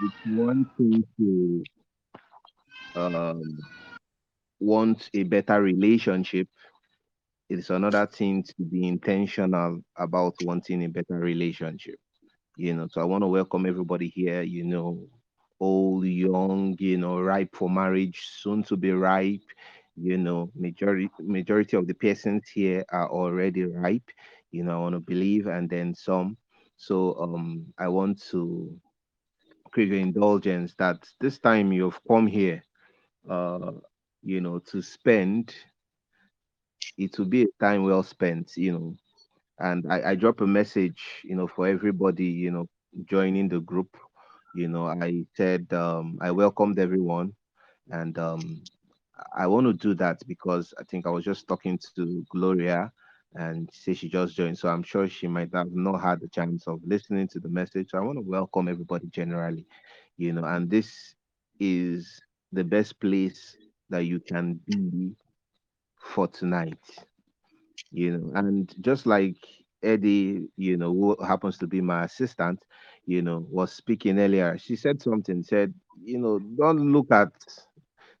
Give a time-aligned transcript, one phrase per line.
[0.00, 1.66] it's one thing to
[2.94, 3.66] um,
[4.60, 6.48] want a better relationship.
[7.48, 11.96] It's another thing to be intentional about wanting a better relationship.
[12.56, 14.42] You know, so I want to welcome everybody here.
[14.42, 15.08] You know,
[15.60, 19.42] old, young, you know, ripe for marriage, soon to be ripe.
[19.96, 24.10] You know, majority majority of the persons here are already ripe.
[24.52, 26.36] You know, I want to believe, and then some.
[26.76, 28.78] So um, I want to
[29.72, 32.62] crave your indulgence that this time you've come here,
[33.30, 33.72] uh,
[34.22, 35.54] you know, to spend.
[36.98, 38.52] It will be a time well spent.
[38.56, 38.94] You know,
[39.60, 42.66] and I, I drop a message, you know, for everybody, you know,
[43.06, 43.96] joining the group.
[44.56, 47.34] You know, I said um, I welcomed everyone,
[47.90, 48.62] and um,
[49.36, 52.92] I want to do that because I think I was just talking to Gloria,
[53.34, 56.66] and say she just joined, so I'm sure she might have not had the chance
[56.68, 57.90] of listening to the message.
[57.90, 59.66] So I want to welcome everybody generally,
[60.16, 61.14] you know, and this
[61.60, 62.20] is
[62.52, 63.56] the best place
[63.90, 65.14] that you can be
[66.00, 66.78] for tonight
[67.90, 69.36] you know and just like
[69.82, 72.62] eddie you know who happens to be my assistant
[73.06, 77.30] you know was speaking earlier she said something said you know don't look at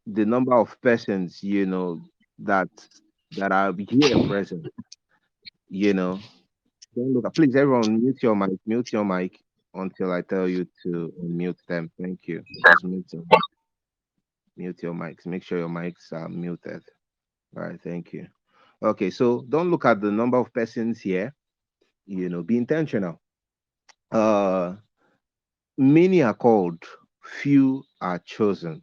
[0.06, 2.00] the number of persons you know
[2.38, 2.68] that
[3.36, 4.66] that are here present
[5.68, 6.18] you know
[6.94, 9.38] don't look at please everyone mute your mic mute your mic
[9.74, 11.90] until i tell you to mute them.
[12.00, 12.42] Thank you.
[12.66, 13.24] Just mute your,
[14.56, 15.26] mute your mics.
[15.26, 16.82] Make sure your mics are muted.
[17.56, 18.26] All right thank you.
[18.82, 21.34] Okay so don't look at the number of persons here
[22.06, 23.20] you know be intentional.
[24.10, 24.76] Uh
[25.76, 26.82] many are called
[27.22, 28.82] few are chosen.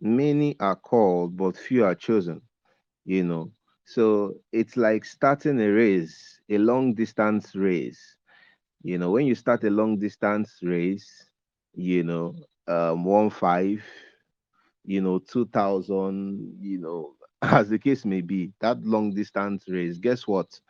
[0.00, 2.40] Many are called but few are chosen
[3.04, 3.50] you know
[3.88, 8.16] so it's like starting a race a long distance race.
[8.82, 11.30] You know when you start a long distance race
[11.74, 12.34] you know
[12.68, 13.82] um one five
[14.84, 20.26] you know 2000 you know as the case may be that long distance race guess
[20.26, 20.60] what?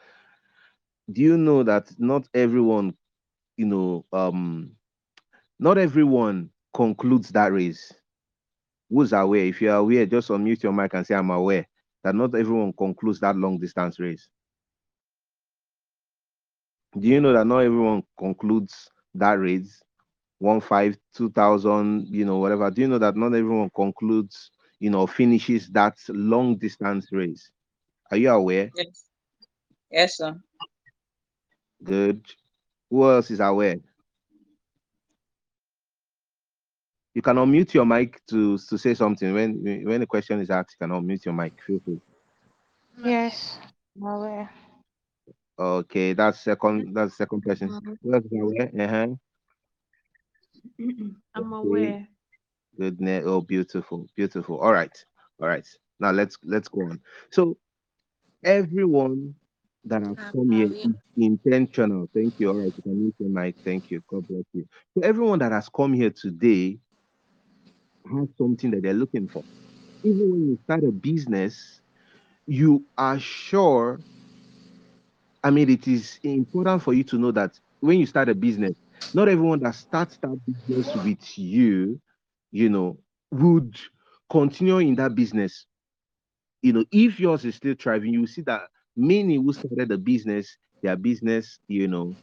[1.10, 2.96] Do you know that not everyone
[3.56, 4.72] you know um
[5.58, 7.94] not everyone concludes that race?
[8.90, 9.46] Who's aware?
[9.46, 11.66] If you're aware just unmute your mic and say i'm aware
[12.08, 14.28] that not everyone concludes that long distance race.
[16.98, 19.82] Do you know that not everyone concludes that race?
[20.38, 22.70] One five two thousand you know whatever.
[22.70, 27.50] Do you know that not everyone concludes you know finishes that long distance race?
[28.10, 28.72] Are you aware?
[28.74, 29.10] Yes.
[29.90, 30.40] Yes, sir.
[31.84, 32.24] good.
[32.90, 33.78] Who else is aware
[37.18, 40.76] you can unmute your mic to to say something when when the question is asked
[40.78, 42.00] you can unmute your mic feel free
[43.02, 43.58] Yes,
[43.96, 44.48] I'm aware.
[45.58, 47.68] okay that's second that's second person
[48.02, 49.08] who else aware uh-huh.
[51.34, 52.06] I'm aware.
[52.78, 53.24] Goodness.
[53.26, 54.60] Oh, beautiful, beautiful.
[54.60, 54.96] All right,
[55.40, 55.66] all right.
[55.98, 57.00] Now let's let's go on.
[57.32, 57.58] So
[58.44, 59.34] everyone
[59.84, 62.08] that has come here is intentional.
[62.14, 62.50] Thank you.
[62.50, 63.56] All right, you can use your mic.
[63.64, 64.00] Thank you.
[64.08, 64.64] God bless you.
[64.94, 66.78] So everyone that has come here today
[68.10, 69.44] has something that they're looking for.
[70.04, 71.80] Even when you start a business,
[72.46, 74.02] you are sure.
[75.42, 78.74] I mean, it is important for you to know that when you start a business,
[79.12, 82.00] not everyone that starts that business with you,
[82.50, 82.98] you know,
[83.30, 83.76] would
[84.30, 85.66] continue in that business
[86.62, 88.62] you know, if yours is still thriving, you see that
[88.96, 92.14] many who started the business, their business, you know,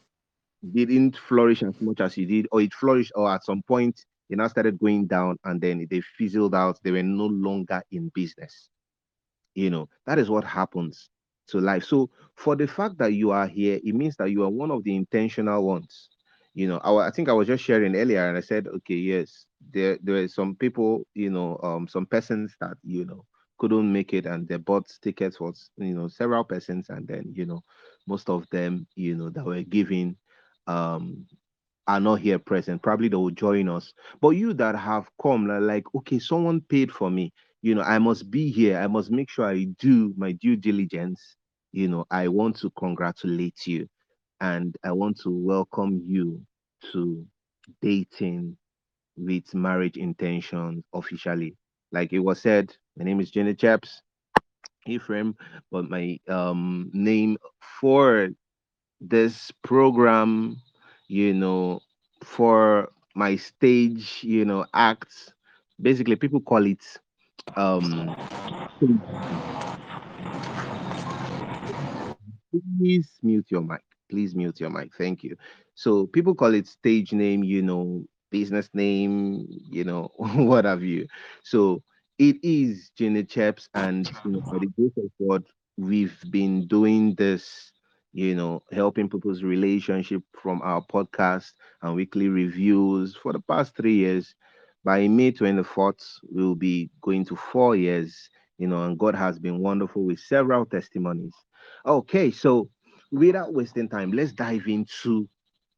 [0.73, 3.99] didn't flourish as much as you did, or it flourished, or at some point
[4.29, 6.79] they now started going down and then they fizzled out.
[6.83, 8.69] They were no longer in business.
[9.55, 11.09] You know, that is what happens
[11.47, 11.83] to life.
[11.83, 14.83] So for the fact that you are here, it means that you are one of
[14.83, 16.09] the intentional ones.
[16.53, 19.45] You know, I, I think I was just sharing earlier and I said, okay, yes,
[19.71, 23.25] there there are some people, you know, um, some persons that, you know,
[23.57, 27.45] couldn't make it and they bought tickets for you know several persons and then you
[27.45, 27.63] know
[28.07, 30.15] most of them you know that were giving
[30.67, 31.25] um
[31.87, 33.93] are not here present probably they will join us.
[34.21, 38.29] But you that have come like okay someone paid for me you know i must
[38.29, 38.77] be here.
[38.79, 41.21] I must make sure i do my due diligence.
[41.71, 43.87] You know i want to congratulate you
[44.41, 46.41] and i want to welcome you
[46.91, 47.25] to
[47.81, 48.57] dating
[49.17, 51.55] with marriage intentions officially.
[51.91, 54.01] Like it was said, my name is Jenny Chaps,
[54.87, 55.35] Ephraim,
[55.71, 57.37] but my um name
[57.79, 58.29] for
[59.01, 60.57] this program,
[61.07, 61.81] you know,
[62.23, 65.33] for my stage, you know, acts,
[65.81, 66.83] basically people call it
[67.57, 68.15] um
[72.79, 73.81] please mute your mic.
[74.09, 74.91] Please mute your mic.
[74.97, 75.37] Thank you.
[75.75, 81.07] So people call it stage name, you know, business name, you know, what have you.
[81.43, 81.83] So
[82.19, 85.45] it is Jenny Chaps, and you know, the grace of God,
[85.77, 87.71] we've been doing this,
[88.15, 91.51] you know, helping people's relationship from our podcast
[91.81, 94.33] and weekly reviews for the past three years.
[94.85, 99.59] By May 24th, we'll be going to four years, you know, and God has been
[99.59, 101.33] wonderful with several testimonies.
[101.85, 102.69] Okay, so
[103.11, 105.27] without wasting time, let's dive into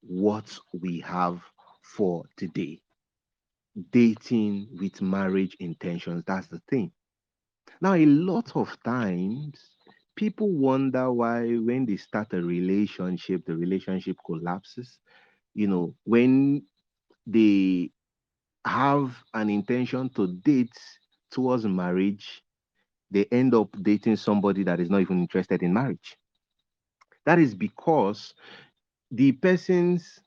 [0.01, 1.41] what we have
[1.83, 2.81] for today.
[3.91, 6.23] Dating with marriage intentions.
[6.27, 6.91] That's the thing.
[7.81, 9.76] Now, a lot of times,
[10.17, 14.99] people wonder why, when they start a relationship, the relationship collapses.
[15.55, 16.63] You know, when
[17.25, 17.91] they
[18.65, 20.77] have an intention to date
[21.31, 22.43] towards marriage,
[23.11, 26.17] they end up dating somebody that is not even interested in marriage.
[27.25, 28.33] That is because
[29.11, 30.19] the persons,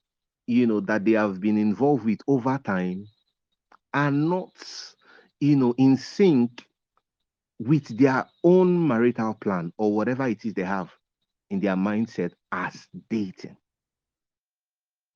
[0.46, 3.06] you know, that they have been involved with over time
[3.92, 4.52] are not,
[5.40, 6.66] you know, in sync
[7.60, 10.90] with their own marital plan or whatever it is they have
[11.50, 13.56] in their mindset as dating.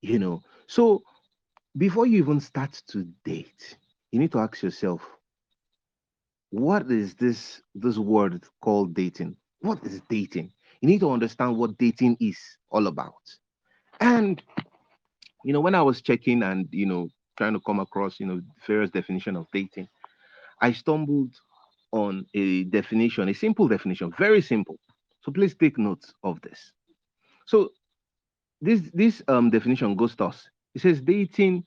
[0.02, 1.02] You know, so
[1.76, 3.78] before you even start to date,
[4.12, 5.02] you need to ask yourself,
[6.50, 9.36] what is this this word called dating?
[9.60, 10.52] What is dating?
[10.82, 12.38] You need to understand what dating is
[12.70, 13.14] all about.
[14.00, 14.42] And
[15.44, 17.08] you know, when I was checking and you know
[17.38, 19.88] trying to come across you know various definition of dating,
[20.60, 21.34] I stumbled
[21.94, 24.78] on a definition, a simple definition, very simple.
[25.22, 26.72] So please take note of this.
[27.46, 27.70] So
[28.60, 30.48] this this um definition goes thus.
[30.74, 31.64] It says dating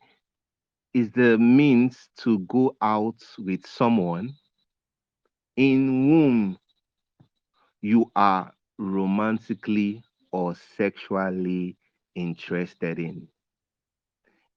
[0.94, 4.34] is the means to go out with someone
[5.58, 6.58] in whom
[7.82, 11.78] you are romantically or sexually
[12.16, 13.28] interested in.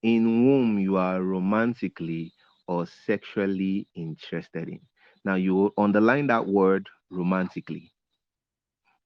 [0.02, 2.32] In whom you are romantically
[2.68, 4.80] or sexually interested in.
[5.24, 7.92] Now you underline that word romantically.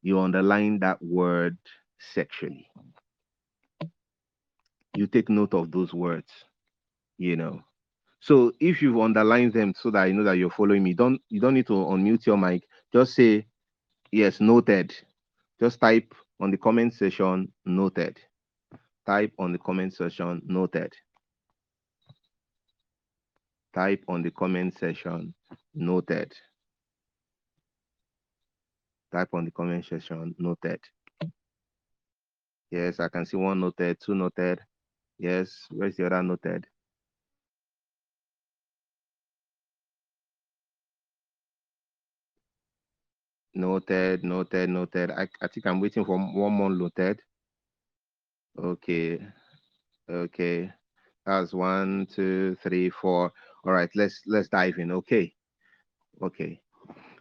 [0.03, 1.59] You underline that word
[1.99, 2.69] sexually.
[4.97, 6.31] You take note of those words,
[7.19, 7.63] you know.
[8.21, 11.41] So if you've underlined them so that you know that you're following me, don't you
[11.41, 12.63] don't need to unmute your mic.
[12.93, 13.47] Just say
[14.13, 14.95] yes, noted.
[15.61, 18.19] Just type on the comment section, noted.
[19.07, 20.93] Type on the comment section, noted.
[23.75, 25.35] Type on the comment section,
[25.75, 26.33] noted.
[29.13, 30.81] Type on the comment section, noted.
[32.71, 34.61] Yes, I can see one noted, two noted.
[35.19, 36.67] Yes, where's the other noted?
[43.55, 45.11] Noted, noted, noted.
[45.13, 47.21] I, I think I'm waiting for one more noted.
[48.59, 49.21] Okay,
[50.11, 50.73] okay.
[51.25, 53.33] That's one, two, three, four.
[53.65, 54.91] All right, let's let's dive in.
[54.93, 55.33] Okay,
[56.23, 56.61] okay.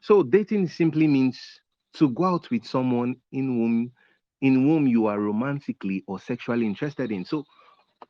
[0.01, 1.40] So dating simply means
[1.95, 3.92] to go out with someone in whom
[4.42, 7.24] in whom you are romantically or sexually interested in.
[7.24, 7.45] So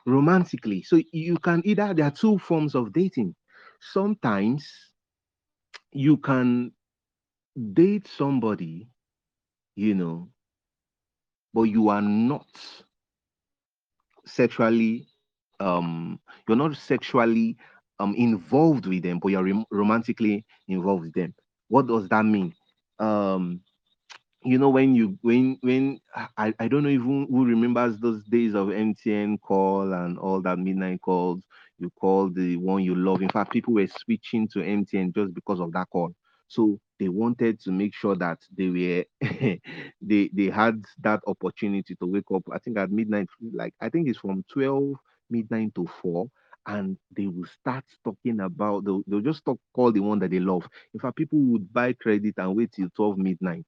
[0.06, 3.36] romantically, so you can either there are two forms of dating.
[3.82, 4.68] Sometimes
[5.92, 6.72] you can
[7.74, 8.90] date somebody,
[9.76, 10.30] you know,
[11.54, 12.48] but you are not
[14.26, 15.08] sexually
[15.60, 17.58] um you're not sexually
[18.00, 21.34] um involved with them but you're rom- romantically involved with them.
[21.70, 22.54] What does that mean?
[23.00, 23.62] Um
[24.46, 26.00] you know when you when when
[26.38, 30.60] I, I don't know even who remembers those days of mtn call and all that
[30.60, 31.44] midnight calls.
[31.80, 33.22] You call the one you love.
[33.22, 36.14] In fact people were switching to mtn just because of that call.
[36.48, 39.06] So they wanted to make sure that they were
[40.02, 44.08] they they had that opportunity to wake up i think at midnight like i think
[44.08, 44.96] it's from 12
[45.30, 46.28] midnight to 4
[46.68, 50.40] and they will start talking about they'll, they'll just talk call the one that they
[50.40, 53.66] love in fact people would buy credit and wait till 12 midnight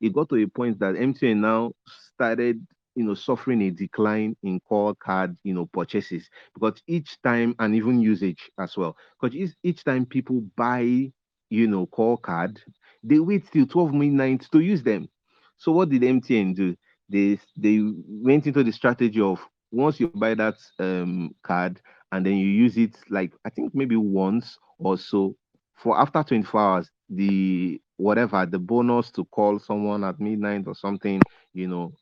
[0.00, 4.60] it got to a point that MTN now started, you know, suffering a decline in
[4.60, 8.96] call card, you know, purchases because each time and even usage as well.
[9.20, 11.10] Because each, each time people buy,
[11.50, 12.60] you know, call card,
[13.02, 15.08] they wait till 12 midnight to use them.
[15.56, 16.74] So what did MTN do?
[17.08, 21.80] They they went into the strategy of once you buy that um card
[22.12, 25.36] and then you use it like I think maybe once or so
[25.76, 31.20] for after 24 hours, the whatever the bonus to call someone at midnight or something,
[31.54, 31.92] you know,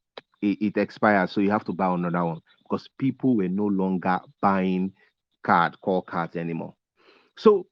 [0.42, 1.32] it, it expires.
[1.32, 4.92] So you have to buy another one because people were no longer buying
[5.44, 6.74] card, call cards anymore.
[7.36, 7.66] So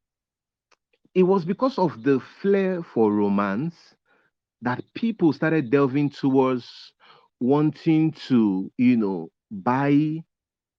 [1.14, 3.94] it was because of the flair for romance
[4.62, 6.92] that people started delving towards
[7.40, 10.22] wanting to, you know, buy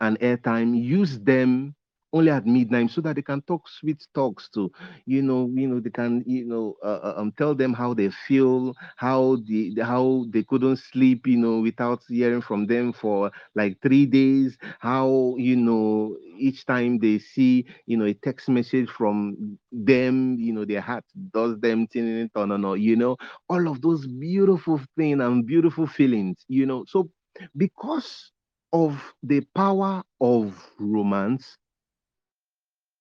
[0.02, 1.76] an airtime, use them
[2.14, 4.72] only at midnight so that they can talk sweet talks to
[5.06, 8.10] you know you know they can you know uh, uh, um tell them how they
[8.10, 13.78] feel how the how they couldn't sleep you know without hearing from them for like
[13.82, 19.58] three days how you know each time they see you know a text message from
[19.72, 23.16] them you know their heart does them tin no no you know
[23.50, 26.84] all of those beautiful things and beautiful feelings you know.
[26.88, 27.10] So
[27.56, 28.32] because
[28.72, 31.58] of the power of romance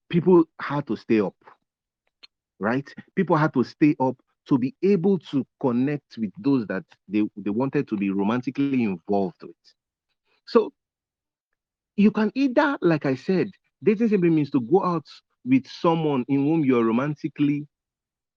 [0.09, 1.37] people had to stay up,
[2.59, 2.93] right?
[3.15, 4.17] People had to stay up
[4.49, 9.43] to be able to connect with those that they, they wanted to be romantically involved
[9.43, 9.57] with.
[10.47, 10.73] So
[11.97, 13.51] you can either, like I said,
[13.83, 15.05] dating simply means to go out
[15.45, 17.67] with someone in whom you're romantically,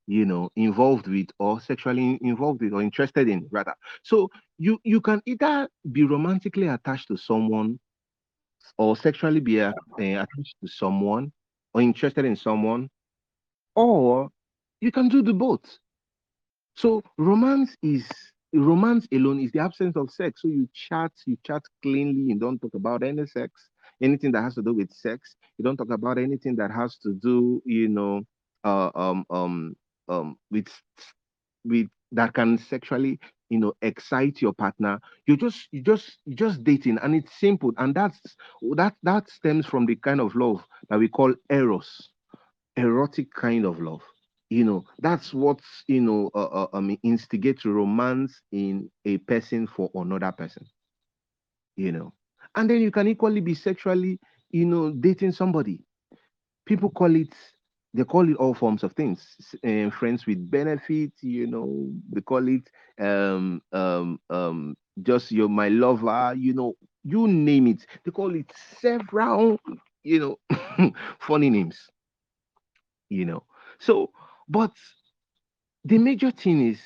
[0.07, 3.73] you know, involved with or sexually involved with or interested in, rather.
[4.03, 7.79] So you you can either be romantically attached to someone
[8.77, 11.31] or sexually be uh, attached to someone
[11.73, 12.89] or interested in someone,
[13.75, 14.29] or
[14.81, 15.77] you can do the both.
[16.75, 18.07] So romance is
[18.53, 20.41] romance alone is the absence of sex.
[20.41, 23.69] So you chat, you chat cleanly, you don't talk about any sex,
[24.01, 25.35] anything that has to do with sex.
[25.57, 28.21] You don't talk about anything that has to do, you know,
[28.63, 29.75] uh, um, um,
[30.11, 30.67] um, with
[31.65, 34.99] with that can sexually, you know, excite your partner.
[35.27, 37.71] You just, you just, you just dating, and it's simple.
[37.77, 38.19] And that's
[38.75, 42.09] that that stems from the kind of love that we call eros,
[42.77, 44.01] erotic kind of love.
[44.49, 46.31] You know, that's what you know.
[46.35, 50.65] Uh, uh, I mean, instigate romance in a person for another person.
[51.75, 52.13] You know,
[52.55, 54.19] and then you can equally be sexually,
[54.51, 55.83] you know, dating somebody.
[56.65, 57.33] People call it
[57.93, 59.35] they call it all forms of things.
[59.65, 62.69] Uh, friends with benefits you know they call it
[62.99, 67.85] um um um just your my lover you know you name it.
[68.05, 69.59] They call it several
[70.03, 71.89] you know funny names
[73.09, 73.43] you know.
[73.79, 74.11] So
[74.47, 74.71] but
[75.85, 76.81] the major thing is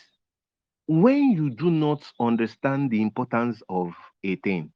[0.88, 3.94] when you do not understand the importance of
[4.24, 4.72] a thing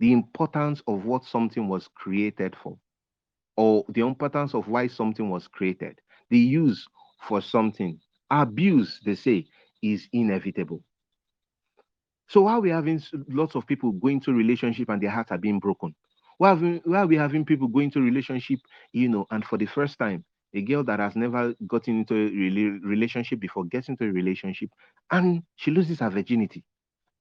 [0.00, 2.78] the importance of what something was created for
[3.56, 5.98] or the importance of why something was created,
[6.30, 6.86] the use
[7.28, 7.98] for something,
[8.30, 9.46] abuse, they say,
[9.82, 10.82] is inevitable.
[12.28, 15.60] So while we're having lots of people going to relationship and their hearts are being
[15.60, 15.94] broken,
[16.38, 18.58] while, we, while we're having people going to relationship,
[18.92, 22.86] you know, and for the first time, a girl that has never gotten into a
[22.86, 24.70] relationship before gets into a relationship
[25.10, 26.64] and she loses her virginity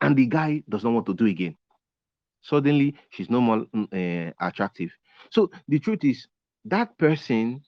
[0.01, 1.55] and the guy does not want to do again.
[2.41, 4.91] Suddenly, she's no more uh, attractive
[5.31, 6.27] so the truth is,
[6.65, 7.61] that person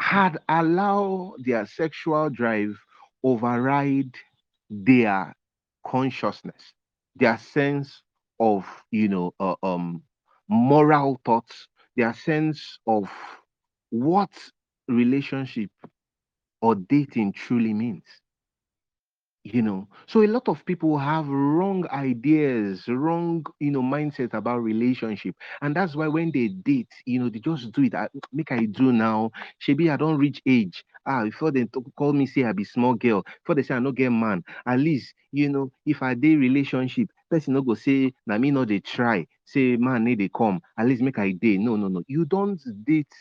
[0.00, 2.76] had allowed their sexual drive
[3.22, 4.14] override
[4.70, 5.34] their
[5.86, 6.74] consciousness,
[7.16, 8.02] their sense
[8.40, 10.02] of, you know, uh, um,
[10.48, 13.10] moral thoughts, their sense of
[13.90, 14.30] what
[14.88, 15.70] relationship
[16.60, 18.04] or dating truly means
[19.52, 19.88] you know.
[20.06, 25.34] So a lot of people have wrong ideas wrong you know mindset about relationship.
[25.62, 27.94] And that's why when they date you know they just do it.
[27.94, 29.30] I, make i do now.
[29.68, 30.84] Maybe i don't reach age.
[31.06, 33.22] Ah before they call me say i be small girl.
[33.44, 34.42] Before they say i no get man.
[34.66, 38.64] At least you know if i date relationship person no go say na me no
[38.64, 39.26] they try.
[39.44, 40.60] Say man need they come.
[40.78, 42.02] At least make i date no no no.
[42.08, 43.12] You don't date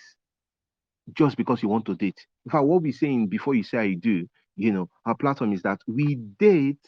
[1.13, 2.25] just because you want to date.
[2.45, 5.61] In fact what we saying before you say i do you know, our platform is
[5.63, 6.85] that we date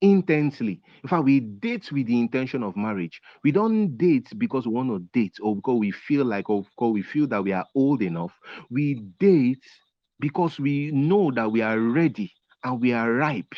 [0.00, 0.80] intensely.
[1.02, 3.20] In fact, we date with the intention of marriage.
[3.42, 6.92] We don't date because we want to date or because we feel like or because
[6.92, 8.32] we feel that we are old enough.
[8.70, 9.64] We date
[10.20, 12.32] because we know that we are ready
[12.64, 13.54] and we are ripe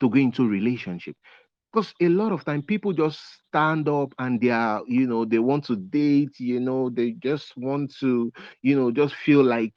[0.00, 1.16] to go into relationship.
[1.72, 5.38] Because a lot of time people just stand up and they are, you know, they
[5.38, 9.74] want to date, you know, they just want to, you know, just feel like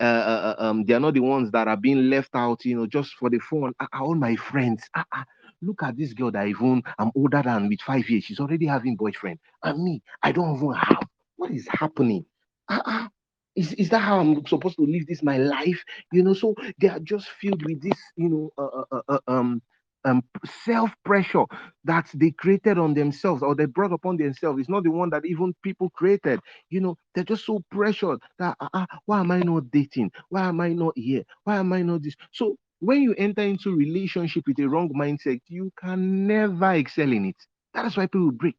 [0.00, 2.76] uh, uh, uh, um, they are not the ones that are being left out, you
[2.76, 3.72] know, just for the phone.
[3.80, 5.24] Uh, all my friends, uh, uh,
[5.62, 8.24] look at this girl that even I'm older than with five years.
[8.24, 11.02] She's already having boyfriend, and me, I don't even have.
[11.36, 12.24] What is happening?
[12.68, 13.08] Uh, uh,
[13.56, 15.82] is, is that how I'm supposed to live this my life?
[16.12, 19.62] You know, so they are just filled with this, you know, uh, uh, uh, um,
[20.08, 20.22] um,
[20.64, 21.44] self pressure
[21.84, 24.60] that they created on themselves or they brought upon themselves.
[24.60, 26.40] It's not the one that even people created.
[26.70, 30.10] You know, they're just so pressured that uh, uh, why am I not dating?
[30.30, 31.24] Why am I not here?
[31.44, 32.14] Why am I not this?
[32.32, 37.26] So when you enter into relationship with a wrong mindset, you can never excel in
[37.26, 37.36] it.
[37.74, 38.56] That is why people break,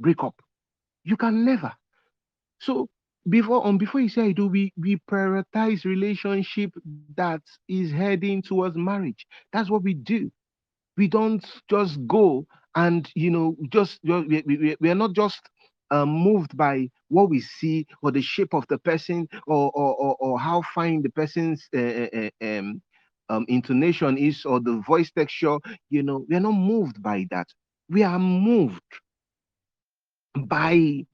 [0.00, 0.34] break up.
[1.04, 1.72] You can never.
[2.60, 2.88] So
[3.28, 6.72] before on um, before you say I do, we we prioritize relationship
[7.16, 9.26] that is heading towards marriage.
[9.52, 10.30] That's what we do
[10.96, 15.40] we don't just go and you know just we, we, we are not just
[15.90, 20.16] um, moved by what we see or the shape of the person or or, or,
[20.20, 22.80] or how fine the person's uh, um,
[23.28, 25.58] um, intonation is or the voice texture
[25.90, 27.46] you know we are not moved by that
[27.88, 28.82] we are moved
[30.46, 31.04] by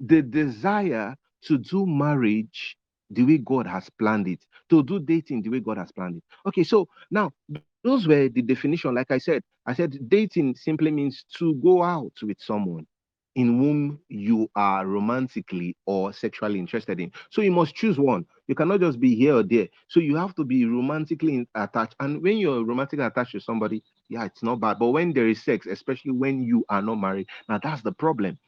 [0.00, 2.76] the desire to do marriage
[3.10, 6.24] the way God has planned it, to do dating the way God has planned it.
[6.46, 7.32] Okay, so now
[7.84, 8.94] those were the definition.
[8.94, 12.86] Like I said, I said dating simply means to go out with someone
[13.36, 17.12] in whom you are romantically or sexually interested in.
[17.30, 18.24] So you must choose one.
[18.46, 19.68] You cannot just be here or there.
[19.88, 21.96] So you have to be romantically attached.
[22.00, 24.78] And when you're romantically attached to somebody, yeah, it's not bad.
[24.78, 28.38] But when there is sex, especially when you are not married, now that's the problem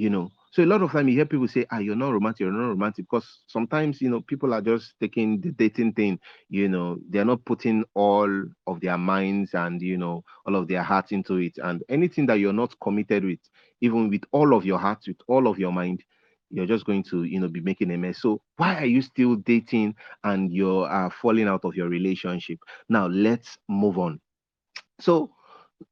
[0.00, 2.40] you know so a lot of time you hear people say ah you're not romantic
[2.40, 6.68] you're not romantic because sometimes you know people are just taking the dating thing you
[6.68, 8.28] know they're not putting all
[8.66, 11.52] of their minds and you know all of their hearts into it.
[11.62, 13.40] And anything that you're not committed with
[13.80, 16.02] even with all of your heart with all of your mind
[16.50, 18.20] you're just going to you know be making a mess.
[18.20, 22.58] So why are you still dating and you're uh, falling out of your relationship?
[22.88, 24.20] Now let's move on.
[25.00, 25.30] So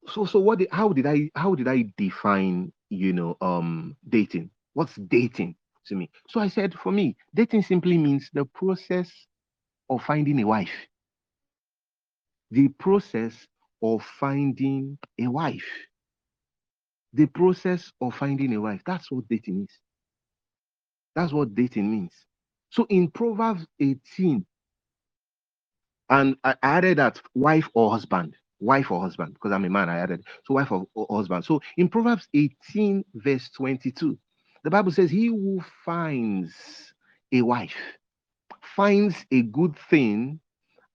[0.08, 4.50] so so what did, how did i how did i define you know um dating.
[4.74, 6.10] What's dating to me?
[6.28, 9.10] So i said for me dating simply means the process
[9.90, 10.86] of finding a wife.
[12.50, 13.46] The process
[13.82, 15.68] of finding a wife.
[17.14, 18.82] The process of finding a wife.
[18.86, 19.78] That's what dating is.
[21.14, 22.12] That's what dating means.
[22.70, 24.46] So in proverbs 18
[26.10, 29.98] and i added that wife or husband wife or husband, because I'm a man, I
[29.98, 30.24] added.
[30.46, 31.44] So wife or, or husband.
[31.44, 34.18] So in Proverbs 18, verse 22,
[34.64, 36.54] the Bible says, He who finds
[37.32, 37.76] a wife
[38.76, 40.40] finds a good thing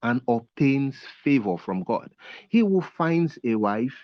[0.02, 2.10] and obtains favor from God.
[2.48, 3.94] He who finds a wife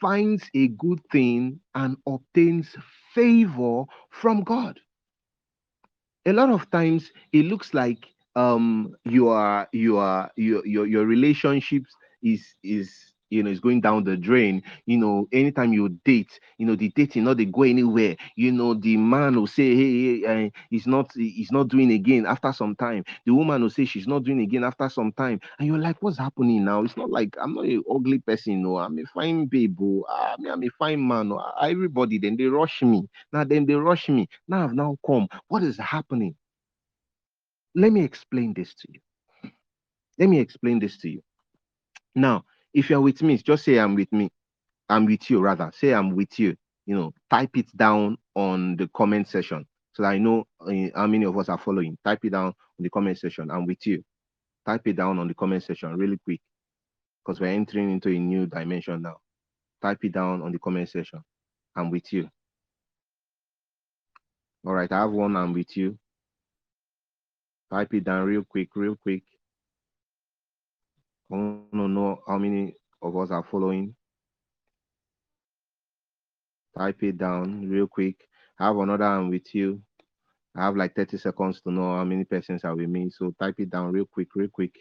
[0.00, 2.74] finds a good thing and obtains
[3.14, 4.80] favor from God.
[6.26, 11.06] A lot of times it looks like um you are you are your your, your
[11.06, 11.92] relationships
[12.22, 14.62] is is you know, it's going down the drain.
[14.86, 18.16] You know, anytime you date, you know, the dating not they go anywhere.
[18.36, 22.26] You know, the man will say, hey, hey uh, he's not, he's not doing again
[22.26, 23.04] after some time.
[23.24, 26.18] The woman will say she's not doing again after some time, and you're like, what's
[26.18, 26.82] happening now?
[26.82, 30.36] It's not like I'm not an ugly person, no, I'm a fine babe, oh, I
[30.38, 31.32] mean, I'm a fine man.
[31.32, 31.52] Oh.
[31.62, 33.08] Everybody then they rush me.
[33.32, 34.28] Now then they rush me.
[34.48, 35.28] Now I've now come.
[35.48, 36.34] What is happening?
[37.74, 39.00] Let me explain this to you.
[40.18, 41.22] Let me explain this to you.
[42.14, 44.30] Now, if you're with me, just say I'm with me.
[44.88, 45.70] I'm with you, rather.
[45.74, 46.56] Say I'm with you.
[46.86, 51.06] You know, type it down on the comment section so that I know uh, how
[51.06, 51.96] many of us are following.
[52.04, 53.50] Type it down on the comment section.
[53.50, 54.02] I'm with you.
[54.66, 56.40] Type it down on the comment section really quick
[57.24, 59.16] because we're entering into a new dimension now.
[59.82, 61.20] Type it down on the comment section.
[61.76, 62.28] I'm with you.
[64.66, 65.36] All right, I have one.
[65.36, 65.98] I'm with you.
[67.72, 69.22] Type it down real quick, real quick.
[71.32, 73.94] I want to know how many of us are following.
[76.76, 78.16] Type it down real quick.
[78.58, 79.82] I have another one with you.
[80.56, 83.10] I have like 30 seconds to know how many persons are with me.
[83.10, 84.74] So type it down real quick, real quick.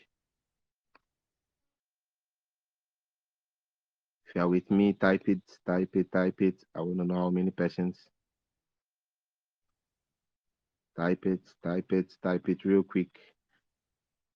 [4.28, 6.64] If you are with me, type it, type it, type it.
[6.76, 8.08] I want to know how many persons.
[10.98, 13.10] Type it, type it, type it real quick.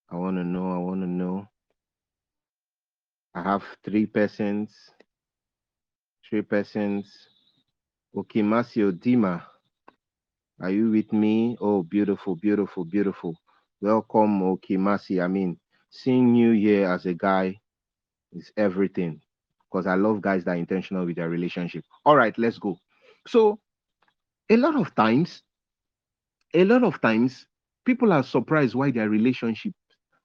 [0.10, 1.47] I want to know, I want to know.
[3.36, 4.76] I have three persons.
[6.30, 7.12] Three persons.
[8.15, 9.43] Okay, Masio Dima.
[10.62, 11.58] Are you with me?
[11.60, 13.36] Oh, beautiful, beautiful, beautiful.
[13.82, 15.22] Welcome, okay, Masi.
[15.24, 17.60] I mean, seeing you here as a guy
[18.34, 19.22] is everything
[19.72, 21.84] because I love guys that are intentional with their relationship.
[22.06, 22.78] All right, let's go.
[23.28, 23.60] So,
[24.50, 25.43] a lot of times,
[26.54, 27.48] a lot of times,
[27.86, 29.74] people are surprised why their relationship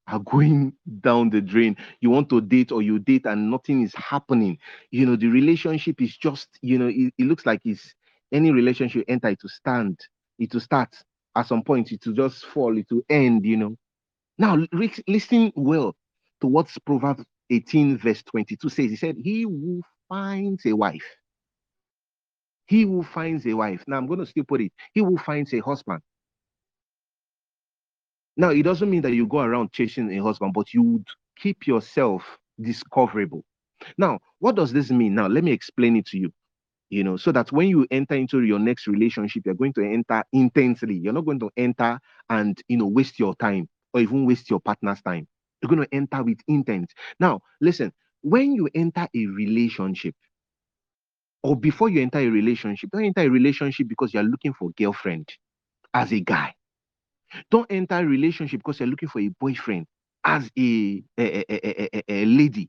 [0.09, 1.77] are going down the drain.
[2.01, 4.59] You want to date or you date and nothing is happening.
[4.91, 7.95] You know, the relationship is just, you know, it, it looks like it's
[8.33, 9.99] any relationship enter it to stand,
[10.39, 10.95] it to start
[11.37, 13.77] at some point, it to just fall, it to end, you know.
[14.39, 14.59] Now,
[15.07, 15.95] listen well
[16.41, 18.91] to what Proverbs 18, verse 22 says.
[18.91, 21.05] He said, He who finds a wife,
[22.67, 23.85] he who finds a wife.
[23.87, 26.03] Now, I'm going to still put it, he who finds a husband
[28.39, 31.67] now, it doesn't mean that you go around chasing a husband, but you would keep
[31.67, 33.45] yourself discoverable.
[33.99, 35.17] Now, what does this mean?
[35.17, 36.33] Now, let me explain it to you.
[36.91, 40.25] You know, so that when you enter into your next relationship, you're going to enter
[40.33, 40.95] intensely.
[40.95, 41.99] You're not going to enter
[42.31, 45.27] and you know waste your time or even waste your partner's time.
[45.61, 46.93] You're going to enter with intent.
[47.21, 50.15] Now, listen, when you enter a relationship,
[51.43, 55.29] or before you enter a relationship, don't enter a relationship because you're looking for girlfriend
[55.93, 56.55] as a guy.
[57.51, 59.87] Don't enter a relationship because you're looking for a boyfriend
[60.25, 62.69] as a, a, a, a, lady.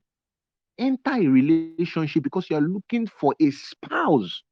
[0.77, 4.43] Enter a relationship because you're looking for a spouse,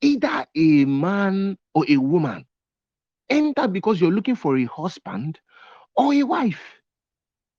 [0.00, 2.44] either a man or a woman.
[3.28, 5.38] Enter because you're looking for a husband
[5.96, 6.60] or a wife.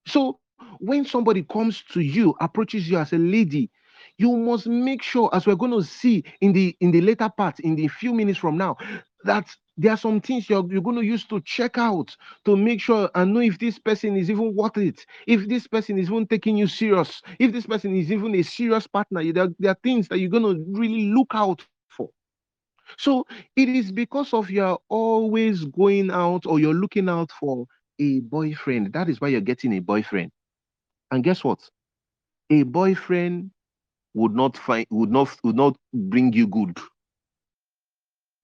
[0.07, 0.39] So
[0.79, 3.69] when somebody comes to you, approaches you as a lady,
[4.17, 7.59] you must make sure, as we're going to see in the in the later part,
[7.59, 8.77] in the few minutes from now,
[9.23, 12.81] that there are some things you're, you're going to use to check out to make
[12.81, 16.27] sure and know if this person is even worth it, if this person is even
[16.27, 19.23] taking you serious, if this person is even a serious partner.
[19.33, 22.09] There, there are things that you're going to really look out for.
[22.97, 27.65] So it is because of you're always going out or you're looking out for
[27.99, 28.93] a boyfriend.
[28.93, 30.31] That is why you're getting a boyfriend.
[31.11, 31.59] And guess what?
[32.51, 33.51] A boyfriend
[34.13, 36.77] would not find would not would not bring you good.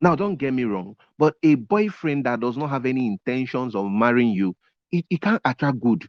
[0.02, 3.90] Now, don't get me wrong, but a boyfriend that does not have any intentions of
[3.92, 4.56] marrying you,
[4.92, 6.08] it, it can't attract good.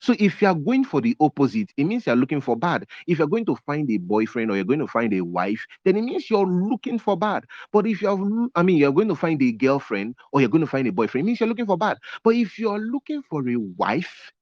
[0.00, 2.86] So if you are going for the opposite, it means you're looking for bad.
[3.06, 5.96] If you're going to find a boyfriend or you're going to find a wife, then
[5.96, 7.44] it means you're looking for bad.
[7.72, 10.68] But if you're, I mean, you're going to find a girlfriend or you're going to
[10.70, 11.98] find a boyfriend, it means you're looking for bad.
[12.22, 14.32] But if you're looking for a wife,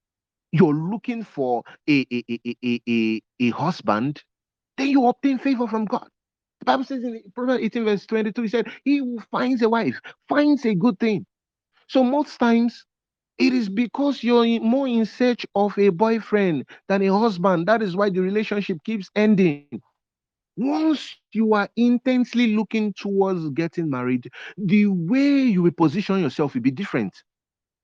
[0.52, 4.22] you're looking for a a, a, a, a, a husband,
[4.78, 6.08] then you obtain favor from God.
[6.64, 10.64] Bible says in Proverbs 18, verse 22, he said, He who finds a wife finds
[10.64, 11.26] a good thing.
[11.88, 12.86] So most times
[13.38, 17.66] it is because you're more in search of a boyfriend than a husband.
[17.68, 19.66] That is why the relationship keeps ending.
[20.56, 26.60] Once you are intensely looking towards getting married, the way you will position yourself will
[26.62, 27.12] be different.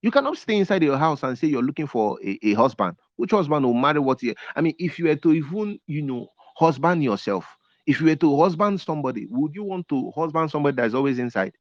[0.03, 2.97] You cannot stay inside your house and say you're looking for a, a husband.
[3.17, 6.29] Which husband will marry what you I mean, if you were to even, you know,
[6.57, 7.45] husband yourself,
[7.87, 11.19] if you were to husband somebody, would you want to husband somebody that is always
[11.19, 11.53] inside?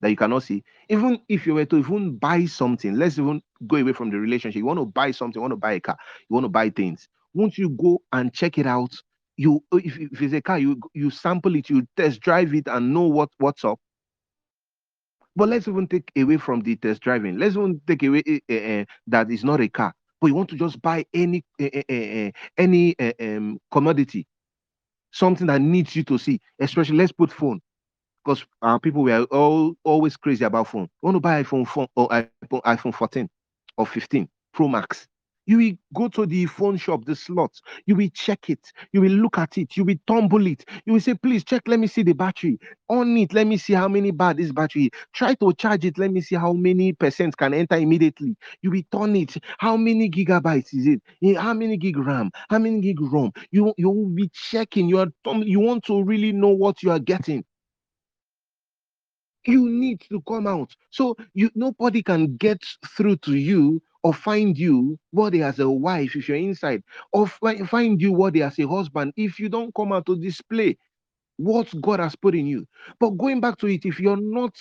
[0.00, 0.62] that you cannot see.
[0.88, 4.58] Even if you were to even buy something, let's even go away from the relationship.
[4.58, 5.96] You want to buy something, you want to buy a car,
[6.28, 7.08] you want to buy things.
[7.34, 8.92] Won't you go and check it out?
[9.36, 12.92] You if, if it's a car, you you sample it, you test drive it and
[12.94, 13.78] know what what's up.
[15.36, 17.38] But let's even take away from the test driving.
[17.38, 20.56] Let's even take away uh, uh, that is not a car, but you want to
[20.56, 24.26] just buy any uh, any um, commodity,
[25.14, 26.40] something that needs you to see.
[26.60, 27.60] Especially, let's put phone
[28.24, 30.82] because uh, people were all always crazy about phone.
[30.84, 33.28] You want to buy iPhone phone or iPhone, iPhone 14
[33.78, 35.06] or 15 Pro Max.
[35.46, 37.62] You will go to the phone shop, the slots.
[37.86, 38.72] You will check it.
[38.92, 39.76] You will look at it.
[39.76, 40.64] You will tumble it.
[40.86, 41.62] You will say, please check.
[41.66, 42.58] Let me see the battery.
[42.88, 43.32] On it.
[43.34, 44.90] Let me see how many bar this battery.
[45.12, 45.98] Try to charge it.
[45.98, 48.36] Let me see how many percent can enter immediately.
[48.62, 49.36] You will turn it.
[49.58, 51.02] How many gigabytes is it?
[51.22, 52.30] Eh, how many gig RAM?
[52.50, 53.32] How many gig ROM?
[53.50, 54.88] You you will be checking.
[54.88, 55.08] You are
[55.42, 57.44] you want to really know what you are getting
[59.46, 62.62] you need to come out so you nobody can get
[62.96, 68.02] through to you or find you worthy as a wife if you're inside or find
[68.02, 70.76] you worthy as a husband if you don't come out to display
[71.38, 72.66] what god has put in you.
[73.00, 74.54] But going back to it if you're not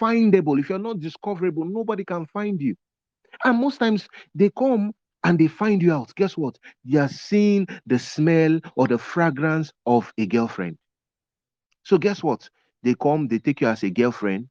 [0.00, 2.76] findable if you're not discoverable nobody can find you.
[3.44, 4.92] And most times they come
[5.24, 6.14] and they find you out.
[6.16, 6.58] Guess what?
[6.84, 10.78] They are seeing the smell or the fragrance of a girlfriend.
[11.84, 12.48] So guess what?
[12.82, 14.48] They come, they take you as a girlfriend,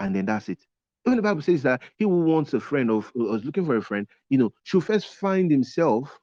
[0.00, 0.66] and then that's it.
[1.06, 3.04] Even the Bible says that he who wants a friend or
[3.36, 6.18] is looking for a friend, you know, should first find himself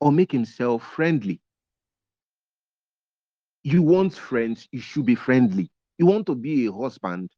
[0.00, 1.40] or make himself friendly.
[3.64, 5.70] You want friends, you should be friendly.
[5.98, 7.30] You want to be a husband,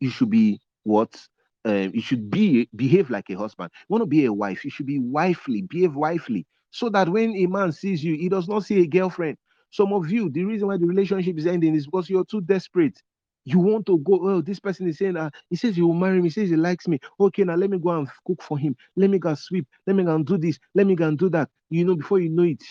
[0.00, 1.20] you should be what?
[1.64, 3.70] Um, you should be behave like a husband.
[3.88, 7.34] You want to be a wife, you should be wifely, behave wifely, so that when
[7.36, 9.38] a man sees you, he does not see a girlfriend.
[9.70, 13.00] Some of you, the reason why the relationship is ending is because you're too desperate.
[13.44, 16.18] You want to go, oh, this person is saying, uh, he says he will marry
[16.18, 17.00] me, he says he likes me.
[17.18, 18.76] Okay, now let me go and cook for him.
[18.96, 19.66] Let me go and sweep.
[19.86, 20.58] Let me go and do this.
[20.74, 21.48] Let me go and do that.
[21.70, 22.62] You know, before you know it,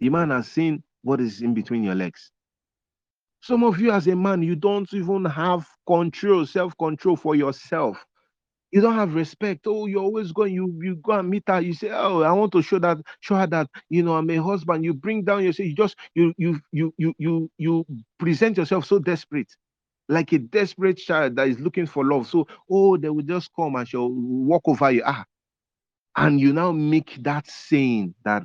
[0.00, 2.30] the man has seen what is in between your legs.
[3.42, 8.04] Some of you, as a man, you don't even have control, self control for yourself
[8.72, 9.66] you don't have respect.
[9.66, 11.60] Oh, you're always going, you you go and meet her.
[11.60, 14.36] You say, Oh, I want to show that, show her that you know I'm a
[14.36, 14.84] husband.
[14.84, 17.86] You bring down yourself, you just you you you you you you
[18.18, 19.50] present yourself so desperate,
[20.08, 22.28] like a desperate child that is looking for love.
[22.28, 25.02] So, oh, they will just come and she'll walk over you.
[25.06, 25.24] Ah,
[26.16, 28.42] and you now make that saying that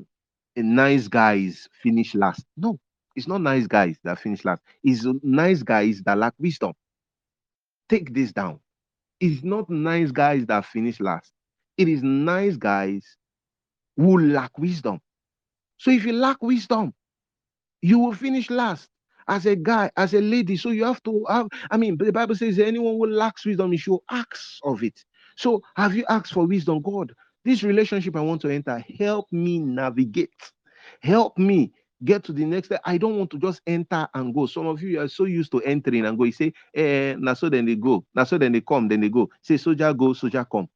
[0.57, 2.45] a nice guys finish last.
[2.57, 2.79] No,
[3.15, 4.61] it's not nice guys that finish last.
[4.83, 6.73] It's nice guys that lack wisdom.
[7.89, 8.59] Take this down
[9.21, 11.31] it's not nice guys that finish last.
[11.77, 13.05] It is nice guys
[13.95, 14.99] who lack wisdom.
[15.77, 16.93] So if you lack wisdom,
[17.81, 18.89] you will finish last
[19.27, 20.57] as a guy, as a lady.
[20.57, 23.99] So you have to have, I mean, the Bible says anyone who lacks wisdom, should
[24.09, 24.99] ask of it.
[25.37, 26.81] So have you asked for wisdom?
[26.81, 27.13] God,
[27.45, 30.29] this relationship I want to enter, help me navigate.
[31.01, 31.71] Help me
[32.03, 32.81] get to the next step.
[32.85, 34.45] I don't want to just enter and go.
[34.45, 36.25] Some of you are so used to entering and go.
[36.25, 38.05] You say, eh, now so then they go.
[38.15, 39.29] Now so then they come, then they go.
[39.41, 40.67] Say, soldier go, soldier come.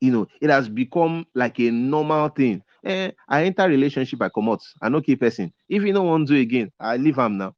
[0.00, 2.62] You know, it has become like a normal thing.
[2.84, 4.62] Eh, I enter relationship, I come out.
[4.82, 5.52] I no keep person.
[5.68, 7.54] If you don't want to do again, I leave him now.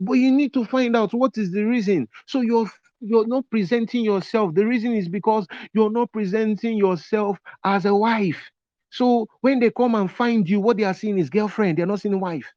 [0.00, 2.08] But you need to find out what is the reason.
[2.26, 2.70] So you're
[3.00, 4.54] you're not presenting yourself.
[4.54, 8.50] The reason is because you're not presenting yourself as a wife.
[8.90, 12.00] So when they come and find you, what they are seeing is girlfriend, they're not
[12.00, 12.52] seeing wife.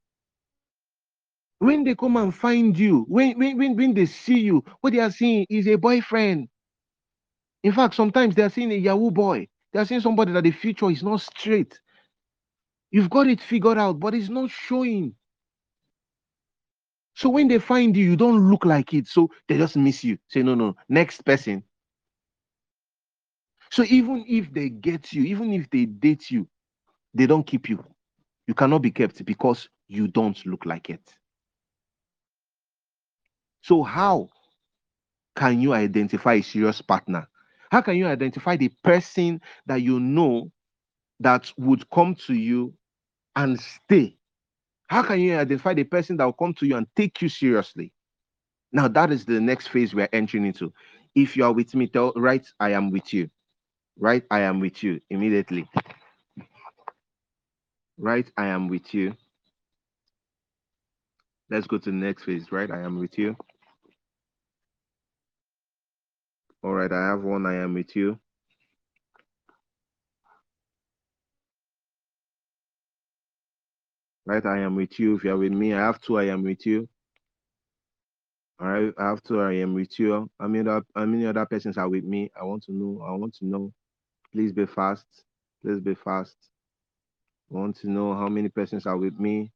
[1.60, 5.00] When they come and find you, when, when, when, when they see you, what they
[5.00, 6.48] are seeing is a boyfriend.
[7.64, 9.48] In fact, sometimes they are seeing a Yahoo boy.
[9.74, 11.80] They are seeing somebody that the future is not straight.
[12.92, 15.16] You've got it figured out, but it's not showing.
[17.16, 19.08] So when they find you, you don't look like it.
[19.08, 20.18] So they just miss you.
[20.30, 21.64] Say, no, no, next person.
[23.72, 26.48] So even if they get you, even if they date you,
[27.14, 27.84] they don't keep you.
[28.48, 31.02] You cannot be kept because you don't look like it.
[33.62, 34.30] So how
[35.36, 37.28] can you identify a serious partner?
[37.72, 40.52] How can you identify the person that you know
[41.20, 42.74] that would come to you
[43.36, 44.18] and stay?
[44.88, 47.94] How can you identify the person that will come to you and take you seriously?
[48.72, 50.74] Now, that is the next phase we're entering into.
[51.16, 53.30] If you are with me, tell right, I am with you.
[54.00, 55.70] Right, I am with you immediately.
[57.98, 59.16] Right, I am with you.
[61.50, 62.52] Let's go to the next phase.
[62.52, 63.36] Right, I am with you.
[66.64, 67.46] All right, I have one.
[67.46, 68.20] I am with you.
[74.26, 75.16] Right, I am with you.
[75.18, 76.20] If you are with me, I have two.
[76.20, 76.90] I am with you.
[78.60, 79.42] All right, I have two.
[79.42, 80.30] I am with you.
[80.40, 82.32] How many other, how many other persons are with me?
[82.40, 83.04] I want to know.
[83.08, 83.74] I want to know.
[84.32, 85.06] Please be fast.
[85.64, 86.36] Please be fast.
[87.52, 89.52] I want to know how many persons are with me.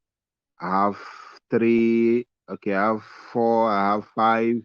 [0.60, 0.98] I have
[1.50, 2.28] three.
[2.50, 3.70] Okay, I have four.
[3.70, 4.62] I have five.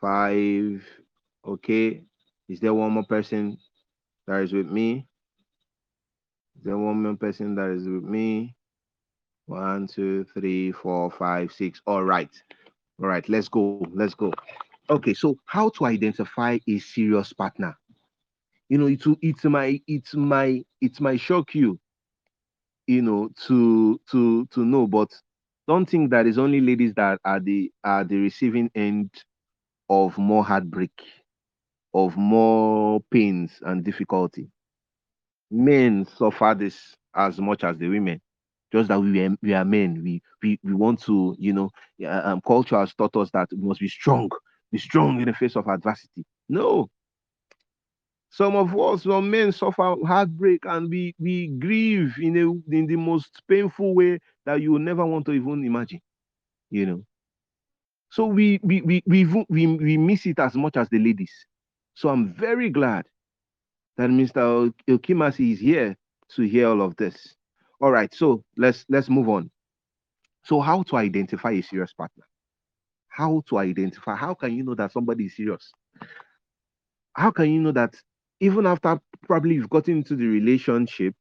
[0.00, 0.84] Five.
[1.46, 2.02] Okay.
[2.48, 3.58] Is there one more person
[4.26, 5.06] that is with me?
[6.56, 8.54] Is there one more person that is with me?
[9.46, 11.80] One, two, three, four, five, six.
[11.86, 12.30] All right.
[13.00, 13.28] All right.
[13.28, 13.84] Let's go.
[13.92, 14.32] Let's go.
[14.88, 15.14] Okay.
[15.14, 17.76] So, how to identify a serious partner?
[18.70, 21.78] You know, it it's my it's my it might shock you,
[22.86, 25.08] you know, to to to know, but
[25.68, 29.10] don't think that it's only ladies that are the are the receiving end
[29.90, 30.92] of more heartbreak
[31.94, 34.50] of more pains and difficulty.
[35.50, 38.20] Men suffer this as much as the women.
[38.72, 40.02] Just that we are, we are men.
[40.02, 41.70] We, we we want to, you know,
[42.08, 44.30] um, culture has taught us that we must be strong,
[44.70, 46.24] be strong in the face of adversity.
[46.48, 46.88] No.
[48.30, 52.96] Some of us, some men suffer heartbreak and we we grieve in a in the
[52.96, 56.00] most painful way that you will never want to even imagine.
[56.70, 57.04] You know.
[58.10, 61.32] So we we we we we, we miss it as much as the ladies.
[61.94, 63.06] So I'm very glad
[63.96, 64.72] that Mr.
[64.88, 65.96] Okimasi is here
[66.30, 67.34] to hear all of this.
[67.80, 69.50] All right, so let's let's move on.
[70.44, 72.24] So how to identify a serious partner?
[73.08, 74.14] How to identify?
[74.14, 75.72] How can you know that somebody is serious?
[77.14, 77.94] How can you know that
[78.40, 81.14] even after probably you've gotten into the relationship,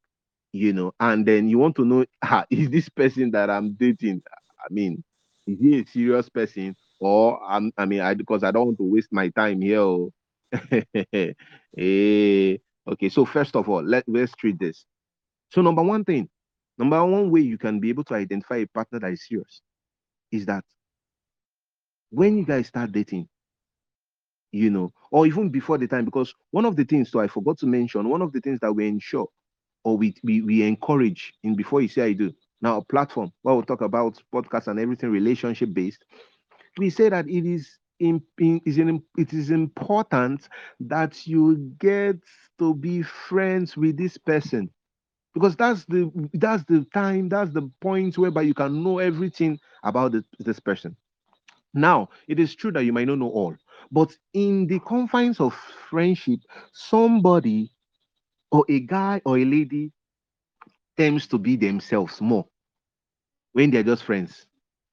[0.53, 4.23] you know, and then you want to know, ah, is this person that I'm dating?
[4.59, 5.03] I mean,
[5.47, 6.75] is he a serious person?
[6.99, 9.79] Or I'm, I mean, I because I don't want to waste my time here.
[9.81, 10.11] Oh,
[10.69, 11.35] hey,
[11.77, 12.57] eh,
[12.91, 14.85] okay, so first of all, let, let's treat this.
[15.51, 16.29] So, number one thing,
[16.77, 19.61] number one way you can be able to identify a partner that is serious
[20.31, 20.63] is that
[22.11, 23.27] when you guys start dating,
[24.51, 27.57] you know, or even before the time, because one of the things, so I forgot
[27.59, 29.27] to mention, one of the things that we ensure
[29.83, 32.31] or we we, we encourage in before you say I do
[32.61, 36.05] now a platform where we'll talk about podcasts and everything relationship based,
[36.77, 40.47] we say that it is in, in, is in, it is important
[40.79, 42.17] that you get
[42.59, 44.69] to be friends with this person
[45.33, 50.11] because that's the that's the time that's the point whereby you can know everything about
[50.13, 50.95] the, this person.
[51.73, 53.55] Now it is true that you might not know all
[53.91, 55.53] but in the confines of
[55.89, 56.39] friendship
[56.73, 57.71] somebody
[58.51, 59.91] or a guy or a lady
[60.97, 62.45] tends to be themselves more
[63.53, 64.47] when they're just friends.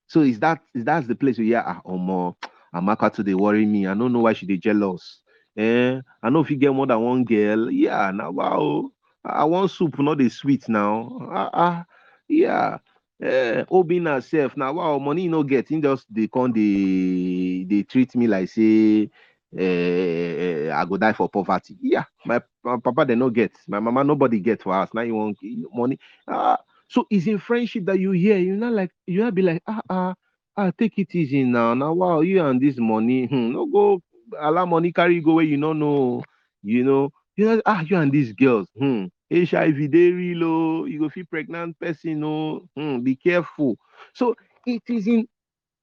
[0.06, 2.36] So is that is that's the place where yeah or more
[2.74, 3.86] amaka to dey worry me.
[3.86, 5.20] I don't know why she dey jealous.
[5.56, 6.00] Eh?
[6.22, 8.90] I know if you get more than one girl yeah now wow.
[9.24, 11.18] I want soup not the sweet now.
[11.32, 11.84] Ah uh, uh,
[12.28, 12.78] yeah
[13.20, 18.26] Eh, Obina self now wow money no get just they come they they treat me
[18.26, 19.08] like say
[19.56, 21.78] eh, I go die for poverty.
[21.80, 24.90] Yeah, my, my papa they no get, my mama nobody get for us.
[24.92, 25.38] Now you want
[25.72, 25.98] money.
[26.28, 28.36] Ah, so it's in friendship that you hear.
[28.36, 30.14] You know, like you not be like ah ah
[30.56, 31.72] ah take it easy now.
[31.72, 34.02] Now wow you and this money hmm, no go
[34.38, 36.22] allow money carry go where you no know.
[36.62, 41.00] You know you know ah you and these girls hmm, HIV they real oh, you
[41.00, 43.76] go feel pregnant person oh hmm, be careful.
[44.14, 44.34] So
[44.66, 45.28] it is in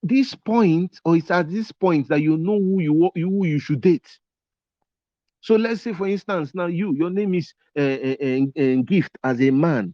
[0.04, 3.60] this point or it's at this point that you know who you you who you
[3.60, 4.08] should date.
[5.42, 8.16] So let's say, for instance, now you your name is uh, uh,
[8.62, 9.94] uh, Gift as a man,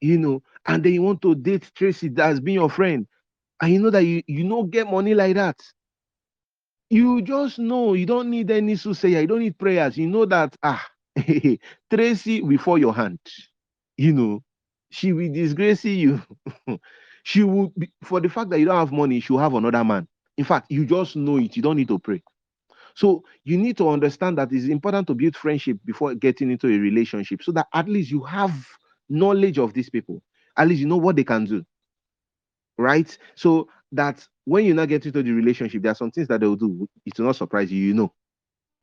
[0.00, 3.06] you know, and then you want to date Tracy that's been your friend,
[3.62, 5.58] and you know that you you don't get money like that.
[6.90, 9.96] You just know you don't need any soothsayer, you don't need prayers.
[9.96, 10.86] You know that ah
[11.92, 13.18] Tracy before your hand,
[13.96, 14.42] you know,
[14.90, 16.22] she will disgrace you.
[17.24, 20.06] she will be, for the fact that you don't have money, she'll have another man.
[20.36, 21.56] In fact, you just know it.
[21.56, 22.22] You don't need to pray.
[22.94, 26.78] So you need to understand that it's important to build friendship before getting into a
[26.78, 28.54] relationship, so that at least you have
[29.08, 30.22] knowledge of these people.
[30.56, 31.64] At least you know what they can do,
[32.78, 33.16] right?
[33.34, 36.46] So that when you not get into the relationship, there are some things that they
[36.46, 36.88] will do.
[37.04, 37.84] It will not surprise you.
[37.86, 38.12] You know.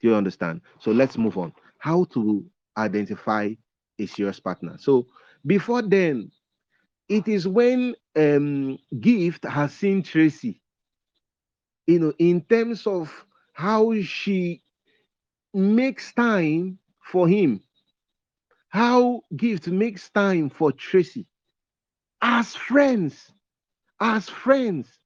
[0.01, 0.61] Do you understand?
[0.79, 1.53] So let's move on.
[1.79, 2.45] How to
[2.77, 3.53] identify
[3.99, 4.77] a serious partner.
[4.79, 5.07] So
[5.45, 6.31] before then,
[7.09, 10.61] it is when um gift has seen Tracy,
[11.87, 13.11] you know, in terms of
[13.53, 14.61] how she
[15.53, 17.61] makes time for him,
[18.69, 21.27] how gift makes time for Tracy
[22.21, 23.31] as friends,
[23.99, 24.99] as friends,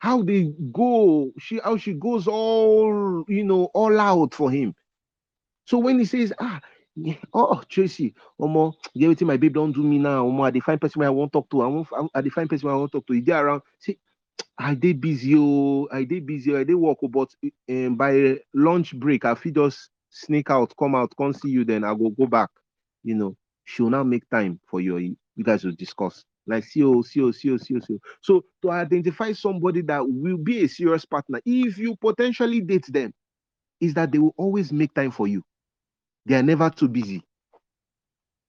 [0.00, 4.74] how they go, she how she goes all you know, all out for him.
[5.66, 6.60] So when he says, ah,
[6.96, 10.26] yeah, oh Tracy, Omo, get everything my babe don't do me now.
[10.26, 11.62] Omo, I define person I won't talk to.
[11.62, 13.12] I won't I define person I won't talk to.
[13.14, 13.62] He dey around.
[13.78, 13.98] See,
[14.58, 17.30] I did busy, oh, I did busy, oh, I did work, oh, but
[17.70, 21.84] um, by lunch break, I feel just sneak out, come out, come see you, then
[21.84, 22.50] I will go back.
[23.02, 24.98] You know, she'll now make time for you.
[24.98, 26.24] You guys will discuss.
[26.46, 28.00] Like see oh, see oh, see oh, see oh, see oh.
[28.22, 33.12] So to identify somebody that will be a serious partner, if you potentially date them,
[33.80, 35.42] is that they will always make time for you.
[36.26, 37.22] They are never too busy.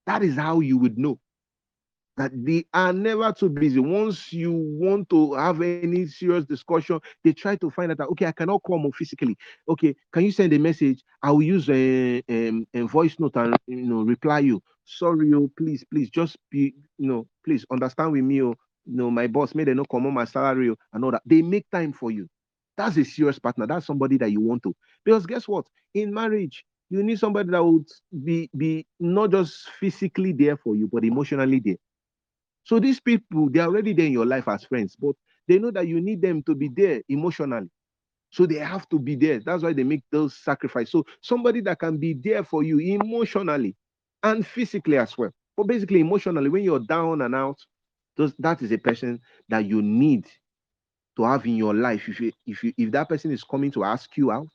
[0.06, 1.18] That is how you would know
[2.16, 3.80] that they are never too busy.
[3.80, 8.26] Once you want to have any serious discussion, they try to find out that okay,
[8.26, 9.36] I cannot come physically.
[9.68, 11.02] Okay, can you send a message?
[11.22, 14.62] I will use a, a, a voice note and you know reply you.
[14.84, 18.42] Sorry, oh, please, please, just be you know, please understand with me.
[18.42, 18.54] Oh,
[18.86, 21.22] you know, my boss made a no come on my salary oh, and all that.
[21.26, 22.28] They make time for you.
[22.76, 23.66] That's a serious partner.
[23.66, 24.74] That's somebody that you want to.
[25.04, 25.66] Because guess what?
[25.94, 27.88] In marriage, you need somebody that would
[28.24, 31.76] be be not just physically there for you, but emotionally there.
[32.64, 35.14] So these people, they're already there in your life as friends, but
[35.48, 37.68] they know that you need them to be there emotionally.
[38.30, 39.40] So they have to be there.
[39.44, 40.92] That's why they make those sacrifices.
[40.92, 43.76] So somebody that can be there for you emotionally
[44.22, 45.30] and physically as well.
[45.56, 47.58] But basically, emotionally, when you're down and out,
[48.16, 50.26] those, that is a person that you need
[51.16, 52.08] to have in your life.
[52.08, 54.48] If you, if you, if that person is coming to ask you out,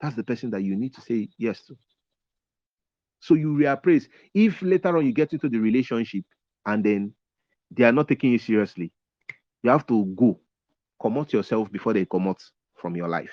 [0.00, 1.76] that's the person that you need to say yes to.
[3.20, 4.08] So you reappraise.
[4.34, 6.24] If later on you get into the relationship
[6.66, 7.14] and then
[7.70, 8.92] they are not taking you seriously,
[9.62, 10.40] you have to go,
[11.00, 12.42] come out yourself before they come out
[12.76, 13.30] from your life.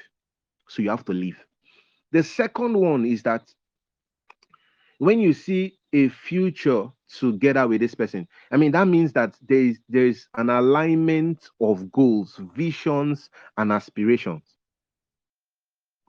[0.67, 1.37] So you have to leave.
[2.11, 3.43] The second one is that
[4.99, 6.87] when you see a future
[7.19, 11.49] together with this person, I mean that means that there is there is an alignment
[11.61, 14.56] of goals, visions, and aspirations.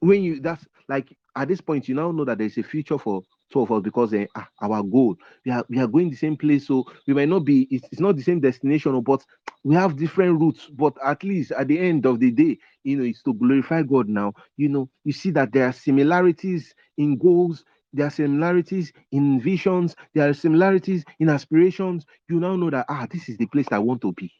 [0.00, 3.22] When you that's like at this point, you now know that there's a future for
[3.50, 4.26] two of us because uh,
[4.60, 7.66] our goal we are we are going the same place so we might not be
[7.70, 9.24] it's, it's not the same destination but
[9.64, 13.04] we have different routes but at least at the end of the day you know
[13.04, 14.32] it's to glorify god now.
[14.56, 19.96] You know you see that there are similarities in goals there are similarities in visions
[20.14, 22.04] there are similarities in aspirations.
[22.28, 24.30] You now know that ah this is the place i want to be.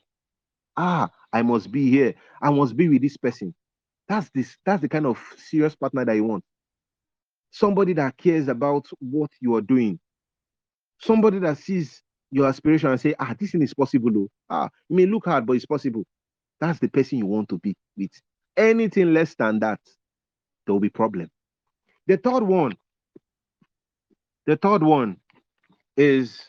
[0.77, 2.15] Ah i must be here.
[2.43, 3.55] I must be with this person
[4.09, 6.45] that's this that's the kind of serious partner that you want
[7.51, 9.99] somebody that cares about what you are doing,
[11.01, 14.11] somebody that sees your aspiration and say, ah, this thing is possible.
[14.17, 14.29] Oh.
[14.51, 16.05] Ah, it may look hard, but it's possible.
[16.61, 18.11] That's the person you want to be with.
[18.57, 19.81] Anything less than that,
[20.67, 21.31] there will be problem.
[22.07, 22.77] The third one,
[24.47, 25.19] the third one
[25.97, 26.43] is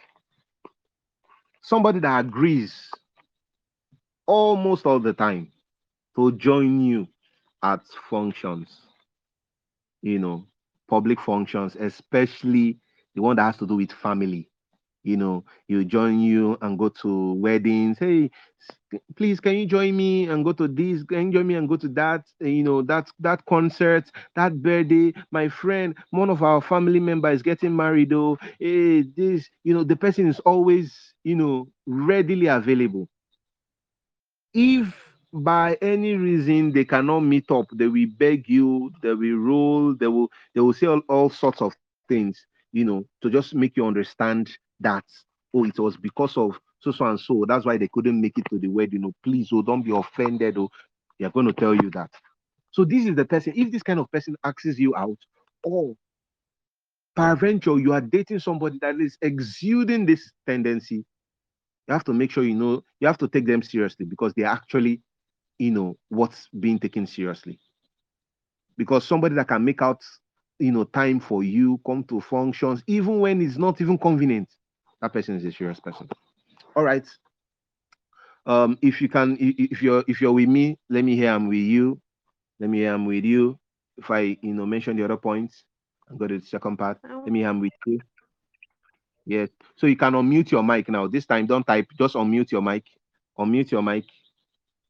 [1.61, 2.89] somebody that agrees
[4.25, 5.51] almost all the time
[6.15, 7.07] to join you
[7.63, 8.81] at functions.
[10.01, 10.45] You know,
[10.87, 12.79] public functions, especially
[13.15, 14.49] the one that has to do with family.
[15.03, 17.97] you know, you join you and go to weddings.
[17.99, 18.29] Hey,
[19.15, 21.03] please, can you join me and go to this?
[21.03, 22.25] Can you join me and go to that?
[22.41, 25.13] uh, You know, that that concert, that birthday.
[25.31, 28.13] My friend, one of our family member is getting married.
[28.13, 33.09] Oh, hey, this, you know, the person is always, you know, readily available.
[34.53, 39.95] If by any reason they cannot meet up, they will beg you, they will roll,
[39.95, 41.73] they will they will say all, all sorts of
[42.07, 44.49] things, you know, to just make you understand
[44.79, 45.03] that
[45.53, 47.45] oh, it was because of so so and so.
[47.47, 49.03] That's why they couldn't make it to the wedding.
[49.05, 50.57] Oh, please, oh, don't be offended.
[50.57, 50.69] Oh,
[51.19, 52.09] they're going to tell you that.
[52.71, 53.53] So this is the person.
[53.55, 55.17] If this kind of person asks you out,
[55.63, 55.95] or
[57.15, 61.03] peradventure you are dating somebody that is exuding this tendency,
[61.87, 64.45] you have to make sure you know you have to take them seriously because they're
[64.45, 65.01] actually
[65.59, 67.59] you know what's being taken seriously.
[68.77, 70.01] Because somebody that can make out
[70.59, 74.49] you know time for you come to functions even when it's not even convenient
[75.01, 76.07] that person is a serious person.
[76.75, 77.07] All right.
[78.45, 81.59] Um if you can if you're if you're with me let me hear i'm with
[81.59, 82.01] you.
[82.59, 83.59] Let me hear i'm with you.
[83.97, 85.63] If i you know mention the other points
[86.09, 87.99] and go to the second part let me hear i'm with you.
[89.25, 89.49] Yes.
[89.77, 91.07] So you can unmute your mic now.
[91.07, 92.85] This time don't type just unmute your mic.
[93.37, 94.05] Unmute your mic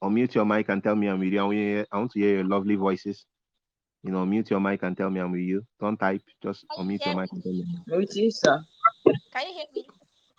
[0.04, 2.12] unmute your mic and tell me i'm with you i want to hear, I want
[2.14, 3.26] to hear your lovely voices
[4.04, 5.64] You know, mute your mic and tell me I'm with you.
[5.80, 7.66] Don't type, just unmute your mic and tell me.
[7.88, 8.66] With you, sir.
[9.34, 9.86] Can you hear me?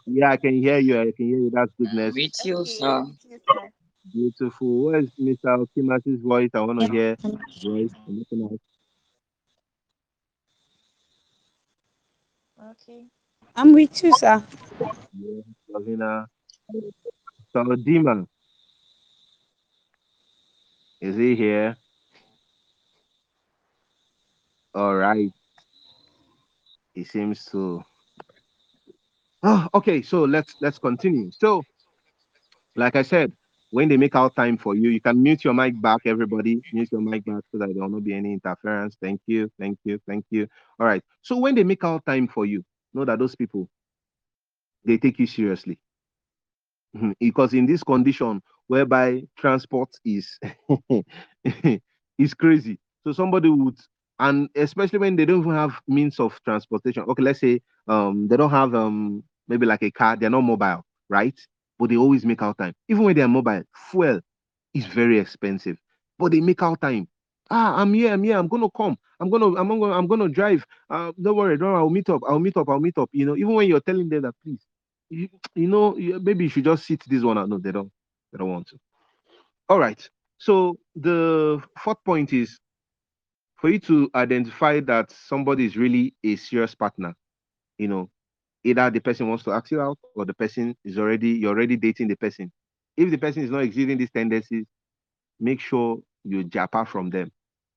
[0.07, 1.01] Yeah, I can hear you.
[1.01, 1.51] I can hear you.
[1.55, 2.15] That's goodness.
[2.15, 3.03] With you, sir.
[3.03, 3.71] with you, sir.
[4.13, 4.85] Beautiful.
[4.85, 5.59] Where's Mr.
[5.67, 6.51] Okimas's voice?
[6.55, 7.93] I want to hear his voice.
[8.09, 8.61] I'm looking at
[12.73, 13.07] Okay.
[13.57, 14.43] I'm with you, sir.
[15.19, 15.45] you,
[15.75, 16.27] Lovina.
[17.53, 18.27] So, Dima,
[21.01, 21.76] is he here?
[24.74, 25.30] All right.
[26.94, 27.82] He seems to.
[29.42, 30.03] Oh, okay.
[30.03, 31.30] So let's let's continue.
[31.32, 31.62] So,
[32.76, 33.32] like I said,
[33.70, 36.62] when they make out time for you, you can mute your mic back, everybody.
[36.72, 38.96] Mute your mic back so that there will not be any interference.
[39.03, 40.48] Thank you, thank you, thank you.
[40.80, 41.03] All right.
[41.22, 43.68] So when they make out time for you, know that those people
[44.84, 45.78] they take you seriously.
[47.20, 50.39] Because in this condition whereby transport is
[52.18, 52.79] is crazy.
[53.05, 53.77] So somebody would
[54.21, 57.05] and especially when they don't even have means of transportation.
[57.05, 60.85] Okay, let's say um they don't have um maybe like a car, they're not mobile,
[61.09, 61.39] right?
[61.79, 62.75] But they always make out time.
[62.89, 64.21] Even when they're mobile, fuel
[64.75, 65.79] is very expensive.
[66.18, 67.09] But they make out time.
[67.51, 68.97] Ah, I'm here, I'm here, I'm gonna come.
[69.21, 70.64] I'm gonna, I'm gonna, I'm gonna drive.
[70.89, 73.11] Uh, don't worry, don't worry, I'll meet up, I'll meet up, I'll meet up.
[73.12, 74.64] You know, even when you're telling them that please,
[75.11, 77.49] you, you know, maybe you should just sit this one out.
[77.49, 77.91] No, they don't,
[78.33, 78.78] they don't want to.
[79.68, 80.09] All right.
[80.39, 82.59] So the fourth point is
[83.61, 87.14] for you to identify that somebody is really a serious partner.
[87.78, 88.11] You know,
[88.64, 91.76] either the person wants to ask you out or the person is already you're already
[91.76, 92.51] dating the person.
[92.97, 94.66] If the person is not exhibiting these tendencies,
[95.41, 97.31] make sure you japa from them.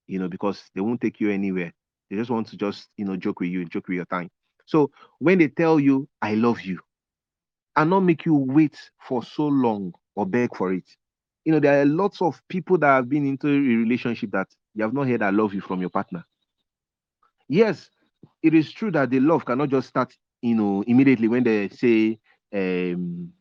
[0.07, 1.71] You know, because they won't take you anywhere.
[2.09, 4.29] They just want to just you know joke with you, joke with your time.
[4.65, 6.79] So when they tell you I love you,
[7.75, 8.77] and not make you wait
[9.07, 10.87] for so long or beg for it.
[11.45, 14.83] You know, there are lots of people that have been into a relationship that you
[14.83, 16.25] have not heard I love you from your partner.
[17.47, 17.89] Yes,
[18.41, 22.19] it is true that the love cannot just start, you know, immediately when they say,
[22.53, 23.33] um,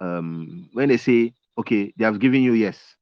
[0.00, 2.96] um, when they say, okay, they have given you yes.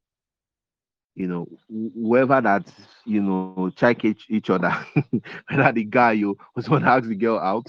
[1.15, 2.73] You know, whoever that,
[3.05, 4.53] you know, check each, each other,
[5.29, 7.67] whether the guy you was one asks the girl out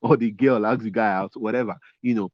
[0.00, 2.30] or the girl asks the guy out, whatever, you know,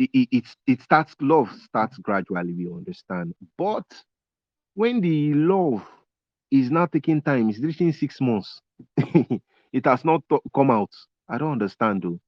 [0.00, 3.34] it, it, it, starts love starts gradually we understand.
[3.58, 3.84] But
[4.74, 5.86] when the love
[6.50, 8.60] is now taking time it's reaching six months
[8.98, 10.22] it has not
[10.54, 10.90] come out.
[11.28, 12.20] I don't understand though.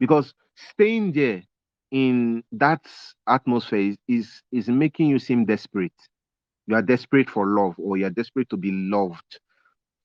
[0.00, 1.42] Because staying there
[1.90, 2.82] in that
[3.28, 5.92] atmosphere is, is is making you seem desperate.
[6.66, 9.40] You are desperate for love or you're desperate to be loved.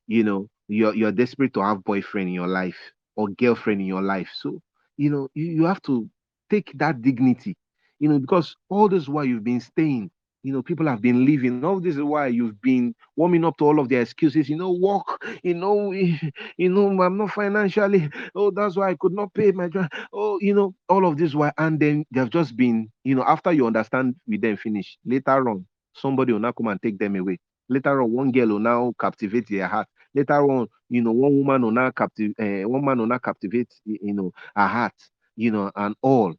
[0.07, 2.77] You know you're you're desperate to have boyfriend in your life
[3.15, 4.29] or girlfriend in your life.
[4.35, 4.61] So
[4.97, 6.09] you know you, you have to
[6.51, 7.57] take that dignity.
[7.99, 10.11] You know because all this while you've been staying
[10.43, 11.63] you know people have been leaving.
[11.65, 14.49] All this is why you've been warming up to all of their excuses.
[14.49, 15.91] You know work you know
[16.57, 19.69] you know i'm not financially oh that's why i could not pay my
[20.13, 23.51] oh you know all of this why and then they've just been you know after
[23.51, 27.37] you understand with them finish later on somebody will now come and take them away.
[27.69, 29.87] Later on one girl will now captivate their heart.
[30.13, 33.73] Later on, you know, one woman will now captive, uh, one man will now captivate,
[33.85, 34.93] you know, her heart,
[35.35, 36.35] you know, and all.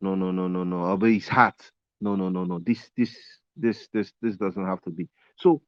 [0.00, 0.96] No, no, no, no, no.
[0.96, 1.70] But his heart.
[2.00, 2.58] No, no, no, no.
[2.60, 3.14] This, this,
[3.56, 5.08] this, this, this doesn't have to be.
[5.36, 5.62] So,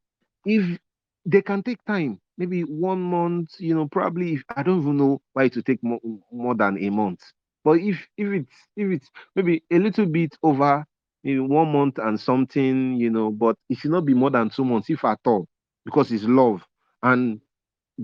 [0.46, 0.78] if
[1.26, 4.34] they can take time, maybe one month, you know, probably.
[4.34, 6.00] If, I don't even know why it to take more,
[6.32, 7.20] more than a month.
[7.64, 10.84] But if if it's if it's maybe a little bit over
[11.22, 14.64] maybe one month and something, you know, but it should not be more than two
[14.64, 15.46] months, if at all,
[15.84, 16.62] because it's love.
[17.02, 17.40] And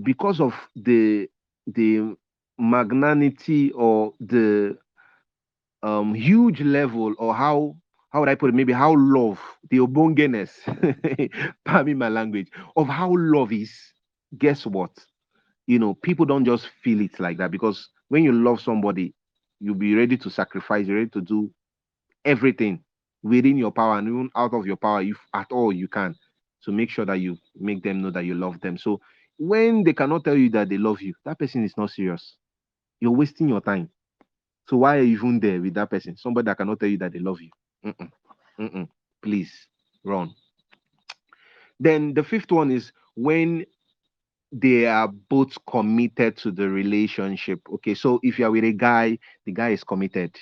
[0.03, 1.29] because of the
[1.67, 2.15] the
[2.59, 4.77] magnanimity or the
[5.83, 7.75] um huge level or how
[8.11, 8.55] how would I put it?
[8.55, 9.39] Maybe how love,
[9.69, 10.59] the obongeness,
[11.65, 13.71] pardon my language, of how love is.
[14.37, 14.91] Guess what?
[15.67, 19.15] You know, people don't just feel it like that because when you love somebody,
[19.59, 21.51] you'll be ready to sacrifice, you're ready to do
[22.25, 22.83] everything
[23.23, 26.15] within your power and even out of your power, if at all you can,
[26.63, 28.77] to make sure that you make them know that you love them.
[28.77, 29.01] So
[29.37, 32.37] when they cannot tell you that they love you, that person is not serious.
[32.99, 33.89] You're wasting your time.
[34.67, 36.17] So why are you even there with that person?
[36.17, 37.49] Somebody that cannot tell you that they love you.
[37.85, 38.11] Mm-mm,
[38.59, 38.89] mm-mm.
[39.21, 39.67] Please
[40.03, 40.33] run.
[41.79, 43.65] Then the fifth one is when
[44.51, 47.61] they are both committed to the relationship.
[47.75, 50.35] Okay, so if you're with a guy, the guy is committed,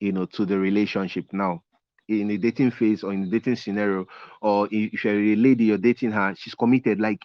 [0.00, 1.62] you know, to the relationship now
[2.08, 4.06] in the dating phase or in the dating scenario,
[4.40, 7.20] or if you're a lady, you're dating her, she's committed like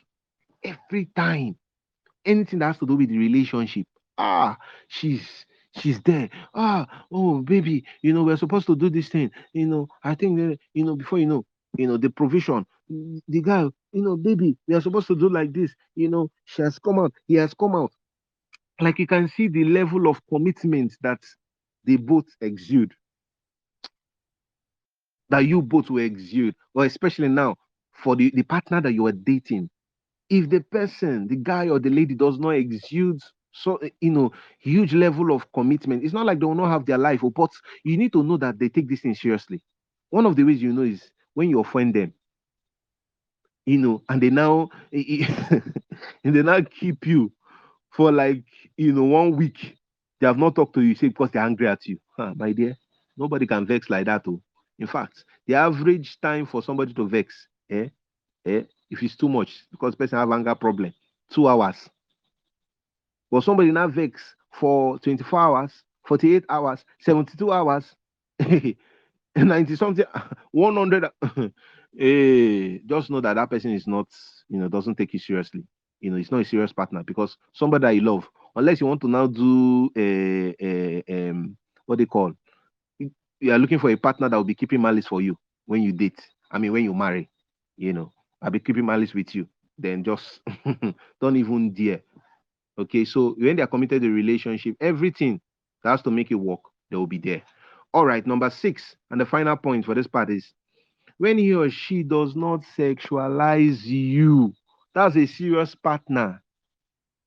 [0.63, 1.55] every time
[2.25, 3.87] anything that has to do with the relationship.
[4.17, 4.57] Ah,
[4.87, 5.45] she's
[5.77, 6.29] she's there.
[6.53, 9.31] Ah, oh baby, you know, we're supposed to do this thing.
[9.53, 11.45] You know, I think that, you know, before you know,
[11.77, 15.53] you know, the provision, the guy, you know, baby, we are supposed to do like
[15.53, 15.73] this.
[15.95, 17.91] You know, she has come out, he has come out.
[18.81, 21.19] Like you can see the level of commitment that
[21.85, 22.93] they both exude.
[25.29, 27.55] That you both will exude, or especially now
[27.93, 29.69] for the, the partner that you are dating.
[30.29, 33.21] If the person, the guy or the lady does not exude
[33.55, 36.97] so you know huge level of commitment, it's not like they will not have their
[36.97, 37.51] life, oh, but
[37.83, 39.63] you need to know that they take this thing seriously.
[40.09, 42.13] One of the ways you know is when you offend them,
[43.65, 47.31] you know, and they now and they now keep you
[47.91, 48.43] for like
[48.77, 49.77] you know one week.
[50.19, 51.99] They have not talked to you, say because they're angry at you.
[52.17, 52.75] Huh, my dear,
[53.17, 54.23] nobody can vex like that.
[54.27, 54.41] Oh.
[54.79, 57.87] In fact, the average time for somebody to vex, eh,
[58.45, 60.93] eh, if it's too much, because person have anger problem,
[61.31, 61.89] two hours.
[63.35, 67.93] But somebody now vex for 24 hours, 48 hours, 72 hours,
[69.35, 70.05] 90 something,
[70.51, 71.03] 100.
[71.99, 74.07] eh, just know that that person is not,
[74.47, 75.65] you know, doesn't take you seriously.
[75.99, 78.25] You know, it's not a serious partner because somebody that you love,
[78.55, 81.57] unless you want to now do a, a um,
[81.87, 82.31] what they call,
[82.97, 85.91] you are looking for a partner that will be keeping malice for you when you
[85.91, 86.25] date.
[86.51, 87.29] I mean, when you marry,
[87.75, 89.45] you know, I'll be keeping malice with you.
[89.77, 90.39] Then just
[91.19, 91.99] don't even dare.
[92.77, 95.39] Okay, so when they are committed to relationship, everything
[95.83, 96.59] that has to make it work,
[96.89, 97.41] they will be there.
[97.93, 100.53] All right, number six, and the final point for this part is
[101.17, 104.53] when he or she does not sexualize you,
[104.93, 106.41] that's a serious partner.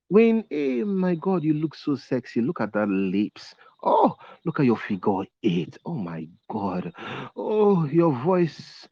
[0.08, 2.40] When, hey, my God, you look so sexy.
[2.40, 3.54] Look at that lips.
[3.82, 5.76] Oh, look at your figure eight.
[5.84, 6.92] Oh my God.
[7.36, 8.88] Oh, your voice.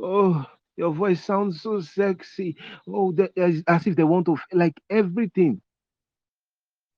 [0.00, 0.46] Oh,
[0.76, 2.56] your voice sounds so sexy.
[2.88, 5.60] Oh, as if they want to like everything.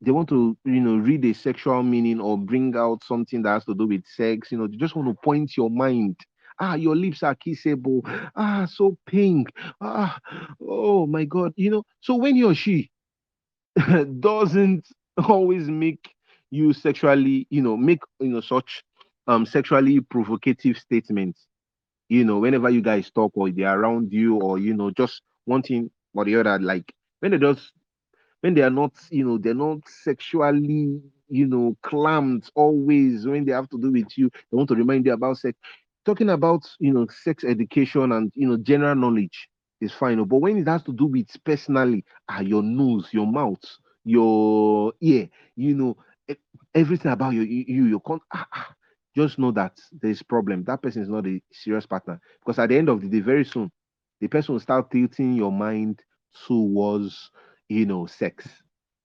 [0.03, 3.65] They want to, you know, read a sexual meaning or bring out something that has
[3.67, 4.53] to do with sex.
[4.53, 6.17] You know, they just want to point your mind.
[6.61, 8.03] Ah, your lips are kissable.
[8.37, 9.49] Ah, so pink.
[9.81, 10.19] Ah,
[10.61, 11.53] oh my God.
[11.57, 12.91] You know, so when he or she
[14.21, 14.87] doesn't
[15.29, 16.15] always make
[16.51, 18.83] you sexually, you know, make you know such
[19.29, 21.47] um sexually provocative statements.
[22.09, 25.63] You know, whenever you guys talk or they're around you, or you know, just one
[25.63, 27.73] thing or the other, like when they just
[28.43, 33.53] when they are not, you know, they're not sexually, you know, clamped always when they
[33.53, 35.59] have to do with you, they want to remind you about sex.
[36.05, 39.49] Talking about, you know, sex education and you know, general knowledge
[39.81, 40.23] is fine.
[40.25, 43.63] But when it has to do with personally, ah, your nose, your mouth,
[44.05, 45.97] your ear, you know,
[46.75, 48.75] everything about you, you, you can't ah, ah,
[49.17, 50.65] just know that there's problem.
[50.65, 52.21] That person is not a serious partner.
[52.41, 53.71] Because at the end of the day, very soon,
[54.21, 56.01] the person will start tilting your mind
[56.47, 57.31] towards,
[57.69, 58.47] you know, sex.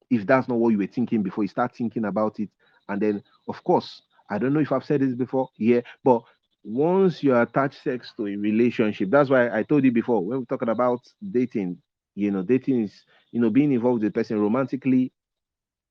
[0.10, 2.50] If that's not what you were thinking before, you start thinking about it.
[2.88, 6.22] And then, of course, I don't know if I've said this before, yeah, but
[6.64, 10.46] once you attach sex to a relationship, that's why I told you before when we're
[10.46, 11.02] talking about
[11.32, 11.78] dating,
[12.16, 15.14] you know, dating is, you know, being involved with a person romantically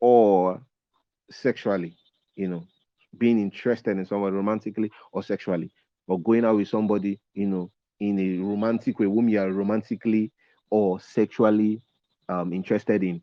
[0.00, 0.60] or
[1.30, 1.96] sexually,
[2.34, 2.66] you know,
[3.16, 5.72] being interested in someone romantically or sexually,
[6.06, 10.30] or going out with somebody, you know, in a romantic way, whom you are romantically
[10.68, 11.80] or sexually
[12.28, 13.22] um, interested in.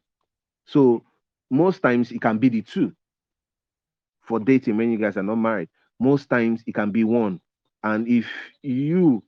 [0.66, 1.04] So
[1.50, 2.94] most times it can be the two
[4.22, 5.70] for dating when you guys are not married.
[6.00, 7.40] Most times it can be one.
[7.84, 8.28] And if
[8.62, 9.24] you,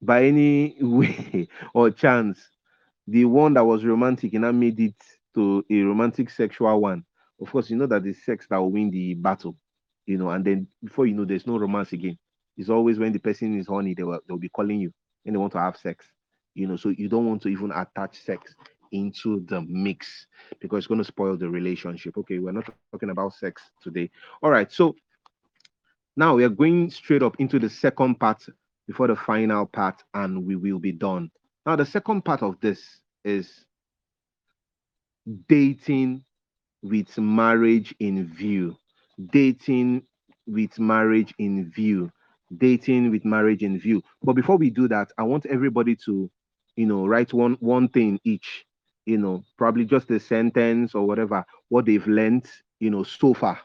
[0.00, 2.50] by any way or chance,
[3.06, 4.94] the one that was romantic and I made it
[5.34, 7.04] to a romantic sexual one,
[7.40, 9.56] of course, you know that the sex that will win the battle,
[10.06, 12.16] you know, and then before you know, there's no romance again.
[12.56, 14.92] It's always when the person is horny, they will they'll be calling you
[15.26, 16.06] and they want to have sex,
[16.54, 16.76] you know.
[16.76, 18.54] So you don't want to even attach sex
[18.94, 20.26] into the mix
[20.60, 22.16] because it's going to spoil the relationship.
[22.16, 24.10] Okay, we're not talking about sex today.
[24.42, 24.94] All right, so
[26.16, 28.42] now we are going straight up into the second part
[28.86, 31.30] before the final part, and we will be done.
[31.66, 33.64] Now, the second part of this is
[35.48, 36.24] dating
[36.82, 38.76] with marriage in view.
[39.32, 40.02] Dating
[40.46, 42.12] with marriage in view.
[42.58, 44.02] Dating with marriage in view.
[44.22, 46.30] But before we do that, I want everybody to,
[46.76, 48.66] you know, write one one thing each.
[49.06, 52.46] You know, probably just a sentence or whatever, what they've learned,
[52.80, 53.60] you know, so far,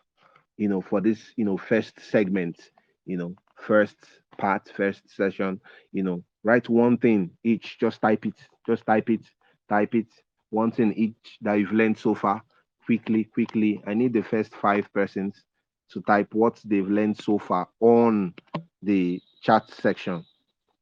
[0.58, 2.72] you know, for this, you know, first segment,
[3.06, 3.98] you know, first
[4.38, 5.60] part, first session,
[5.92, 8.36] you know, write one thing each, just type it,
[8.68, 9.22] just type it,
[9.70, 10.08] type it,
[10.50, 12.42] one thing each that you've learned so far,
[12.86, 13.82] quickly, quickly.
[13.86, 15.44] I need the first five persons
[15.92, 18.34] to type what they've learned so far on
[18.82, 20.24] the chat section.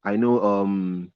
[0.03, 1.11] I know um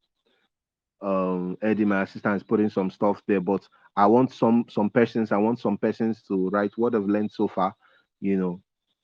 [1.02, 5.32] um Eddie, my assistant, is putting some stuff there, but I want some some persons,
[5.32, 7.76] I want some persons to write what I've learned so far,
[8.20, 8.62] you know.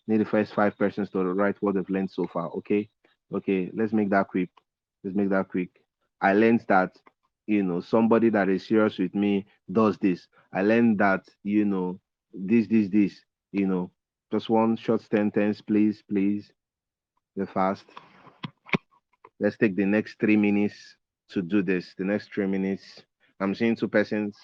[0.07, 2.47] Need the first five persons to write what they've learned so far.
[2.51, 2.89] Okay.
[3.33, 4.49] Okay, let's make that quick.
[5.03, 5.69] Let's make that quick.
[6.21, 6.95] I learned that
[7.45, 10.27] you know somebody that is serious with me does this.
[10.53, 11.99] I learned that you know
[12.33, 13.19] this, this, this,
[13.51, 13.91] you know.
[14.31, 16.51] Just one short sentence, please, please.
[17.35, 17.85] The fast.
[19.39, 20.97] Let's take the next three minutes
[21.29, 21.93] to do this.
[21.97, 23.03] The next three minutes.
[23.39, 24.35] I'm seeing two persons.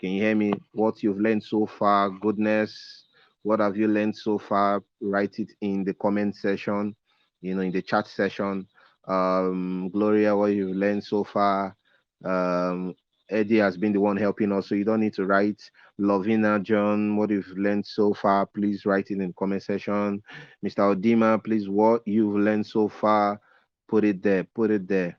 [0.00, 0.52] Can you can hear me?
[0.72, 3.04] What you've learned so far, goodness.
[3.42, 4.82] What have you learned so far?
[5.00, 6.96] Write it in the comment section,
[7.40, 8.66] you know, in the chat session.
[9.06, 11.76] Um, Gloria, what you've learned so far.
[12.24, 12.94] Um,
[13.30, 15.60] Eddie has been the one helping us, so you don't need to write.
[16.00, 20.22] Lovina, John, what you've learned so far, please write it in the comment section.
[20.64, 20.94] Mr.
[20.94, 23.40] Odima, please, what you've learned so far,
[23.88, 25.18] put it there, put it there,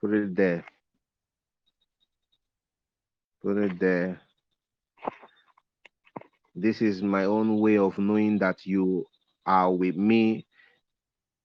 [0.00, 0.64] put it there,
[3.42, 4.20] put it there.
[6.54, 9.06] This is my own way of knowing that you
[9.46, 10.46] are with me,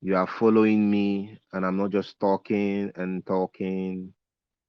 [0.01, 4.13] you are following me, and I'm not just talking and talking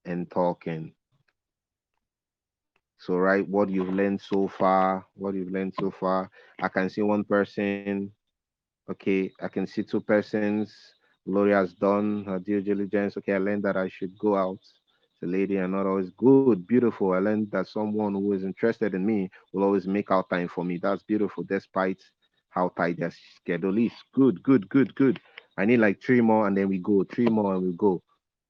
[0.05, 0.93] and talking.
[2.99, 6.30] So, right, what you've learned so far, what you've learned so far.
[6.61, 8.12] I can see one person.
[8.91, 10.74] Okay, I can see two persons.
[11.27, 13.16] Gloria has done her due diligence.
[13.16, 14.61] Okay, I learned that I should go out.
[15.20, 17.12] The lady and not always good, beautiful.
[17.12, 20.64] I learned that someone who is interested in me will always make out time for
[20.64, 20.79] me.
[20.81, 22.01] That's beautiful, despite
[22.51, 23.93] how tight their schedule is.
[24.14, 25.18] Good, good, good, good.
[25.57, 27.05] I need like three more and then we go.
[27.05, 28.03] Three more and we go.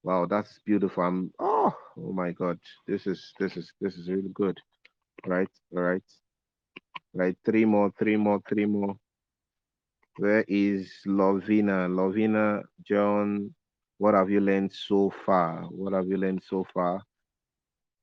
[0.02, 1.04] Wow, that's beautiful.
[1.04, 2.58] I'm oh oh my god.
[2.86, 4.58] This is this is this is really good.
[5.24, 6.02] Right, all right.
[7.14, 8.96] Right, three more, three more, three more.
[10.18, 11.88] Where is Lovina?
[11.88, 13.54] Lovina, John,
[13.98, 15.64] what have you learned so far?
[15.64, 17.02] What have you learned so far?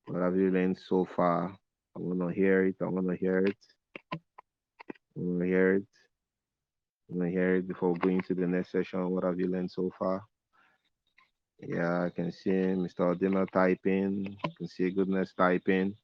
[0.08, 1.56] What have you learned so far?
[1.96, 2.76] I want to hear it.
[2.82, 3.58] I want to hear it.
[5.18, 5.88] I want to hear it.
[7.10, 9.10] I want to hear it before going to the next session.
[9.10, 10.24] What have you learned so far?
[11.60, 13.16] Yeah, I can see Mr.
[13.16, 14.38] Odima typing.
[14.46, 15.96] I can see Goodness typing.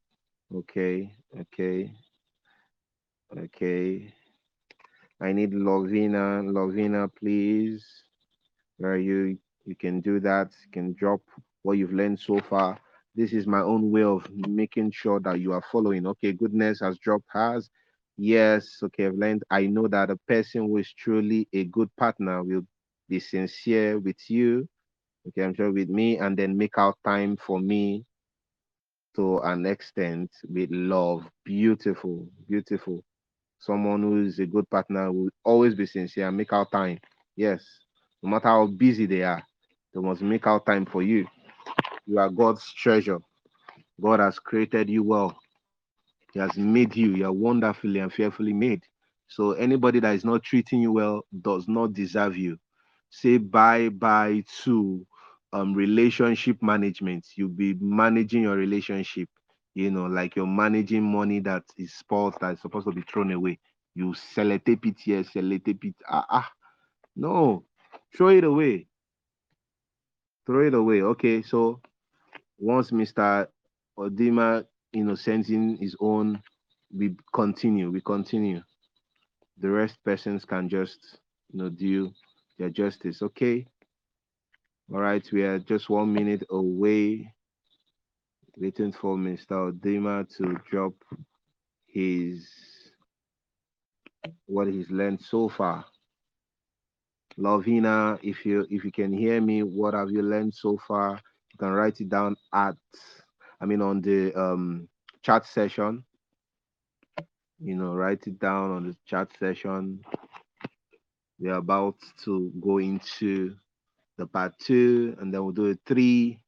[0.55, 1.93] Okay, okay,
[3.37, 4.13] okay.
[5.21, 6.43] I need Lovina.
[6.43, 7.85] Lovina, please.
[8.77, 10.51] Where you you can do that.
[10.65, 11.21] You can drop
[11.63, 12.79] what you've learned so far.
[13.15, 16.07] This is my own way of making sure that you are following.
[16.07, 17.69] Okay, Goodness has dropped hers.
[18.17, 19.43] Yes, okay, I've learned.
[19.51, 22.63] I know that a person who is truly a good partner will
[23.09, 24.67] be sincere with you
[25.27, 28.05] okay, I'm sure with me, and then make out time for me
[29.15, 31.29] to an extent with love.
[31.45, 33.03] Beautiful, beautiful.
[33.59, 36.99] Someone who is a good partner will always be sincere make out time.
[37.35, 37.65] Yes,
[38.23, 39.43] no matter how busy they are,
[39.93, 41.27] they must make out time for you.
[42.07, 43.19] You are God's treasure.
[44.01, 45.37] God has created you well.
[46.33, 47.11] He has made you.
[47.15, 48.83] You are wonderfully and fearfully made.
[49.27, 52.57] So anybody that is not treating you well does not deserve you.
[53.09, 55.05] Say bye bye to
[55.53, 57.27] um relationship management.
[57.35, 59.29] You'll be managing your relationship,
[59.75, 63.31] you know, like you're managing money that is spoiled that is supposed to be thrown
[63.31, 63.59] away.
[63.95, 65.95] You sellotape it here, sellotape it.
[66.09, 66.51] Ah, ah.
[67.15, 67.65] No,
[68.15, 68.87] throw it away.
[70.45, 71.01] Throw it away.
[71.01, 71.81] Okay, so
[72.57, 73.47] once Mr.
[73.97, 76.41] Odima, you know, sends in his own,
[76.95, 77.91] we continue.
[77.91, 78.61] We continue.
[79.59, 81.19] The rest persons can just,
[81.51, 82.11] you know, do
[82.57, 83.21] their justice.
[83.21, 83.65] Okay.
[84.91, 87.31] All right, we are just one minute away,
[88.57, 89.71] waiting for Mr.
[89.71, 90.93] Odima to drop
[91.87, 92.47] his
[94.45, 95.85] what he's learned so far.
[97.37, 101.11] Lovina, if you if you can hear me, what have you learned so far?
[101.53, 102.75] You can write it down at
[103.61, 104.89] I mean on the um
[105.23, 106.03] chat session.
[107.59, 110.01] You know, write it down on the chat session.
[111.39, 111.95] We're about
[112.25, 113.55] to go into
[114.17, 116.39] the part two, and then we'll do a three,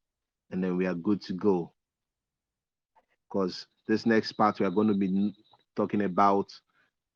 [0.50, 1.72] and then we are good to go.
[3.32, 5.32] Because this next part we are going to be
[5.74, 6.46] talking about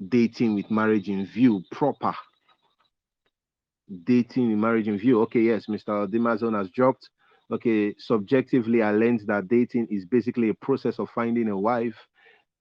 [0.09, 2.15] dating with marriage in view, proper
[4.05, 5.21] dating in marriage in view.
[5.23, 6.07] Okay, yes, Mr.
[6.09, 7.09] Dimazon has dropped.
[7.53, 11.97] Okay, subjectively, I learned that dating is basically a process of finding a wife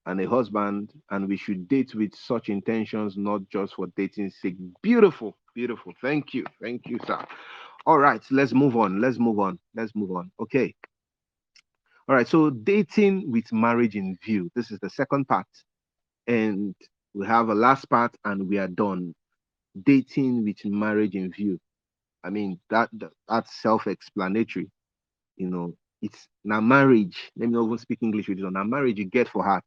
[0.05, 4.55] and a husband, and we should date with such intentions, not just for dating's sake.
[4.83, 5.93] Beautiful, beautiful.
[6.01, 7.25] Thank you, thank you, sir.
[7.87, 9.01] All right, let's move on.
[9.01, 9.57] Let's move on.
[9.75, 10.31] Let's move on.
[10.39, 10.75] Okay.
[12.07, 14.51] All right, so dating with marriage in view.
[14.55, 15.47] This is the second part,
[16.27, 16.75] and
[17.13, 19.13] we have a last part, and we are done.
[19.85, 21.59] Dating with marriage in view.
[22.23, 24.69] I mean that, that that's self-explanatory.
[25.37, 27.31] You know, it's now marriage.
[27.37, 28.51] Let me not even speak English with you.
[28.51, 29.65] Now marriage you get for heart.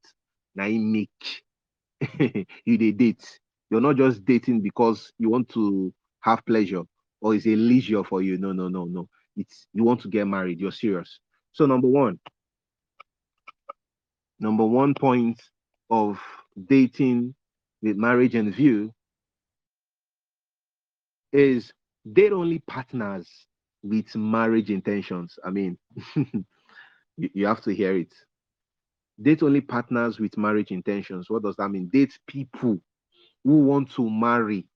[0.54, 1.42] Now you make
[2.66, 3.40] you they date.
[3.70, 6.82] You're not just dating because you want to have pleasure
[7.20, 8.38] or it's a leisure for you.
[8.38, 9.08] No, no, no, no.
[9.36, 10.60] It's you want to get married.
[10.60, 11.20] You're serious.
[11.52, 12.18] So number one,
[14.38, 15.40] number one point
[15.90, 16.18] of
[16.66, 17.34] dating
[17.82, 18.92] with marriage in view
[21.32, 21.72] is
[22.12, 23.28] date only partners
[23.82, 25.38] with marriage intentions.
[25.44, 25.78] I mean,
[26.16, 28.12] you, you have to hear it.
[29.20, 31.28] Date only partners with marriage intentions.
[31.28, 31.88] What does that mean?
[31.88, 32.78] Date people
[33.44, 34.66] who want to marry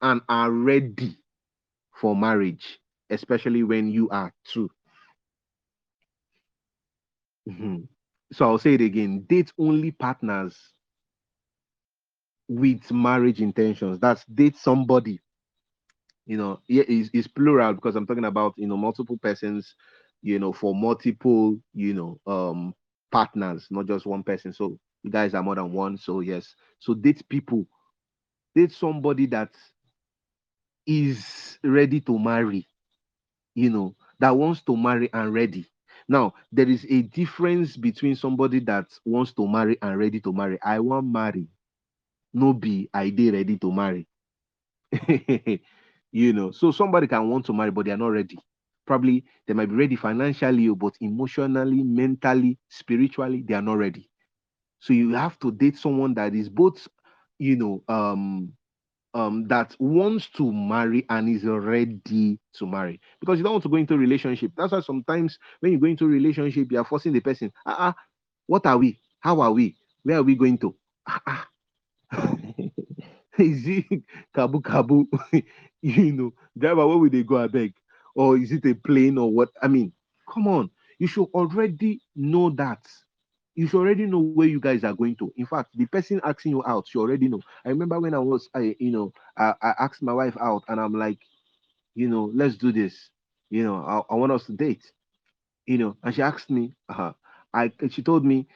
[0.00, 1.16] and are ready
[2.00, 2.80] for marriage,
[3.10, 4.70] especially when you are too.
[7.48, 7.88] Mhm.
[8.32, 10.72] So I'll say it again date only partners
[12.48, 13.98] with marriage intentions.
[13.98, 15.20] That's date somebody.
[16.26, 19.74] You know, yeah, is it's plural because I'm talking about you know multiple persons,
[20.22, 22.74] you know, for multiple, you know, um
[23.10, 24.52] partners, not just one person.
[24.52, 25.98] So you guys are more than one.
[25.98, 26.54] So yes.
[26.78, 27.66] So date people,
[28.54, 29.50] date somebody that
[30.86, 32.66] is ready to marry,
[33.54, 35.66] you know, that wants to marry and ready.
[36.12, 40.58] Now, there is a difference between somebody that wants to marry and ready to marry.
[40.62, 41.48] I want marry,
[42.34, 44.08] no be I did ready to marry.
[46.12, 48.38] you know, so somebody can want to marry, but they are not ready.
[48.86, 54.10] Probably they might be ready financially, but emotionally, mentally, spiritually, they are not ready.
[54.80, 56.88] So you have to date someone that is both,
[57.38, 58.52] you know, um,
[59.14, 63.68] um, that wants to marry and is ready to marry because you don't want to
[63.70, 64.52] go into a relationship.
[64.56, 67.52] That's why sometimes when you go into a relationship, you are forcing the person.
[67.66, 67.92] Ah, uh
[68.46, 69.00] what are we?
[69.20, 69.76] How are we?
[70.04, 70.74] Where are we going to?
[71.08, 71.48] Ah,
[73.38, 74.02] is it
[74.34, 75.06] kabu kabu?
[75.82, 77.38] you know, driver, where will they go?
[77.38, 77.74] I beg,
[78.14, 79.50] or is it a plane or what?
[79.62, 79.92] I mean,
[80.32, 82.80] come on, you should already know that
[83.54, 85.18] you should already know where you guys are going to.
[85.22, 87.40] In fact, the person asking you out, you already know.
[87.64, 90.80] I remember when I was, I, you know, I, I asked my wife out, and
[90.80, 91.18] I'm like,
[91.94, 93.10] you know, let's do this.
[93.50, 94.92] You know, I, I want us to date.
[95.66, 97.12] You know, and she asked me, uh,
[97.54, 98.48] I, she told me,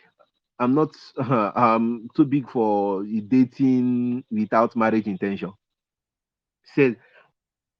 [0.58, 5.52] I'm not, uh, um, too big for dating without marriage intention.
[6.74, 6.96] Said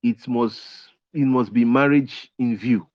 [0.02, 0.60] it must,
[1.12, 2.86] it must be marriage in view.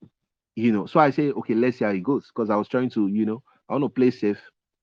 [0.55, 2.89] You know, so I say, okay, let's see how it goes, because I was trying
[2.91, 4.39] to, you know, I want to play safe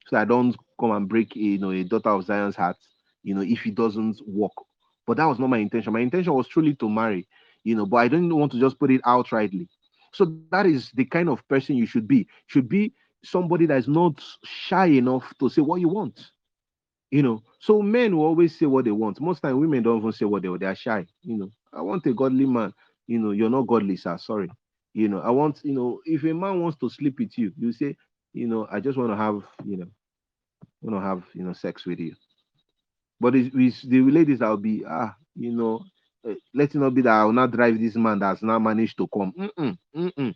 [0.09, 2.77] so I don't come and break you know a daughter of Zion's heart,
[3.23, 4.53] you know, if it doesn't work.
[5.07, 5.93] But that was not my intention.
[5.93, 7.29] My intention was truly to marry,
[7.65, 9.69] you know, but I didn't want to just put it outrightly.
[10.13, 12.27] So that is the kind of person you should be.
[12.47, 16.19] Should be somebody that is not shy enough to say what you want.
[17.11, 19.21] You know, so men will always say what they want.
[19.21, 20.61] Most time women don't even say what they want.
[20.61, 21.07] They are shy.
[21.23, 22.73] You know, I want a godly man.
[23.07, 24.17] You know, you're not godly, sir.
[24.19, 24.51] Sorry.
[24.95, 27.73] You know, I want, you know, if a man wants to sleep with you, you
[27.73, 27.97] say,
[28.39, 29.87] you know, I just want to have, you know,
[30.83, 32.15] want to have, you know, sex with you.
[33.21, 35.85] But it's, the ladies that will be, ah, you know,
[36.29, 38.97] uh, let it not be that I will not drive this man that's now managed
[38.99, 39.33] to come.
[39.39, 40.35] Mm-mm, mm-mm,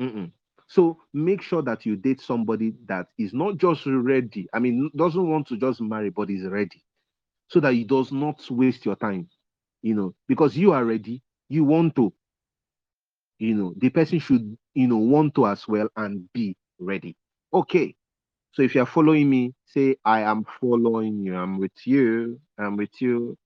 [0.00, 0.32] mm-mm.
[0.68, 4.48] So make sure that you date somebody that is not just ready.
[4.52, 6.84] I mean, doesn't want to just marry, but is ready,
[7.48, 9.28] so that he does not waste your time.
[9.82, 12.12] You know, because you are ready, you want to.
[13.38, 17.16] You know, the person should, you know, want to as well and be ready.
[17.52, 17.94] Okay.
[18.52, 21.36] So if you're following me, say, I am following you.
[21.36, 22.40] I'm with you.
[22.58, 23.36] I'm with you.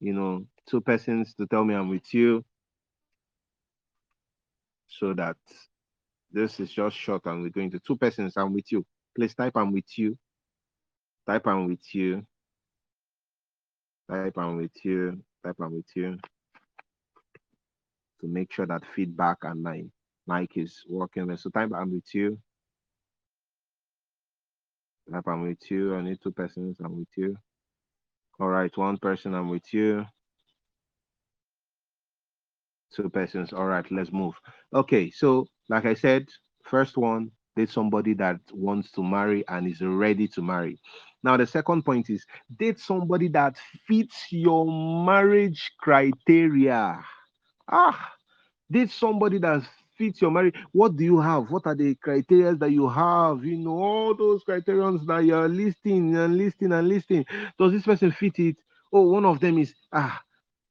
[0.00, 2.44] You know, two persons to tell me I'm with you.
[4.88, 5.36] So that
[6.32, 8.34] this is just short and we're going to two persons.
[8.36, 8.84] I'm with you.
[9.16, 10.16] Please type I'm with you.
[11.26, 12.26] Type I'm with you.
[14.10, 15.22] Type I'm with you.
[15.44, 16.18] Type I'm with you.
[18.20, 19.84] To make sure that feedback and my
[20.26, 21.36] mic is working.
[21.36, 22.38] So type I'm with you.
[25.12, 25.96] Type am with you.
[25.96, 26.76] I need two persons.
[26.80, 27.36] I'm with you.
[28.38, 29.34] All right, one person.
[29.34, 30.06] I'm with you.
[32.94, 33.52] Two persons.
[33.52, 34.34] All right, let's move.
[34.72, 36.28] Okay, so like I said,
[36.64, 40.80] first one, date somebody that wants to marry and is ready to marry.
[41.22, 42.24] Now, the second point is
[42.58, 43.56] date somebody that
[43.86, 44.66] fits your
[45.04, 47.00] marriage criteria.
[47.70, 48.12] Ah,
[48.70, 49.62] date somebody that
[50.00, 50.56] fits your marriage.
[50.72, 51.50] What do you have?
[51.50, 53.44] What are the criteria that you have?
[53.44, 57.24] You know, all those criterions that you're listing and listing and listing.
[57.58, 58.56] Does this person fit it?
[58.92, 60.20] Oh, one of them is ah,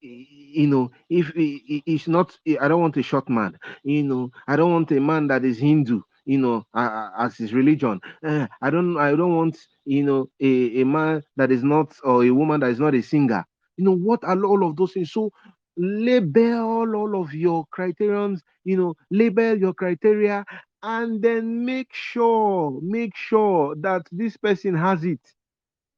[0.02, 3.58] you know, if it's not, I don't want a short man.
[3.84, 6.02] You know, I don't want a man that is Hindu.
[6.26, 8.00] You know, as his religion.
[8.26, 12.24] Uh, I don't, I don't want, you know, a, a man that is not or
[12.24, 13.44] a woman that is not a singer.
[13.78, 15.12] You know, what are all of those things?
[15.12, 15.32] So
[15.78, 18.43] label all of your criterions.
[18.63, 20.45] You know, label your criteria,
[20.84, 25.22] and then make sure, make sure that this person has it.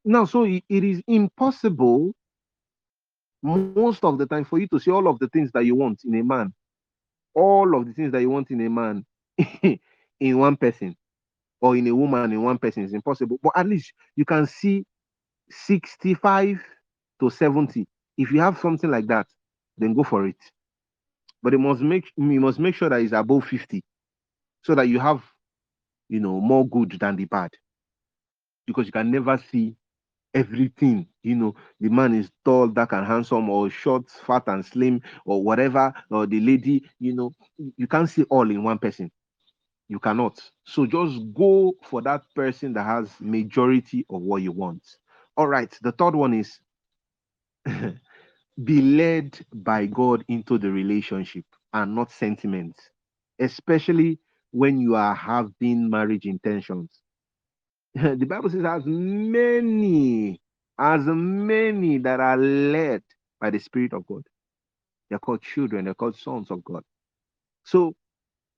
[0.06, 2.14] Now, so it, it is impossible
[3.44, 6.04] most of the time for you to see all of the things that you want
[6.06, 6.54] in a man,
[7.34, 9.06] all of the things that you want in a man
[10.20, 10.96] in one person
[11.62, 13.40] or in a woman in one person is impossible.
[13.42, 14.86] But at least you can see
[15.50, 16.62] 65
[17.20, 17.88] to 70.
[18.18, 19.28] If you have something like that,
[19.82, 20.38] then go for it.
[21.44, 23.84] But it must make you must make sure that it's above 50
[24.64, 25.24] so that you have
[26.10, 27.52] you know more good than the bad.
[28.68, 29.76] Because you can never see
[30.34, 31.08] everything.
[31.24, 35.44] You know, the man is tall, dark, and handsome, or short, fat, and slim, or
[35.44, 37.32] whatever, or the lady, you know,
[37.78, 39.12] you can't see all in one person.
[39.90, 40.40] You cannot.
[40.66, 44.84] So just go for that person that has majority of what you want.
[45.38, 45.76] All right.
[45.82, 46.60] The third one is
[48.64, 52.76] be led by God into the relationship and not sentiment,
[53.40, 54.20] especially
[54.52, 56.90] when you are having marriage intentions.
[57.96, 60.42] the Bible says, as many,
[60.80, 63.04] as many that are led
[63.42, 64.24] by the Spirit of God,
[65.10, 66.84] they're called children, they're called sons of God.
[67.66, 67.96] So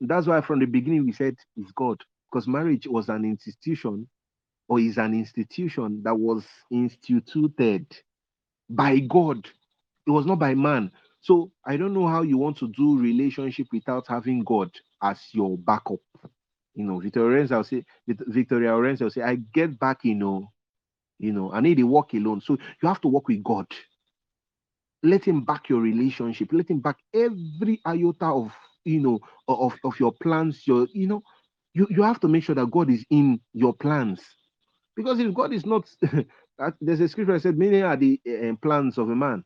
[0.01, 4.07] that's why from the beginning we said it's God, because marriage was an institution
[4.69, 7.85] or is an institution that was instituted
[8.69, 9.49] by God.
[10.07, 10.91] It was not by man.
[11.21, 15.57] So I don't know how you want to do relationship without having God as your
[15.57, 15.99] backup
[16.75, 20.51] you know, Victoria Orenze, I'll say, Victoria Orenze, I'll say, I get back, you know,
[21.19, 22.41] you know, I need to walk alone.
[22.41, 23.67] So you have to walk with God.
[25.03, 26.49] Let him back your relationship.
[26.51, 28.51] Let him back every iota of,
[28.85, 30.65] you know, of, of your plans.
[30.65, 31.23] Your, you know,
[31.73, 34.21] you, you have to make sure that God is in your plans.
[34.95, 35.89] Because if God is not,
[36.81, 39.43] there's a scripture that said, many are the uh, plans of a man,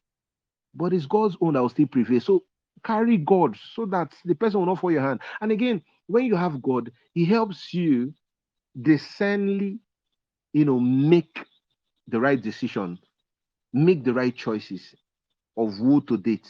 [0.78, 2.22] but it's God's own that will still prevail.
[2.22, 2.44] So
[2.86, 5.22] carry God so that the person will not fall your hand.
[5.42, 8.14] And again, when you have God, He helps you
[8.82, 9.80] discernly,
[10.54, 11.40] you know, make
[12.08, 13.00] the right decision,
[13.74, 14.96] make the right choices
[15.58, 16.48] of who to date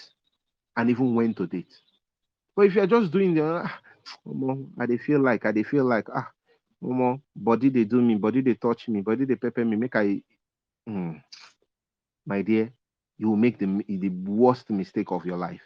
[0.77, 1.73] and even when to date.
[2.55, 3.79] But if you're just doing the, ah,
[4.79, 6.29] I they feel like, I they feel like, ah,
[6.83, 10.21] Momo, body they do me, body they touch me, body they pepper me, make I,
[10.89, 11.21] mm,
[12.25, 12.71] my dear,
[13.17, 15.61] you will make the, the worst mistake of your life.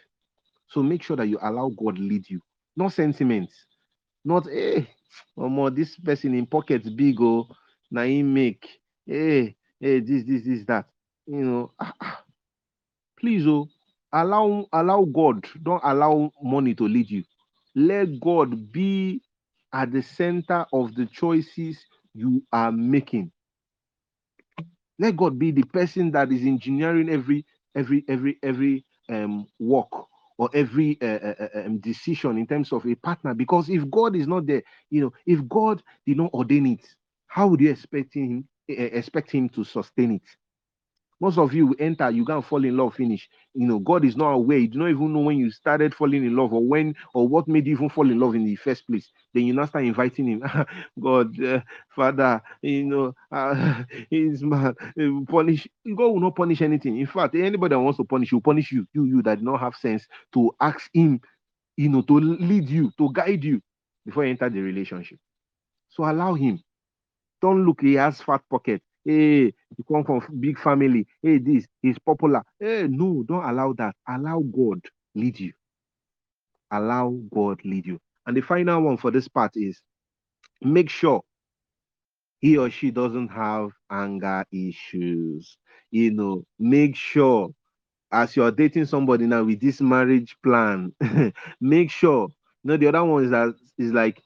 [0.68, 2.40] So make sure that you allow God lead you,
[2.76, 3.54] not sentiments.
[4.24, 4.88] Not, hey,
[5.36, 7.48] or more this person in pockets big, oh,
[7.90, 8.66] now he make,
[9.06, 10.86] hey, hey, this, this, this, that.
[11.26, 12.24] You know, ah, ah.
[13.18, 13.68] please, oh,
[14.12, 17.24] allow allow God, don't allow money to lead you.
[17.74, 19.22] Let God be
[19.72, 21.78] at the center of the choices
[22.14, 23.32] you are making.
[24.98, 29.90] Let God be the person that is engineering every every every every um work
[30.38, 33.34] or every uh, uh, uh, um, decision in terms of a partner.
[33.34, 36.86] Because if God is not there, you know, if God did not ordain it,
[37.28, 40.41] how would you expect him expect him to sustain it?
[41.22, 43.28] Most of you enter, you can't fall in love, finish.
[43.54, 44.58] You know, God is not aware.
[44.58, 47.46] You do not even know when you started falling in love or when or what
[47.46, 49.08] made you even fall in love in the first place.
[49.32, 50.42] Then you now start inviting him.
[51.00, 51.60] God, uh,
[51.94, 54.74] Father, you know, uh, he's man,
[55.28, 55.68] punish.
[55.86, 56.98] God will not punish anything.
[56.98, 58.84] In fact, anybody that wants to punish you, punish you.
[58.92, 60.04] You, you that do not have sense
[60.34, 61.20] to ask him,
[61.76, 63.62] you know, to lead you, to guide you
[64.04, 65.20] before you enter the relationship.
[65.90, 66.60] So allow him.
[67.42, 71.98] Don't look, he has fat pocket hey, you come from big family, hey, this is
[71.98, 72.42] popular.
[72.58, 73.94] Hey, no, don't allow that.
[74.08, 74.80] Allow God
[75.14, 75.52] lead you.
[76.70, 77.98] Allow God lead you.
[78.26, 79.80] And the final one for this part is
[80.62, 81.22] make sure
[82.40, 85.56] he or she doesn't have anger issues.
[85.90, 87.50] You know, make sure
[88.12, 90.92] as you're dating somebody now with this marriage plan,
[91.60, 92.28] make sure.
[92.64, 94.22] You know, the other one is that is like,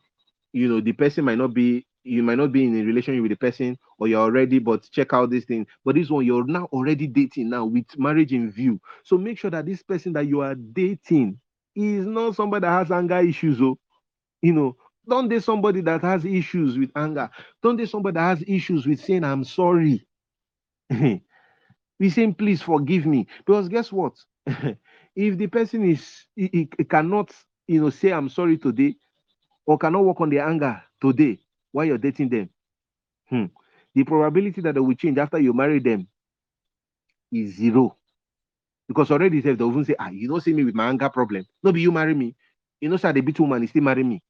[0.52, 3.32] you know, the person might not be you might not be in a relationship with
[3.32, 5.66] the person or you're already but check out this thing.
[5.84, 8.80] But this one you're now already dating now with marriage in view.
[9.04, 11.40] So make sure that this person that you are dating
[11.74, 13.78] is not somebody that has anger issues oh.
[14.42, 14.76] You know
[15.08, 17.30] don't date somebody that has issues with anger.
[17.62, 20.06] Don't date somebody that has issues with saying i'm sorry.
[21.98, 23.26] We saying please forgive me.
[23.46, 24.14] Because guess what?
[25.16, 27.32] If the person is he- he cannot
[27.68, 28.96] you know say i'm sorry today
[29.66, 31.38] or cannot work on the anger today
[31.76, 32.50] while you're dating them.
[33.30, 33.46] Hmm,
[33.94, 36.08] the probability that they will change after you marry them
[37.32, 37.96] is zero.
[38.88, 41.46] Because already they will even say ah you don't see me with my anger problem.
[41.62, 42.36] No be you marry me.
[42.80, 44.22] You know sir they beat woman he still marry me.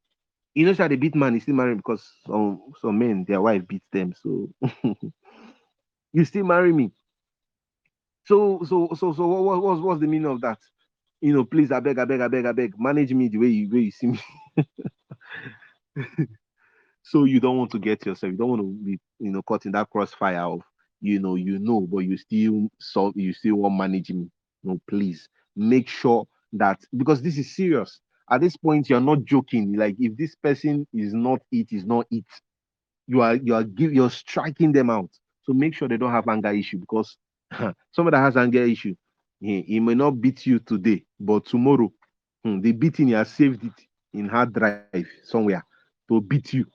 [0.55, 3.43] You know sir they beat man he still marry me because some some men their
[3.43, 4.51] wife beats them so.
[6.13, 6.93] You still marry me.
[8.25, 10.59] So so so so what, what what's the meaning of that?
[11.21, 13.49] You know please i beg i beg i beg i beg manage me the way
[13.49, 14.21] you way you see me
[17.07, 19.67] so you don't want to get yourself you don't want to be you know caught
[19.67, 20.61] in that crossfire of
[21.01, 24.31] you know you know but you still so you still want managing.
[24.65, 28.01] no please make sure that because this is serious.
[28.31, 29.75] At this point you're not joking.
[29.77, 32.25] Like if this person is not it is not it
[33.07, 35.11] you are you are give you're striking them out.
[35.43, 37.17] So make sure they don't have anger issue because
[37.93, 38.95] somebody has anger issue
[39.41, 41.93] he, he may not beat you today but tomorrow
[42.45, 43.73] hmm, the beating he has saved it
[44.13, 44.87] in hard drive
[45.25, 45.41] somewhere
[46.09, 46.67] to beat you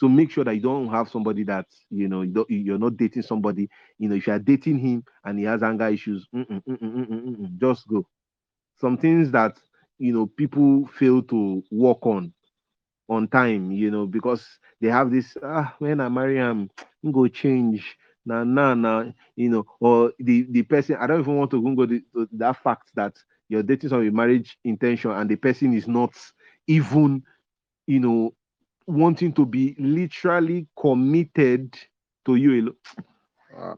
[0.00, 3.22] so make sure that you don't have somebody that you know you you're not dating
[3.22, 3.68] somebody.
[3.98, 7.58] You know, if you are dating him and he has anger issues, mm-mm, mm-mm, mm-mm,
[7.60, 8.06] just go.
[8.76, 9.58] Some things that
[9.98, 12.32] you know people fail to work on
[13.08, 13.70] on time.
[13.72, 14.46] You know, because
[14.80, 15.36] they have this.
[15.42, 16.70] Ah, when I marry him,
[17.04, 17.96] I'm go change.
[18.24, 19.06] Nah, nah, nah.
[19.36, 20.96] You know, or the the person.
[21.00, 23.16] I don't even want to go to that fact that
[23.48, 26.14] you're dating someone marriage intention and the person is not
[26.68, 27.22] even
[27.86, 28.34] you know
[28.90, 31.74] wanting to be literally committed
[32.26, 32.76] to you.
[33.56, 33.74] Ah,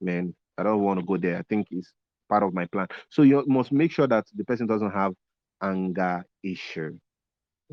[0.00, 1.38] man, I don't want to go there.
[1.38, 1.92] I think it's
[2.28, 2.88] part of my plan.
[3.10, 5.14] So you must make sure that the person doesn't have
[5.62, 6.98] anger issue.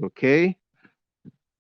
[0.04, 0.58] Okay.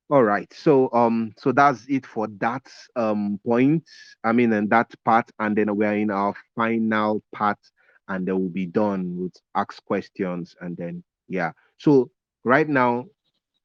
[0.10, 0.52] All right.
[0.54, 3.88] So um so that's it for that um point.
[4.24, 7.60] I mean and that part and then we are in our final part
[8.08, 11.52] and then we'll be done with ask questions and then yeah.
[11.78, 12.10] So
[12.44, 13.06] right now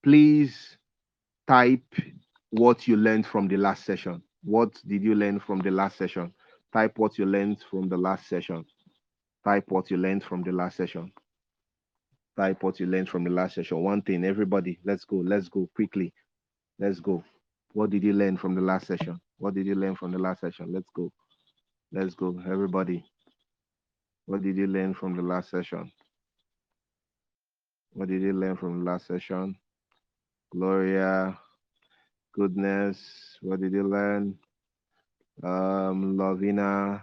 [0.04, 0.78] please
[1.46, 1.94] type
[2.50, 4.22] what you learned from the last session.
[4.44, 6.32] What did you learn from the last session?
[6.72, 8.64] Type what you learned from the last session.
[9.44, 11.12] Type what you learned from the last session.
[12.36, 13.82] Type what you learned from the last session.
[13.82, 15.16] One thing, everybody, let's go.
[15.16, 16.12] Let's go quickly.
[16.78, 17.22] Let's go.
[17.72, 19.20] What did you learn from the last session?
[19.38, 20.72] What did you learn from the last session?
[20.72, 21.10] Let's go.
[21.92, 23.04] Let's go, everybody.
[24.26, 25.92] What did you learn from the last session?
[27.92, 29.56] What did you learn from the last session?
[30.52, 31.38] Gloria,
[32.32, 33.38] goodness.
[33.42, 34.38] What did you learn?
[35.42, 37.02] Um, Lovina,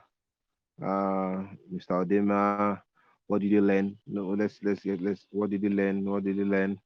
[0.82, 1.96] uh, Mr.
[2.06, 2.68] Odima.
[3.16, 3.88] What did you learn?
[3.98, 5.26] No, let's let's get let's.
[5.32, 6.04] What did you learn?
[6.10, 6.80] What did you learn?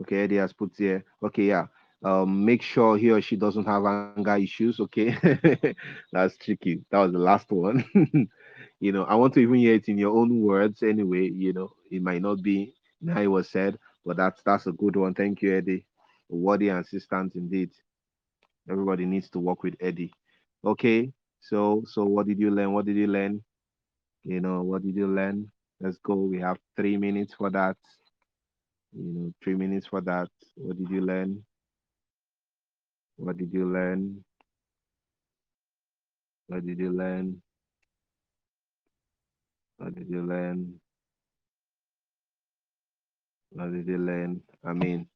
[0.00, 1.04] Okay, Eddie has put here.
[1.22, 1.66] Okay, yeah.
[2.04, 4.60] Um, make sure he or she doesn't have anger issues.
[4.60, 4.94] Okay,
[5.94, 6.66] that's tricky.
[6.74, 7.84] That was the last one.
[8.80, 10.82] you know, I want to even hear it in your own words.
[10.82, 12.74] Anyway, you know, it might not be
[13.08, 15.14] how it was said, but that's that's a good one.
[15.14, 15.86] Thank you, Eddie.
[16.32, 17.72] A worthy assistant indeed.
[18.70, 20.12] Everybody needs to work with Eddie.
[20.64, 22.72] Okay, so so what did you learn?
[22.72, 23.42] What did you learn?
[24.24, 25.50] You know, what did you learn?
[25.80, 26.14] Let's go.
[26.14, 27.76] We have three minutes for that.
[28.92, 30.28] You know, three minutes for that.
[30.56, 31.44] What did you learn?
[33.16, 34.24] What did you learn?
[36.48, 37.42] What did you learn?
[39.78, 40.80] What did you learn?
[43.56, 44.42] What did you learn?
[44.64, 45.08] I mean,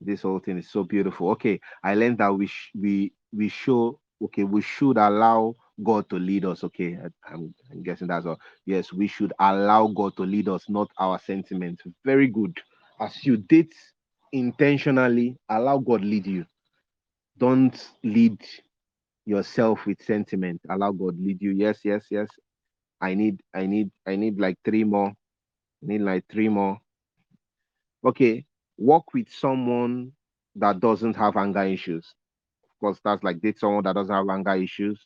[0.00, 1.30] this whole thing is so beautiful.
[1.30, 6.44] Okay, I learned that we we we show okay we should allow God to lead
[6.44, 6.62] us.
[6.64, 8.38] Okay, I, am I'm guessing that's all.
[8.66, 11.84] Yes, we should allow God to lead us, not our sentiments.
[12.04, 12.54] Very good.
[13.00, 13.72] As you did
[14.32, 16.44] intentionally, allow God lead you.
[17.38, 18.38] Don't lead
[19.24, 20.60] yourself with sentiment.
[20.68, 21.52] Allow God lead you.
[21.52, 22.28] Yes, yes, yes.
[23.00, 25.08] I need, I need, I need like three more.
[25.08, 26.78] I need like three more.
[28.06, 28.46] Okay,
[28.78, 30.12] work with someone
[30.56, 32.06] that doesn't have anger issues.
[32.70, 35.00] Of course, that's like date someone that doesn't have anger issues.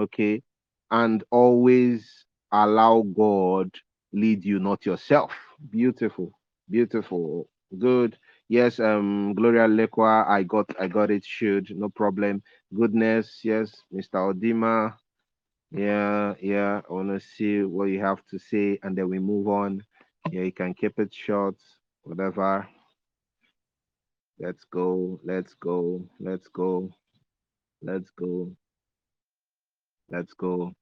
[0.00, 0.42] Okay,
[0.90, 3.70] and always allow God
[4.12, 5.32] lead you, not yourself.
[5.70, 6.32] Beautiful,
[6.70, 8.18] beautiful, good.
[8.48, 11.24] Yes, um, Gloria Lekwa, I got, I got it.
[11.24, 12.42] Should no problem.
[12.74, 14.18] Goodness, yes, Mr.
[14.34, 14.94] Odima.
[15.72, 16.82] Yeah, yeah.
[16.88, 19.82] I wanna see what you have to say, and then we move on.
[20.30, 21.56] Yeah, you can keep it short,
[22.04, 22.68] whatever.
[24.38, 25.20] Let's go.
[25.24, 26.08] Let's go.
[26.20, 26.90] Let's go.
[27.82, 28.56] Let's go.
[30.10, 30.72] Let's go.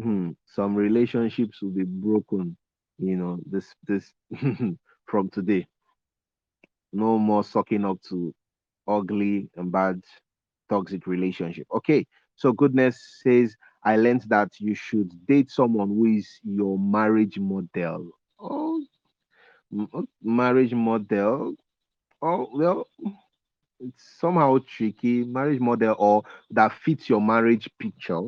[0.00, 0.30] Hmm.
[0.46, 2.56] Some relationships will be broken.
[2.98, 3.74] You know this.
[3.86, 4.12] This
[5.06, 5.66] from today.
[6.92, 8.34] No more sucking up to
[8.86, 10.02] ugly and bad
[10.68, 11.66] toxic relationship.
[11.74, 17.38] Okay, so goodness says I learned that you should date someone who is your marriage
[17.38, 18.17] model.
[18.40, 18.84] Oh,
[20.22, 21.54] marriage model.
[22.22, 22.86] Oh, well,
[23.80, 25.24] it's somehow tricky.
[25.24, 28.20] Marriage model or that fits your marriage picture.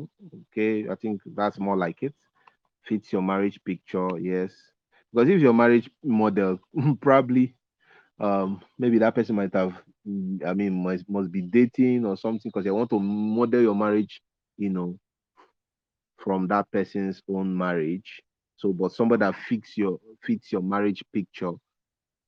[0.51, 2.15] Okay, I think that's more like it.
[2.83, 4.53] Fits your marriage picture, yes.
[5.13, 6.59] Because if your marriage model,
[7.01, 7.55] probably
[8.19, 9.73] um maybe that person might have
[10.47, 14.21] i mean must, must be dating or something because they want to model your marriage
[14.57, 14.97] you know
[16.17, 18.21] from that person's own marriage
[18.61, 21.51] so but somebody that fits your fits your marriage picture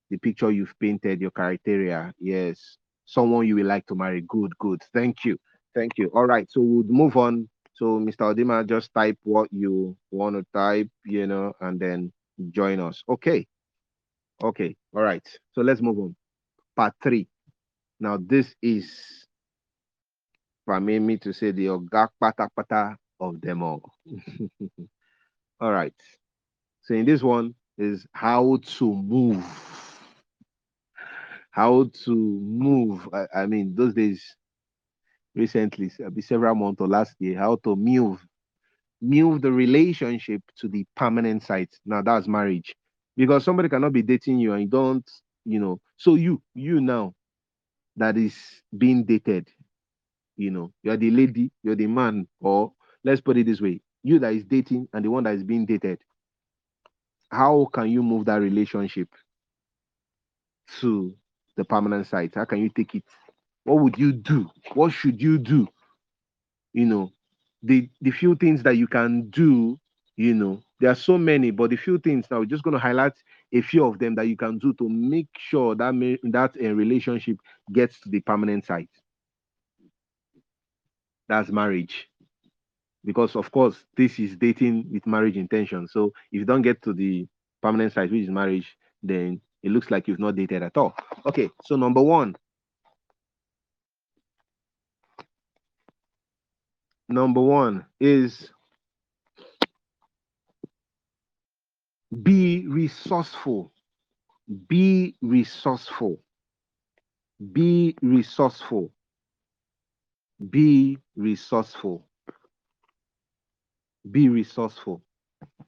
[0.09, 4.81] the picture you've painted your criteria yes someone you will like to marry good good.
[4.93, 5.37] Thank you.
[5.75, 6.07] Thank you.
[6.13, 7.49] All right so we'll move on.
[7.73, 12.11] So mr odima just type what you want to type you know and then
[12.51, 13.03] join us.
[13.07, 13.45] Okay.
[14.43, 14.75] Okay.
[14.95, 15.25] All right.
[15.53, 16.15] So let's move on.
[16.75, 17.27] Part three.
[17.99, 19.25] Now, this is
[20.65, 23.81] permit me to say the Oga Pata Pata of them all.
[25.61, 25.93] all right.
[26.83, 29.45] So, in this one is how to move.
[31.51, 33.07] How to move.
[33.13, 34.23] I, I mean, those days,
[35.35, 38.25] recently, several months or last year, how to move.
[39.01, 41.75] Move the relationship to the permanent site.
[41.85, 42.73] Now, that's marriage.
[43.15, 45.09] Because somebody cannot be dating you and you don't,
[45.45, 45.79] you know.
[45.97, 47.13] So, you, you now,
[47.97, 48.35] that is
[48.77, 49.49] being dated.
[50.35, 52.73] You know, you're the lady, you're the man, or
[53.03, 55.65] let's put it this way you that is dating and the one that is being
[55.65, 55.99] dated.
[57.33, 59.09] How can you move that relationship
[60.79, 61.15] to
[61.57, 62.35] the permanent site?
[62.35, 63.03] How can you take it?
[63.63, 64.49] What would you do?
[64.73, 65.67] What should you do?
[66.73, 67.11] You know,
[67.61, 69.79] the the few things that you can do,
[70.15, 72.79] you know, there are so many, but the few things now we're just going to
[72.79, 73.13] highlight
[73.53, 76.73] a few of them that you can do to make sure that may, that uh,
[76.73, 77.37] relationship
[77.71, 78.89] gets to the permanent site.
[81.27, 82.09] That's marriage.
[83.05, 85.87] Because of course, this is dating with marriage intention.
[85.87, 87.27] So if you don't get to the
[87.61, 90.95] permanent site, which is marriage, then it looks like you've not dated at all.
[91.25, 92.35] Okay, so number one.
[97.09, 98.49] Number one is
[102.21, 103.71] be resourceful.
[104.67, 106.19] Be resourceful.
[107.51, 108.91] Be resourceful.
[110.49, 112.05] Be resourceful.
[114.09, 115.03] Be resourceful.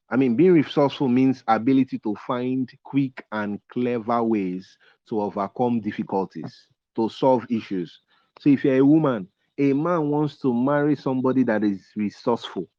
[0.10, 4.78] I mean, being resourceful means ability to find quick and clever ways
[5.10, 8.02] to overcome difficulties, to solve issues.
[8.40, 12.70] So if you're a woman, a man wants to marry somebody that is resourceful.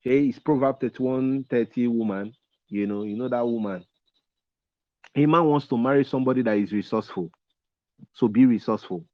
[0.00, 2.32] Okay, it's Proverbs 31 30 woman.
[2.68, 3.84] You know, you know that woman.
[5.16, 7.30] A man wants to marry somebody that is resourceful.
[8.12, 9.04] So be resourceful.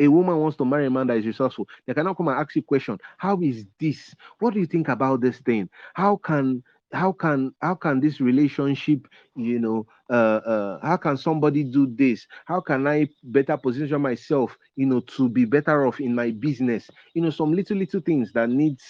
[0.00, 1.68] A woman wants to marry a man that is resourceful.
[1.86, 2.98] They cannot come and ask you question.
[3.18, 4.14] How is this?
[4.40, 5.68] What do you think about this thing?
[5.94, 6.62] How can
[6.92, 9.06] how can how can this relationship
[9.36, 14.56] you know uh, uh how can somebody do this how can i better position myself
[14.76, 18.32] you know to be better off in my business you know some little little things
[18.32, 18.82] that needs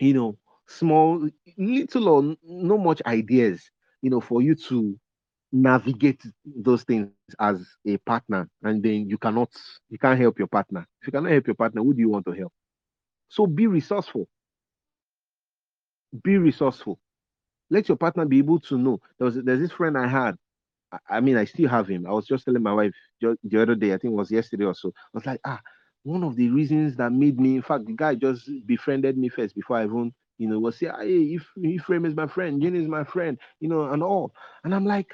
[0.00, 3.70] you know small little or no much ideas
[4.00, 4.98] you know for you to
[5.52, 9.30] navigate those things as a partner and then you cannot
[9.72, 10.86] you can't help your partner.
[11.00, 12.52] If you cannot help your partner who do you want to help?
[13.28, 14.28] So be resourceful.
[16.22, 16.98] Be resourceful.
[17.70, 19.00] Let your partner be able to know.
[19.18, 20.36] There was there's this friend i had.
[20.92, 22.06] I, I mean i still have him.
[22.06, 24.74] I was just telling my wife the other day i think it was yesterday or
[24.74, 24.88] so.
[24.88, 25.60] I was like ah
[26.04, 29.54] one of the reasons that made me in fact the guy just befriended me first
[29.54, 32.78] before i even you know was say ah, hey if Ephraim is my friend Jenny
[32.80, 34.32] is my friend you know and all.
[34.64, 35.12] And i'm like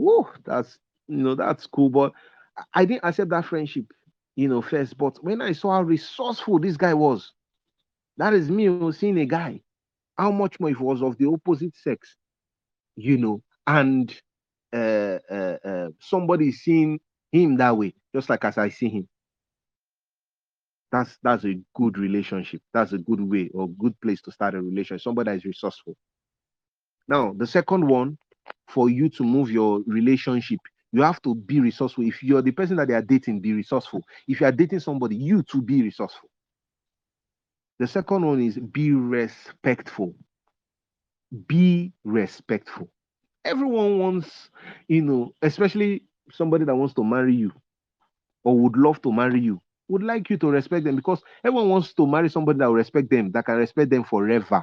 [0.00, 0.78] whoa that's
[1.08, 2.12] you know that's cool but
[2.74, 3.86] I- didn't accept that friendship
[4.36, 7.32] you know first but when i saw how resourceful this guy was
[8.18, 9.60] that is me oh, seeing a guy
[10.16, 12.16] how much more if it was of the opposite sex,
[12.96, 14.14] you know, and
[14.74, 17.00] uh, uh, uh, somebody seeing
[17.32, 19.08] him that way, just like as I see him.
[20.92, 22.62] That's that's a good relationship.
[22.72, 25.02] That's a good way or good place to start a relationship.
[25.02, 25.96] Somebody that is resourceful.
[27.08, 28.18] Now, the second one,
[28.68, 30.60] for you to move your relationship,
[30.92, 32.04] you have to be resourceful.
[32.06, 34.02] If you're the person that they are dating, be resourceful.
[34.28, 36.28] If you are dating somebody, you to be resourceful.
[37.78, 40.14] The second one is be respectful.
[41.46, 42.90] Be respectful.
[43.44, 44.50] Everyone wants,
[44.88, 47.52] you know, especially somebody that wants to marry you
[48.44, 51.94] or would love to marry you, would like you to respect them because everyone wants
[51.94, 54.62] to marry somebody that will respect them, that can respect them forever.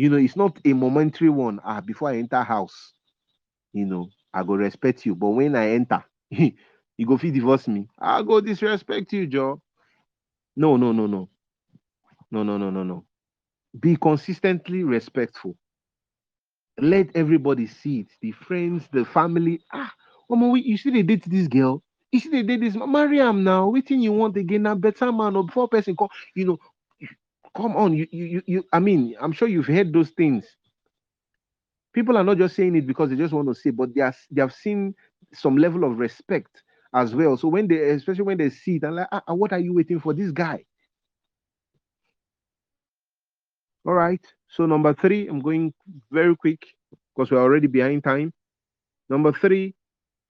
[0.00, 1.60] You know, it's not a momentary one.
[1.62, 2.94] Ah, before I enter house,
[3.74, 5.14] you know, I go respect you.
[5.14, 7.86] But when I enter, you go feel divorce me.
[7.98, 9.60] I go disrespect you, Joe.
[10.56, 11.28] No, no, no, no.
[12.30, 13.04] No, no, no, no, no.
[13.78, 15.54] Be consistently respectful.
[16.80, 18.08] Let everybody see it.
[18.22, 19.60] The friends, the family.
[19.70, 19.92] Ah,
[20.30, 21.82] oh, you see they date this girl.
[22.10, 23.68] You see they date this Mariam now.
[23.68, 26.08] Waiting you want again a better man or before person come.
[26.34, 26.58] You know,
[27.56, 27.94] come on.
[27.94, 28.64] You, you, you.
[28.72, 30.46] I mean, I'm sure you've heard those things.
[31.92, 34.14] People are not just saying it because they just want to say, but they are
[34.30, 34.94] they have seen
[35.32, 36.62] some level of respect
[36.94, 37.36] as well.
[37.36, 39.74] So when they, especially when they see it, and like, ah, ah, what are you
[39.74, 40.64] waiting for this guy?
[43.86, 44.24] All right.
[44.48, 45.72] So number three, I'm going
[46.10, 46.64] very quick
[47.14, 48.32] because we're already behind time.
[49.10, 49.74] Number three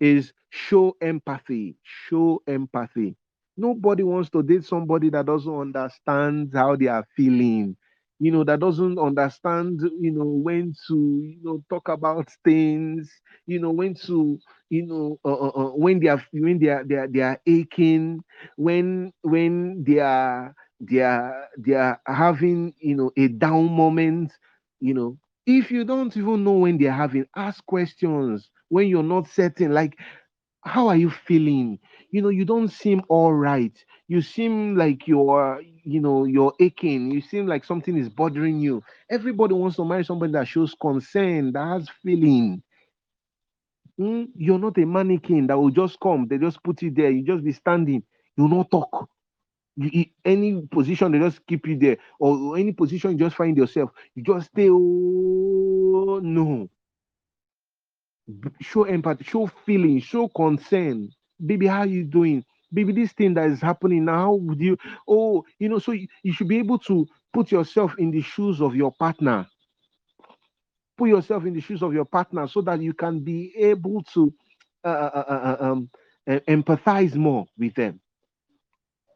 [0.01, 1.77] is show empathy.
[1.85, 3.17] Show empathy.
[3.61, 7.77] Nobody wants to date somebody that doesn't understand how they are feeling.
[8.19, 13.11] You know, that doesn't understand, you know, when to, you know, talk about things,
[13.47, 14.39] you know, when to,
[14.69, 17.41] you know, uh, uh, uh, when they are when they are they are, they are
[17.47, 18.20] aching,
[18.57, 24.32] when when they are they are they are having you know a down moment
[24.81, 29.28] you know if you don't even know when they're having ask questions when you're not
[29.28, 29.95] certain like
[30.65, 31.78] how are you feeling
[32.11, 33.73] you know you don't seem all right.
[34.09, 37.11] You seem like you're you know you're aching.
[37.11, 38.82] You seem like something is bothering you.
[39.11, 42.62] Everybody wants to marry somebody that shows concern that has feeling.
[43.99, 44.24] Hmm?
[44.35, 46.27] you're not a mannequin that will just come.
[46.27, 47.11] They just put you there.
[47.11, 48.03] You just be standing.
[48.37, 49.11] You not talk.
[49.77, 51.99] You, any position they just keep you there.
[52.19, 56.69] Or, or any position you just find yourself you just stay oh no.
[58.61, 61.11] Show empathy show feeling show concern
[61.45, 62.45] baby how you doing?
[62.73, 64.77] Baby this thing that is happening now would you
[65.09, 68.61] oh you know so you, you should be able to put yourself in the shoes
[68.61, 69.47] of your partner.
[70.97, 74.33] Put yourself in the shoes of your partner so that you can be able to
[74.85, 75.91] uh, uh, uh, uh, um,
[76.29, 78.01] uh, empathize more with them.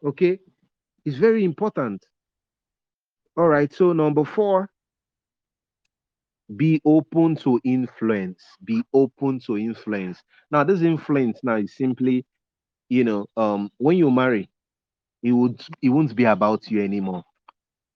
[0.03, 0.39] Okay?
[1.05, 2.05] It's very important.
[3.37, 3.71] All right.
[3.73, 4.69] So number four,
[6.55, 8.43] be open to influence.
[8.63, 10.21] Be open to influence.
[10.51, 12.25] Now, this influence now is simply,
[12.89, 14.49] you know, um, when you marry,
[15.23, 17.23] it would it won't be about you anymore,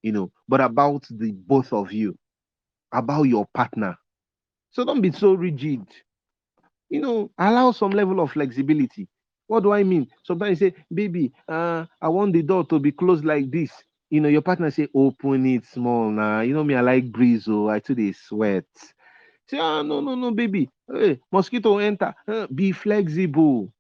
[0.03, 2.17] you know, but about the both of you,
[2.93, 3.95] about your partner.
[4.71, 5.85] So don't be so rigid.
[6.89, 9.07] You know, allow some level of flexibility.
[9.47, 10.07] What do I mean?
[10.23, 13.71] Sometimes you say, baby, uh, I want the door to be closed like this.
[14.09, 16.41] You know, your partner say, open it small now.
[16.41, 18.65] You know me, I like breeze, oh, I too they sweat.
[19.47, 20.69] Say, ah, no, no, no, baby.
[20.91, 22.13] Hey, mosquito enter.
[22.27, 23.71] Uh, be flexible.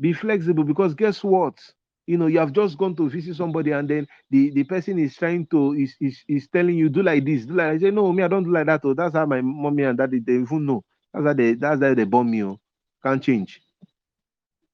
[0.00, 1.58] Be flexible because guess what?
[2.06, 5.16] You know, you have just gone to visit somebody and then the, the person is
[5.16, 8.12] trying to is, is is telling you do like this, do like I say, no,
[8.12, 8.80] me, I don't do like that.
[8.84, 10.84] Oh, that's how my mommy and daddy they even know.
[11.12, 12.42] That's how they that's how they born me.
[12.44, 12.58] Oh.
[13.02, 13.60] Can't change.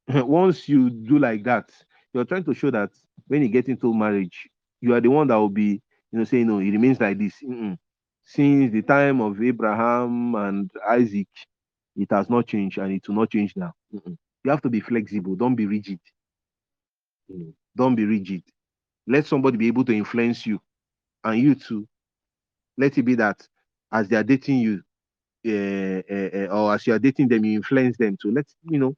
[0.09, 1.71] Once you do like that,
[2.13, 2.91] you're trying to show that
[3.27, 4.49] when you get into marriage,
[4.85, 5.83] you are the one that will be,
[6.13, 7.35] you know, saying no, it remains like this.
[7.43, 7.79] Mm-mm.
[8.25, 11.29] Since the time of Abraham and Isaac,
[11.97, 13.73] it has not changed and it will not change now.
[13.95, 14.17] Mm-mm.
[14.45, 15.37] You have to be flexible.
[15.37, 16.01] Don't be rigid.
[17.29, 18.43] Know, don't be rigid.
[19.07, 20.61] Let somebody be able to influence you,
[21.25, 21.89] and you too.
[22.79, 23.47] Let it be that
[23.93, 24.83] as they are dating you,
[25.47, 28.33] uh, uh, uh, or as you are dating them, you influence them too.
[28.33, 28.97] Let's you know,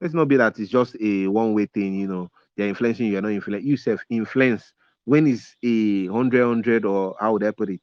[0.00, 1.94] let's not be that it's just a one-way thing.
[1.94, 3.68] You know, they're influencing you, you're not influencing.
[3.68, 4.72] You self influence
[5.04, 7.80] when it's a hundred hundred or how would I put it,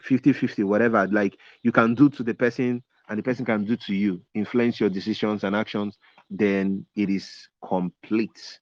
[0.00, 1.06] 50 50, whatever.
[1.08, 4.80] Like you can do to the person and the person can do to you, influence
[4.80, 5.98] your decisions and actions.
[6.30, 7.30] Then it is
[7.66, 8.58] complete.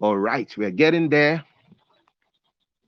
[0.00, 1.44] All right, we're getting there.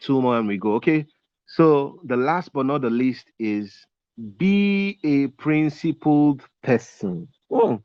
[0.00, 0.74] Two more and we go.
[0.74, 1.06] Okay.
[1.46, 3.86] So the last but not the least is
[4.38, 7.28] be a principled person.
[7.50, 7.80] Oh,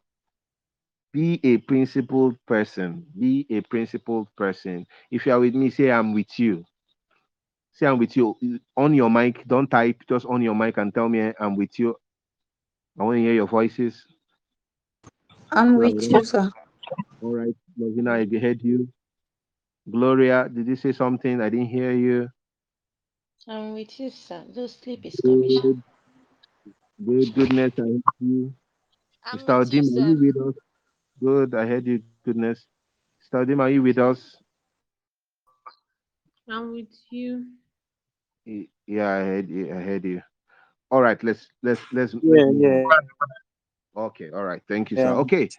[1.13, 3.05] be a principled person.
[3.19, 4.85] Be a principled person.
[5.11, 6.63] If you are with me, say I'm with you.
[7.79, 8.35] Say I'm with you.
[8.75, 11.95] On your mic, don't type, just on your mic and tell me I'm with you.
[12.99, 14.05] I want to hear your voices.
[15.53, 16.51] I'm with you, sir.
[17.21, 18.89] All right, Lovina, I heard you.
[19.89, 21.39] Gloria, did you say something?
[21.41, 22.27] I didn't hear you.
[23.47, 24.43] I'm with you, sir.
[24.49, 25.49] Though sleep is coming.
[25.61, 25.83] Good.
[27.05, 28.53] Good, goodness, I heard you.
[29.23, 29.59] I'm Mr.
[29.59, 30.55] with you, Odim, are you with us?
[31.23, 32.65] Good, I heard you, goodness.
[33.23, 33.45] Mr.
[33.45, 34.35] Odim, are you with us?
[36.49, 37.45] I'm with you.
[38.87, 39.71] Yeah, I heard you.
[39.71, 40.21] I heard you.
[40.91, 42.15] All right, let's let's let's.
[42.21, 42.83] Yeah, yeah.
[43.95, 44.61] Okay, all right.
[44.67, 45.03] Thank you, sir.
[45.03, 45.13] yeah.
[45.13, 45.49] Okay,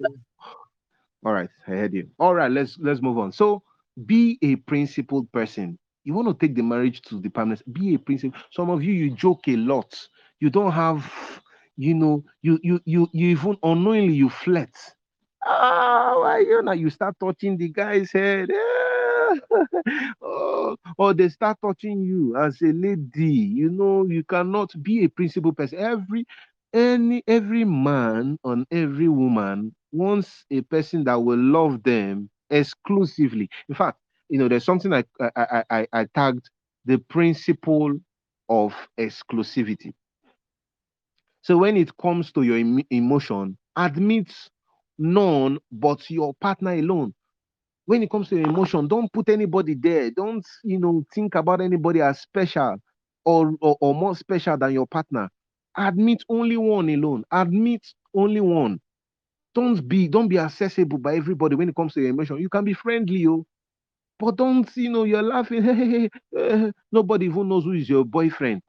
[1.24, 1.50] all right.
[1.66, 2.08] I heard you.
[2.18, 3.32] All right, let's let's move on.
[3.32, 3.62] So,
[4.06, 5.78] be a principled person.
[6.04, 7.62] You want to take the marriage to the permanent.
[7.72, 8.40] Be a principle.
[8.50, 9.94] Some of you you joke a lot.
[10.40, 11.04] You don't have,
[11.76, 14.74] you know, you you you you even unknowingly you flirt.
[15.46, 18.48] Oh, why you know you start touching the guy's head.
[18.50, 19.09] Yeah.
[20.22, 23.34] Oh, or they start touching you as a lady.
[23.34, 25.78] You know, you cannot be a principal person.
[25.78, 26.26] Every
[26.72, 33.48] any every man on every woman wants a person that will love them exclusively.
[33.68, 33.98] In fact,
[34.28, 36.48] you know, there's something I I I, I, tagged
[36.84, 37.94] the principle
[38.48, 39.92] of exclusivity.
[41.42, 44.32] So when it comes to your em- emotion, admit
[44.98, 47.14] none but your partner alone.
[47.90, 50.12] When it comes to emotion, don't put anybody there.
[50.12, 52.76] Don't you know think about anybody as special
[53.24, 55.28] or, or, or more special than your partner.
[55.76, 57.24] Admit only one alone.
[57.32, 57.82] Admit
[58.14, 58.80] only one.
[59.54, 62.38] Don't be don't be accessible by everybody when it comes to your emotion.
[62.38, 63.44] You can be friendly, oh,
[64.18, 66.10] but don't you know you're laughing.
[66.38, 68.62] eh, Nobody even knows who is your boyfriend.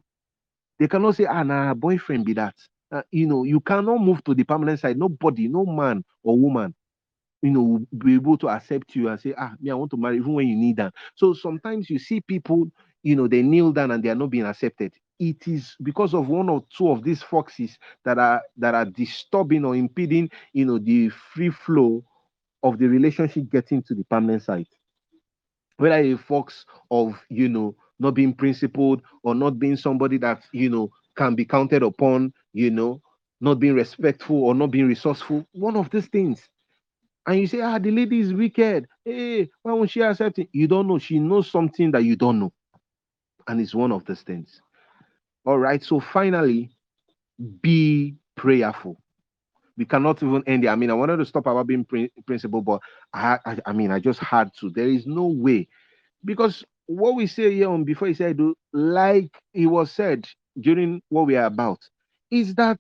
[0.80, 2.56] They cannot say, ah, nah, boyfriend be that.
[2.92, 4.98] Uh, you know, you cannot move to the permanent side.
[4.98, 6.76] Nobody, no man or woman,
[7.42, 10.18] you know, be able to accept you and say, ah, me, I want to marry,
[10.18, 10.94] even when you need that.
[11.16, 12.70] So sometimes you see people,
[13.04, 14.94] you know, they kneel down and they are not being accepted.
[15.20, 19.66] It is because of one or two of these foxes that are that are disturbing
[19.66, 22.04] or impeding, you know, the free flow
[22.64, 24.68] of the relationship getting to the permanent side
[25.78, 30.70] whether a fox of you know not being principled or not being somebody that you
[30.70, 33.02] know can be counted upon you know
[33.42, 36.50] not being respectful or not being resourceful one of these things
[37.28, 38.88] and you say ah the lady is wicked.
[39.06, 40.50] Hey why won't she accept it?
[40.54, 41.00] You don't know.
[41.00, 42.54] She knows something that you don't know.
[43.48, 44.62] And it's one of those things.
[45.46, 46.72] All right so finally
[47.62, 49.02] be prayerful.
[49.78, 50.70] We cannot even end it.
[50.70, 52.82] I mean, I wanted to stop about being prin- principle, but
[53.14, 54.70] I, I, I mean, I just had to.
[54.70, 55.68] There is no way.
[56.26, 58.40] Because what we say here on before he said,
[58.74, 60.28] like it was said
[60.60, 61.80] during what we are about,
[62.32, 62.80] is that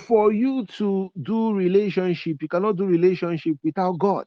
[0.00, 4.26] for you to do relationship, you cannot do relationship without God.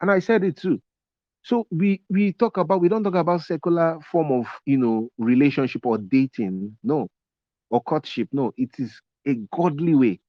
[0.00, 0.80] And I said it too.
[1.44, 5.86] So we we talk about we don't talk about secular form of you know relationship
[5.86, 7.08] or dating, no,
[7.70, 8.28] or courtship.
[8.32, 10.20] No, it is a godly way.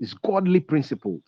[0.00, 1.22] It's godly principled.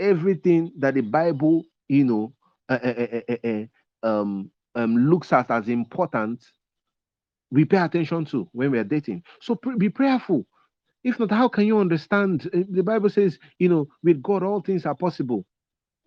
[0.00, 2.34] Everything that the Bible, you know,
[2.68, 3.64] uh, uh, uh,
[4.08, 6.44] um, um, looks at as important,
[7.50, 9.22] we pay attention to when we are dating.
[9.40, 10.46] So pr- be prayerful.
[11.06, 12.50] If not, how can you understand?
[12.54, 15.46] Uh, The Bible says, you know, with God all things are possible.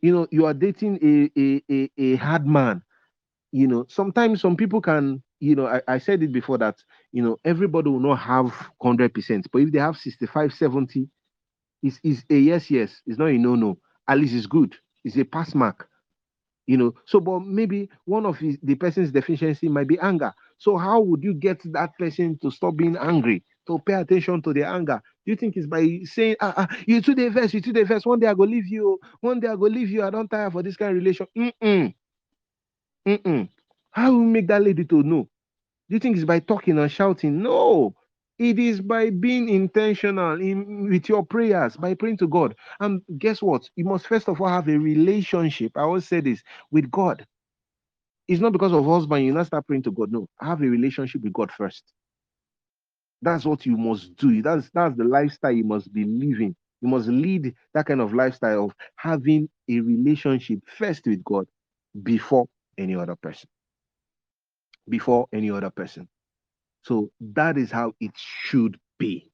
[0.02, 2.84] You know, you are dating a a a, a hard man.
[3.52, 6.78] You know, sometimes some people can, you know, I, I said it before that,
[7.14, 8.54] you know, everybody will not have
[8.84, 11.10] 100%, but if they have 65, 70,
[11.84, 13.02] it's, it's a yes, yes.
[13.08, 13.80] It's not a no, no.
[14.08, 14.76] At least it's good.
[15.06, 15.90] It's a pass mark.
[16.68, 20.34] You know, so but maybe one of his, the person's deficiency might be anger.
[20.60, 24.54] So how would you get that person to stop being angry, to pay attention to
[24.54, 25.02] their anger?
[25.26, 27.86] Do you think it's by saying, ah, ah you two day first, you two day
[27.86, 30.28] first, one day I go leave you, one day I go leave you, I don't
[30.28, 31.28] tire for this kind of relation.
[31.38, 31.94] Mm-mm.
[33.08, 33.50] Mm-mm.
[33.92, 35.30] How will make that lady to know?
[35.90, 37.42] Do you think it's by talking and shouting?
[37.42, 37.96] No.
[38.40, 42.56] It is by being intentional in with your prayers, by praying to God.
[42.80, 43.70] And guess what?
[43.76, 45.74] You must first of all have a relationship.
[45.76, 46.42] I always say this
[46.72, 47.26] with God.
[48.28, 50.12] It's not because of husband, you not start praying to God.
[50.12, 51.84] No, have a relationship with God first.
[53.22, 54.42] That's what you must do.
[54.42, 56.56] That's that's the lifestyle you must be living.
[56.82, 61.46] You must lead that kind of lifestyle of having a relationship first with God
[62.04, 62.46] before
[62.78, 63.50] any other person.
[64.88, 66.08] Before any other person.
[66.84, 69.30] So that is how it should be.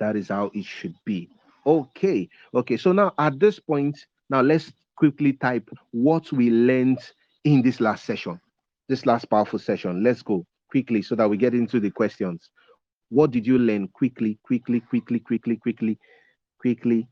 [0.00, 1.28] That is how it should be.
[1.66, 2.28] Okay.
[2.54, 2.76] Okay.
[2.78, 3.98] So now at this point,
[4.30, 6.98] now let's quickly type what we learned
[7.44, 8.40] in this last session,
[8.88, 10.02] this last powerful session.
[10.02, 12.48] Let's go quickly so that we get into the questions.
[13.10, 15.98] What did you learn quickly, quickly, quickly, quickly, quickly,
[16.60, 17.08] quickly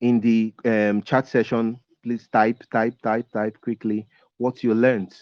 [0.00, 1.78] in the um, chat session?
[2.02, 4.06] Please type, type, type, type quickly
[4.38, 5.12] what you learned.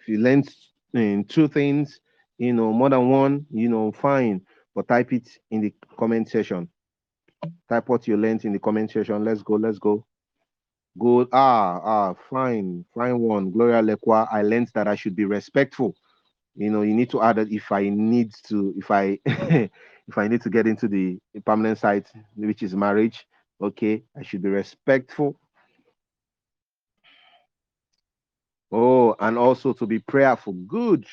[0.00, 0.48] If you learned
[0.94, 2.00] in two things,
[2.38, 4.40] you know, more than one, you know, fine.
[4.74, 6.68] But type it in the comment section.
[7.68, 9.24] Type what you learned in the comment section.
[9.24, 10.06] Let's go, let's go.
[10.98, 11.28] Good.
[11.32, 13.50] Ah, ah, fine, fine one.
[13.50, 14.28] Gloria Lekwa.
[14.30, 15.94] I learned that I should be respectful.
[16.54, 20.28] You know, you need to add that if I need to, if I if I
[20.28, 22.06] need to get into the permanent side,
[22.36, 23.26] which is marriage,
[23.60, 25.38] okay, I should be respectful.
[28.70, 30.54] Oh, and also to be prayerful.
[30.54, 31.06] Good.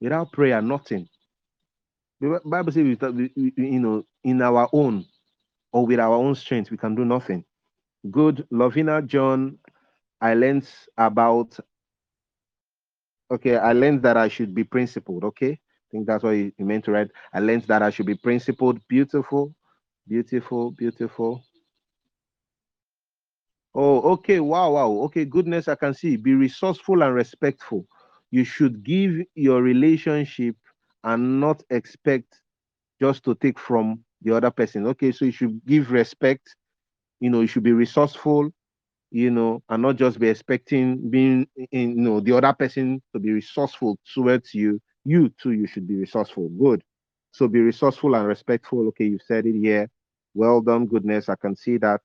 [0.00, 1.08] Without prayer, nothing.
[2.20, 2.86] The Bible says,
[3.36, 5.06] you know, in our own
[5.72, 7.44] or with our own strength, we can do nothing.
[8.10, 8.46] Good.
[8.52, 9.58] Lovina John,
[10.20, 11.58] I learned about,
[13.30, 15.24] okay, I learned that I should be principled.
[15.24, 15.52] Okay.
[15.52, 17.10] I think that's what you meant to write.
[17.32, 18.80] I learned that I should be principled.
[18.88, 19.54] Beautiful.
[20.06, 20.70] Beautiful.
[20.70, 21.42] Beautiful.
[23.74, 24.40] Oh, okay.
[24.40, 24.90] Wow, wow.
[25.04, 26.16] Okay, goodness, I can see.
[26.16, 27.86] Be resourceful and respectful.
[28.30, 30.56] You should give your relationship
[31.04, 32.40] and not expect
[33.00, 34.86] just to take from the other person.
[34.86, 36.54] Okay, so you should give respect.
[37.20, 38.50] You know, you should be resourceful,
[39.10, 43.20] you know, and not just be expecting being in, you know, the other person to
[43.20, 44.80] be resourceful towards you.
[45.04, 46.48] You too, you should be resourceful.
[46.50, 46.82] Good.
[47.32, 48.88] So be resourceful and respectful.
[48.88, 49.88] Okay, you said it here.
[50.34, 51.28] Well done, goodness.
[51.28, 52.02] I can see that.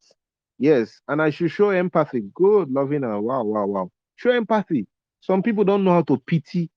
[0.58, 2.22] Yes, and I should show empathy.
[2.34, 3.92] Good, loving and Wow, wow, wow.
[4.16, 4.88] Show empathy.
[5.22, 6.70] Some people don't know how to pity.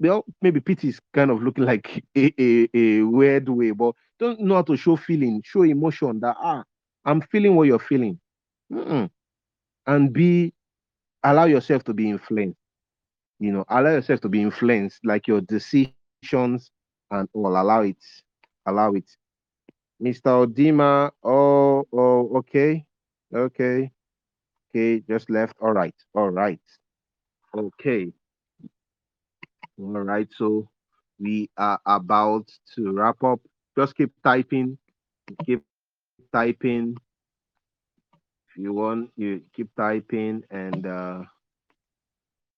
[0.00, 4.40] Well, maybe pity is kind of looking like a, a, a weird way, but don't
[4.40, 6.64] know how to show feeling, show emotion that ah,
[7.04, 8.20] I'm feeling what you're feeling.
[8.72, 9.10] Mm-mm.
[9.86, 10.52] And be
[11.22, 12.58] allow yourself to be influenced.
[13.40, 16.70] You know, allow yourself to be influenced, like your decisions
[17.10, 17.56] and all.
[17.60, 18.02] Allow it.
[18.66, 19.10] Allow it.
[20.02, 20.46] Mr.
[20.46, 22.84] Odima, oh, oh, okay.
[23.34, 23.90] Okay.
[24.70, 25.56] Okay, just left.
[25.60, 25.94] All right.
[26.14, 26.60] All right.
[27.56, 28.12] Okay.
[29.78, 30.28] All right.
[30.36, 30.68] So
[31.18, 33.40] we are about to wrap up.
[33.78, 34.78] Just keep typing.
[35.46, 35.62] Keep
[36.32, 36.96] typing.
[38.54, 41.24] If you want, you keep typing and uh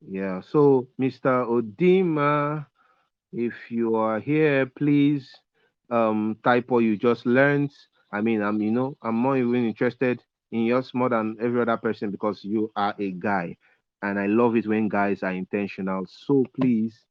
[0.00, 0.40] yeah.
[0.42, 1.44] So Mr.
[1.46, 2.66] Odima,
[3.32, 5.30] if you are here, please
[5.90, 7.72] um type what you just learned.
[8.12, 11.76] I mean, I'm you know, I'm more even interested in yours more than every other
[11.76, 13.56] person because you are a guy
[14.02, 17.04] and i love it when guys are intentional so please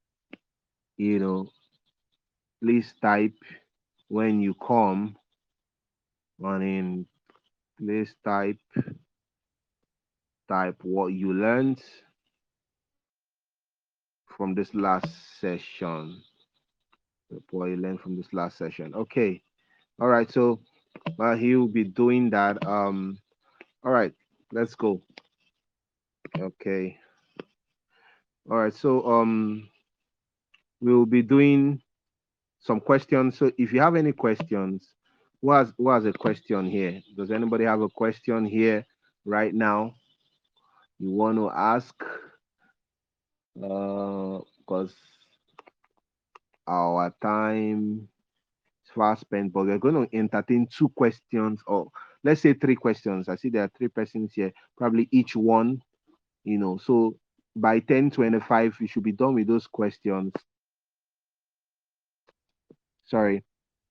[0.97, 1.49] you know
[2.61, 3.37] please type
[4.09, 5.17] when you come
[6.43, 7.05] on in
[7.77, 8.57] please type
[10.49, 11.81] type what you learned
[14.37, 16.21] from this last session
[17.51, 19.41] what you learned from this last session okay
[19.99, 20.59] all right so
[21.19, 23.17] uh, he will be doing that um
[23.85, 24.13] all right,
[24.51, 24.99] let's go.
[26.35, 26.97] Okay.
[28.49, 29.69] All right, so um
[30.81, 31.81] we'll be doing
[32.59, 33.37] some questions.
[33.37, 34.94] So if you have any questions,
[35.45, 37.01] who has who has a question here?
[37.15, 38.83] Does anybody have a question here
[39.25, 39.93] right now?
[40.97, 41.93] You want to ask?
[43.61, 44.95] Uh because
[46.67, 48.09] our time
[48.83, 51.89] is fast spent, but we're going to entertain two questions or
[52.23, 53.29] let's say three questions.
[53.29, 55.79] I see there are three persons here, probably each one,
[56.43, 56.77] you know.
[56.77, 57.19] So
[57.55, 60.33] by 1025, we should be done with those questions.
[63.05, 63.43] Sorry,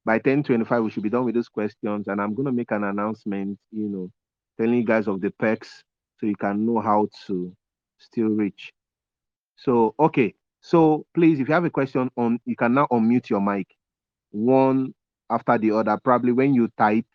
[0.05, 2.09] by 1025, we should be done with those questions.
[2.09, 4.11] And I'm going to make an announcement, you know,
[4.59, 5.83] telling you guys of the perks
[6.21, 7.55] so you can know how to
[7.99, 8.73] still reach.
[9.57, 10.35] So, okay.
[10.61, 13.67] So please, if you have a question on, you can now unmute your mic
[14.31, 14.95] one
[15.31, 15.99] after the other.
[16.03, 17.07] Probably when you type,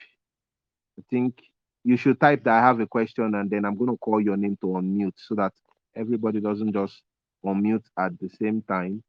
[0.99, 1.41] I think
[1.84, 4.38] you should type that I have a question and then I'm going to call your
[4.38, 5.53] name to unmute so that
[5.95, 7.02] everybody doesn't just
[7.45, 9.03] unmute at the same time.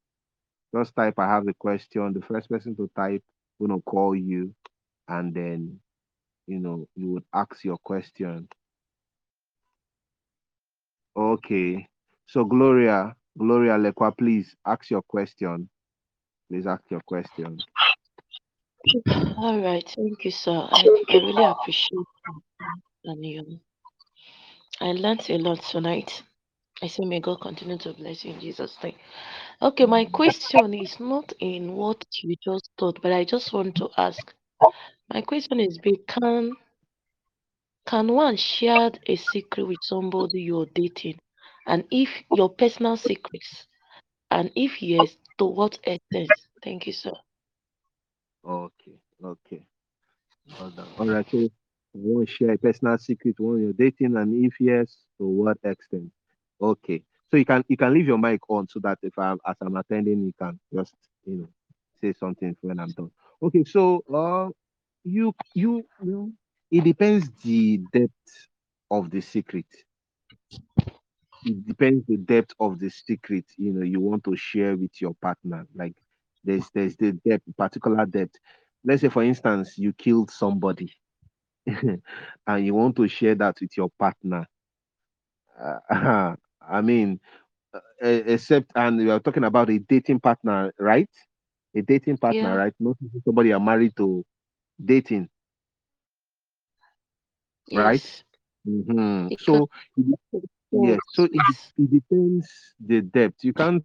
[0.74, 2.12] Just type I have a question.
[2.12, 3.22] The first person to type
[3.60, 4.54] going to call you
[5.08, 5.78] and then
[6.46, 8.48] you know you would ask your question.
[11.16, 11.86] Okay.
[12.26, 15.68] So Gloria, Gloria Lekwa, please ask your question.
[16.50, 17.58] Please ask your question.
[19.36, 20.52] All right, thank you, sir.
[20.52, 22.06] I, I really appreciate
[23.04, 23.60] you.
[24.80, 26.22] I learned a lot tonight.
[26.82, 28.94] I say, may God continue to bless you in Jesus' name.
[29.62, 33.90] Okay, my question is not in what you just thought, but I just want to
[33.98, 34.32] ask.
[35.12, 35.78] My question is:
[36.08, 36.56] can
[37.86, 41.18] can one share a secret with somebody you're dating,
[41.66, 43.66] and if your personal secrets,
[44.30, 46.30] and if yes, to what extent?
[46.62, 47.12] Thank you, sir.
[48.44, 49.66] Okay, okay.
[50.58, 50.88] Well done.
[50.98, 51.28] All right.
[51.30, 51.48] So I
[51.94, 56.10] want to share a personal secret when you're dating, and if yes, to what extent?
[56.60, 57.02] Okay.
[57.30, 59.76] So you can you can leave your mic on so that if I'm as I'm
[59.76, 60.94] attending, you can just
[61.24, 61.48] you know
[62.00, 63.10] say something when I'm done.
[63.42, 63.64] Okay.
[63.64, 64.50] So uh,
[65.04, 66.32] you you you
[66.70, 68.48] it depends the depth
[68.90, 69.66] of the secret.
[71.44, 75.14] It depends the depth of the secret you know you want to share with your
[75.14, 75.66] partner.
[75.74, 75.94] Like
[76.44, 78.36] there's there's the depth, particular depth.
[78.84, 80.92] let's say for instance you killed somebody
[81.66, 84.46] and you want to share that with your partner
[85.58, 86.34] uh,
[86.70, 87.20] i mean
[87.74, 91.10] uh, except and we are talking about a dating partner right?
[91.76, 92.56] A dating partner Yeah.
[92.56, 92.72] right?
[92.80, 94.24] Not somebody you're married to
[94.84, 95.28] dating.
[97.74, 98.02] Right?
[98.02, 98.22] Yes.
[98.66, 100.16] hmm so it de-
[100.72, 101.00] yes.
[101.06, 101.44] so it,
[101.78, 102.48] it depends
[102.80, 103.44] the depth.
[103.44, 103.84] You can't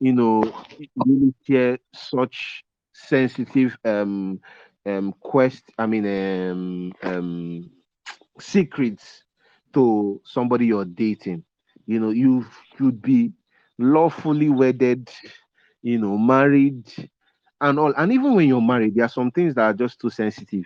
[0.00, 0.54] you know
[0.96, 4.40] really share such sensitive um
[4.86, 7.70] um quest i mean um um
[8.40, 9.24] secrets
[9.72, 11.44] to somebody you're dating
[11.86, 12.44] you know you
[12.76, 13.32] should be
[13.78, 15.10] lawfully wedded
[15.82, 16.84] you know married
[17.60, 17.92] and all.
[17.96, 20.64] And even when you're married there are some things that are just too sensitive.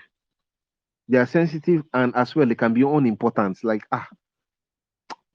[1.08, 4.08] They are sensitive and as well they can be unimportant like ah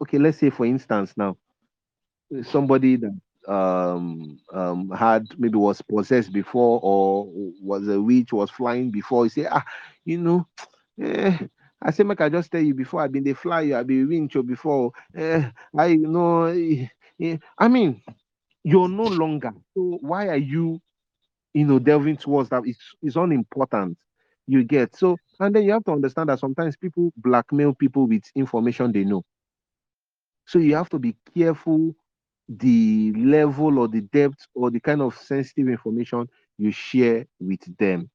[0.02, 1.38] okay let's say for instance now
[2.44, 3.12] somebody that
[3.48, 7.28] um um had maybe was possessed before or
[7.62, 9.64] was a witch was flying before you say ah
[10.06, 10.46] you know
[11.02, 11.38] eh,
[11.84, 14.06] I say make I just tell you before I've been the fly you I be
[14.06, 14.92] winch before.
[15.16, 16.88] Eh, I know eh,
[17.22, 18.02] eh, I mean
[18.64, 19.52] you're no longer.
[19.76, 20.80] So why are you
[21.54, 22.64] you know delving towards that?
[22.66, 23.98] It's it's unimportant
[24.48, 24.96] you get.
[24.96, 29.04] So and then you have to understand that sometimes people blackmail people with information they
[29.06, 29.24] know.
[30.48, 31.96] So you have to be careful
[32.50, 36.28] the level or the depth or the kind of sensitive information
[36.58, 38.10] you share with them.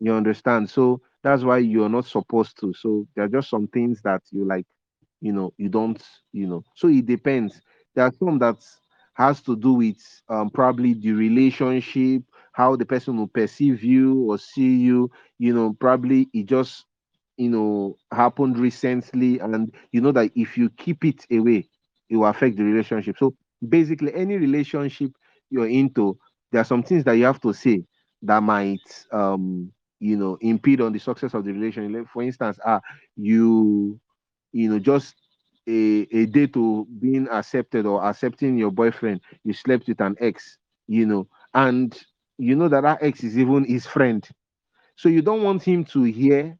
[0.00, 0.70] You understand?
[0.70, 2.74] So that's why you're not supposed to.
[2.74, 4.66] So there are just some things that you like,
[5.20, 6.64] you know, you don't, you know.
[6.76, 7.60] So it depends.
[7.94, 8.56] There are some that
[9.14, 9.98] has to do with
[10.28, 12.22] um, probably the relationship,
[12.52, 15.10] how the person will perceive you or see you.
[15.38, 16.86] You know, probably it just,
[17.36, 21.68] you know, happened recently, and you know that if you keep it away,
[22.08, 23.16] it will affect the relationship.
[23.18, 23.34] So
[23.68, 25.12] basically, any relationship
[25.50, 26.18] you're into,
[26.52, 27.84] there are some things that you have to say
[28.22, 31.96] that might um you know impede on the success of the relationship.
[32.00, 32.80] Like, for instance ah
[33.16, 33.98] you
[34.52, 35.14] you know just
[35.68, 40.58] a, a day to being accepted or accepting your boyfriend you slept with an ex
[40.86, 42.00] you know and
[42.38, 44.28] you know that that ex is even his friend.
[44.96, 46.58] So you don't want him to hear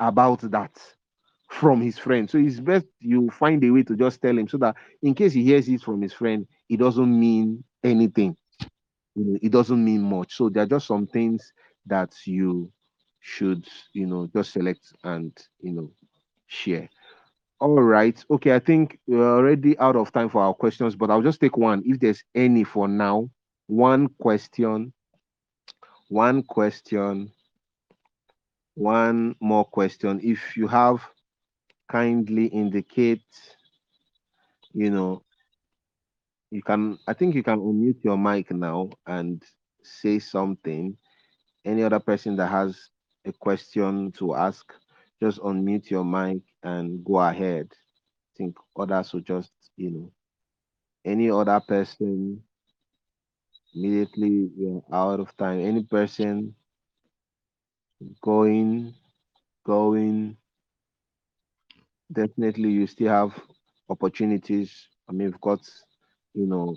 [0.00, 0.72] about that
[1.50, 2.28] from his friend.
[2.30, 5.32] So it's best you find a way to just tell him so that in case
[5.32, 8.36] he hears it from his friend it doesn't mean anything.
[9.16, 10.36] It doesn't mean much.
[10.36, 11.52] So there are just some things
[11.88, 12.72] that you
[13.20, 15.90] should, you know, just select and you know
[16.46, 16.88] share.
[17.60, 18.24] All right.
[18.30, 21.56] Okay, I think we're already out of time for our questions, but I'll just take
[21.56, 23.28] one if there's any for now.
[23.66, 24.92] One question,
[26.08, 27.32] one question,
[28.74, 30.20] one more question.
[30.22, 31.02] If you have,
[31.90, 33.24] kindly indicate,
[34.72, 35.22] you know,
[36.50, 39.42] you can, I think you can unmute your mic now and
[39.82, 40.96] say something
[41.68, 42.88] any other person that has
[43.26, 44.72] a question to ask,
[45.22, 47.68] just unmute your mic and go ahead.
[47.70, 50.12] I think others will just, you know,
[51.04, 52.42] any other person
[53.74, 55.60] immediately you're out of time.
[55.60, 56.54] Any person
[58.22, 58.94] going,
[59.64, 60.36] going,
[62.12, 63.40] definitely you still have
[63.88, 64.88] opportunities.
[65.08, 65.60] I mean, we've got,
[66.34, 66.76] you know,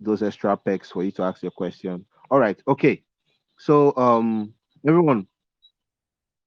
[0.00, 2.04] those extra packs for you to ask your question.
[2.30, 3.03] All right, okay.
[3.64, 4.52] So um
[4.86, 5.26] everyone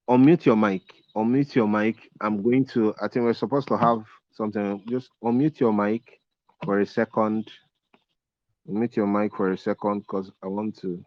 [0.10, 0.84] unmute your mic.
[1.16, 1.96] Unmute your mic.
[2.22, 4.04] I'm going to, I think we're supposed to have
[4.34, 4.84] something.
[4.88, 6.04] Just unmute your mic
[6.64, 7.50] for a second.
[8.70, 11.04] Unmute your mic for a second because I want to,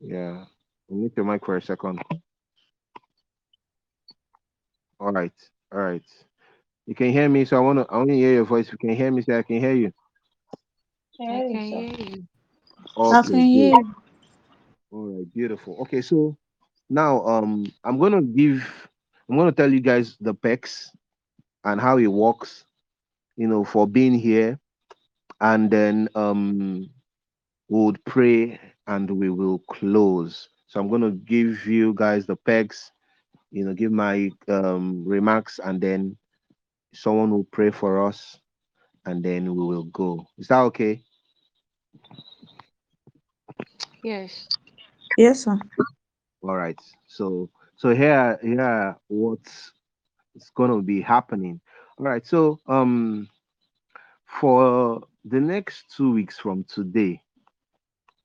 [0.00, 0.44] yeah.
[0.90, 2.00] Unmute your mic for a second.
[5.00, 5.32] All right.
[5.72, 6.02] All right.
[6.86, 8.70] You can hear me, so I want to, I want to hear your voice.
[8.72, 9.92] You can hear me, so I can hear you.
[11.28, 12.26] I can hear you.
[13.10, 14.05] I Okay, can hear you.
[14.90, 15.78] All right, beautiful.
[15.82, 16.36] Okay, so
[16.88, 18.88] now um I'm gonna give
[19.28, 20.90] I'm gonna tell you guys the pecs
[21.64, 22.64] and how it works,
[23.36, 24.58] you know, for being here.
[25.40, 26.88] And then um
[27.68, 30.48] we'll pray and we will close.
[30.66, 32.92] So I'm to give you guys the pegs,
[33.50, 36.16] you know, give my um, remarks, and then
[36.94, 38.38] someone will pray for us,
[39.06, 40.26] and then we will go.
[40.38, 41.02] Is that okay?
[44.02, 44.55] Yes.
[45.16, 45.58] Yes, sir.
[46.42, 46.78] All right.
[47.06, 49.72] So so here here what's
[50.34, 51.60] it's going to be happening.
[51.98, 52.26] All right.
[52.26, 53.28] So um
[54.26, 57.20] for the next two weeks from today,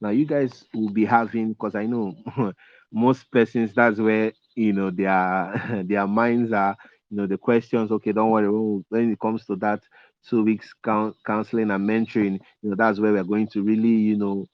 [0.02, 2.14] now you guys will be having because i know
[2.92, 6.76] most persons that's where you know their their minds are
[7.10, 8.48] you know the questions okay don't worry
[8.90, 9.82] when, it comes to that
[10.28, 14.18] two weeks coun- counseling and mentoring you know that's where we're going to really you
[14.18, 14.48] know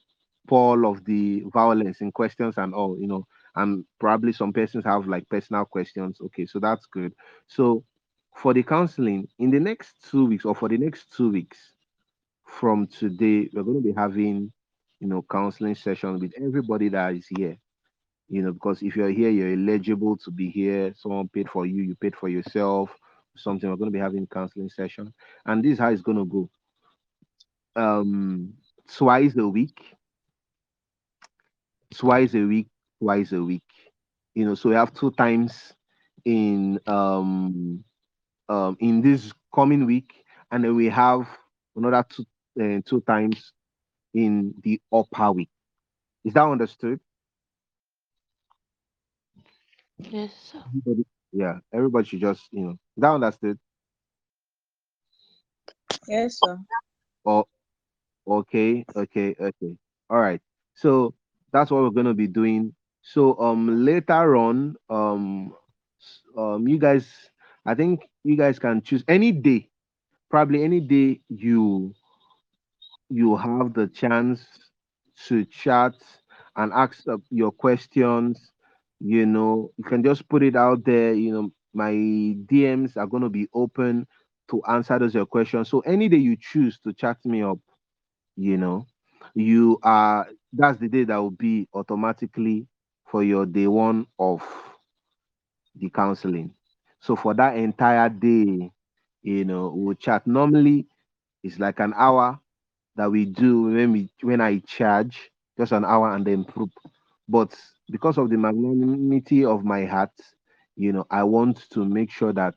[0.47, 3.25] pall of the violence in questions and all, you know,
[3.55, 6.19] and probably some persons have like personal questions.
[6.21, 7.13] Okay, so that's good.
[7.47, 7.83] So
[8.35, 11.57] for the counseling in the next two weeks or for the next two weeks
[12.45, 14.51] from today, we're going to be having,
[14.99, 17.57] you know, counseling session with everybody that is here.
[18.29, 20.93] You know, because if you're here, you're eligible to be here.
[20.97, 22.93] Someone paid for you, you paid for yourself.
[23.37, 25.13] Something we're going to be having counseling session,
[25.45, 26.49] and this is how it's going to go.
[27.75, 28.53] Um,
[28.87, 29.96] twice a week,
[31.93, 32.67] twice a week,
[33.01, 33.63] twice a week.
[34.35, 35.73] You know, so we have two times
[36.25, 37.83] in um
[38.49, 41.27] um in this coming week, and then we have
[41.75, 42.25] another two
[42.61, 43.53] uh, two times
[44.13, 45.49] in the upper week.
[46.25, 46.99] Is that understood?
[49.99, 50.63] Yes, sir.
[50.67, 52.71] Everybody, yeah, everybody should just you know.
[52.71, 53.59] Is that understood?
[56.07, 56.57] Yes, sir.
[57.25, 57.45] Oh,
[58.27, 59.77] okay, okay, okay.
[60.09, 60.41] All right.
[60.75, 61.13] So
[61.51, 62.73] that's what we're gonna be doing.
[63.01, 65.53] So um later on, um
[66.37, 67.07] um you guys,
[67.65, 69.69] I think you guys can choose any day,
[70.29, 71.93] probably any day you
[73.09, 74.45] you have the chance
[75.27, 75.93] to chat
[76.55, 78.51] and ask your questions.
[78.99, 81.13] You know, you can just put it out there.
[81.13, 84.07] You know, my DMs are gonna be open
[84.49, 85.69] to answer those your questions.
[85.69, 87.59] So any day you choose to chat me up
[88.37, 88.85] you know
[89.35, 92.67] you are that's the day that will be automatically
[93.05, 94.43] for your day one of
[95.75, 96.53] the counseling.
[96.99, 98.71] So for that entire day
[99.23, 100.25] you know we'll chat.
[100.27, 100.87] Normally
[101.43, 102.39] it's like an hour
[102.95, 106.69] that we do when we when i charge just an hour and then proof
[107.29, 107.55] but
[107.91, 110.11] because of the magnanimity of my heart
[110.75, 112.55] you know i want to make sure that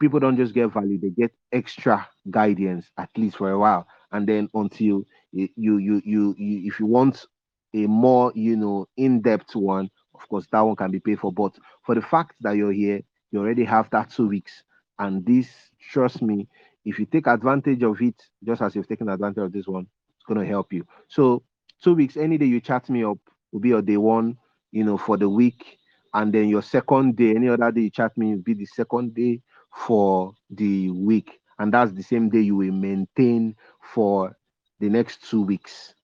[0.00, 4.26] people don't just get value they get extra guidance at least for a while and
[4.28, 7.26] then until you you you, you, if you want
[7.74, 11.32] a more you know in-depth one of course that one can be paid for.
[11.32, 13.00] But for the fact that you're here
[13.30, 14.62] you already have that two weeks.
[14.98, 15.48] And this
[15.90, 16.48] trust me
[16.84, 20.24] if you take advantage of it just as you've taken advantage of this one it's
[20.26, 20.86] going to help you.
[21.08, 21.42] So
[21.82, 23.18] two weeks any day you chat me up
[23.52, 24.36] will be your day one
[24.72, 25.78] you know for the week.
[26.12, 29.14] And then your second day any other day you chat me will be the second
[29.14, 29.40] day
[29.72, 33.56] for the week and that's the same day you will maintain
[33.94, 34.36] for
[34.80, 35.94] the next two weeks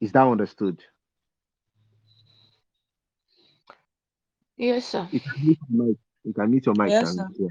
[0.00, 0.84] is that understood
[4.56, 5.08] Yes, sir.
[5.10, 7.30] you can mute your mic you can mute your mic Yes, and sir.
[7.38, 7.48] yeah.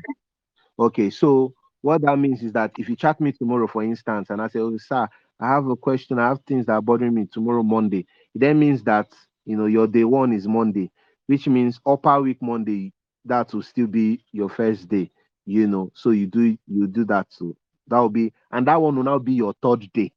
[0.79, 4.41] okay so what that means is that if you chat me tomorrow for instance and
[4.41, 5.07] i say oh sir
[5.39, 7.99] i have a question i have things that are bothering me tomorrow monday
[8.35, 9.07] it then means that
[9.45, 10.91] you know your day one is monday
[11.27, 12.93] which means upper week monday
[13.25, 15.11] that will still be your first day
[15.45, 17.55] you know so you do you do that too
[17.87, 20.11] that will be and that one will now be your third day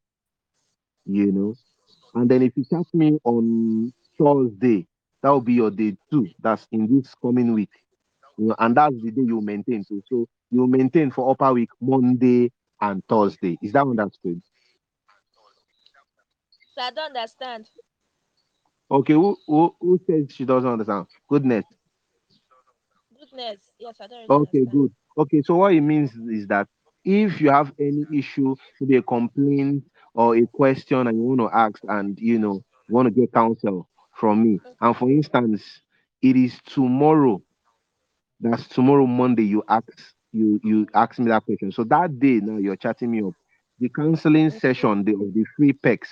[1.07, 1.55] you know
[2.15, 4.87] and then if you chat me on thursday
[5.23, 7.71] that will be your day two that's in this coming week
[8.39, 10.03] you know, and that's the day you maintain too.
[10.09, 12.51] So you maintain for upper week Monday
[12.81, 13.59] and Thursday.
[13.63, 14.41] Is that understood?
[16.75, 17.69] So I don't understand.
[18.91, 21.07] Okay, who who, who says she doesn't understand?
[21.29, 21.65] Goodness.
[23.19, 23.59] Goodness.
[23.79, 24.67] Yes, I don't really Okay, understand.
[24.67, 24.93] good.
[25.19, 26.69] Okay, so what it means is that
[27.05, 29.85] if you have any issue, maybe a complaint
[30.15, 33.32] or a question and you want to ask and you know you want to get
[33.32, 35.82] counsel from me, and for instance,
[36.23, 37.43] it is tomorrow
[38.40, 39.89] that's tomorrow Monday you ask
[40.32, 41.73] you you ask me that question.
[41.73, 43.35] So that day now you're chatting me up.
[43.81, 46.09] The counseling session, the of the free pecs,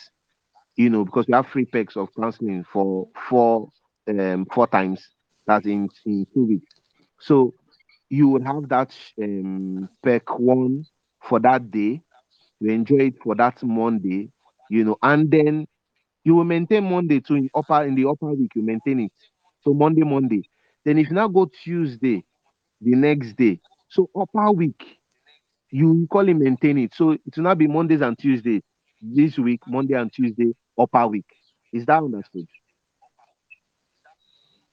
[0.77, 3.71] you know, because we have free pecs of counseling for four
[4.09, 5.09] um four times.
[5.47, 6.75] That's in in two weeks.
[7.21, 7.55] So
[8.11, 9.89] you will have that um
[10.39, 10.85] one
[11.23, 12.03] for that day.
[12.61, 14.31] You enjoy it for that Monday,
[14.71, 15.67] you know, and then
[16.25, 19.13] you will maintain Monday too in upper in the upper week, you maintain it.
[19.63, 20.43] So Monday, Monday.
[20.85, 22.25] Then if you now go Tuesday,
[22.81, 23.61] the next day.
[23.89, 24.99] So upper week,
[25.71, 26.95] you call it maintain it.
[26.95, 28.63] So it will not be Mondays and Tuesdays.
[29.01, 31.27] This week, Monday and Tuesday, upper week.
[31.73, 32.47] Is that understood?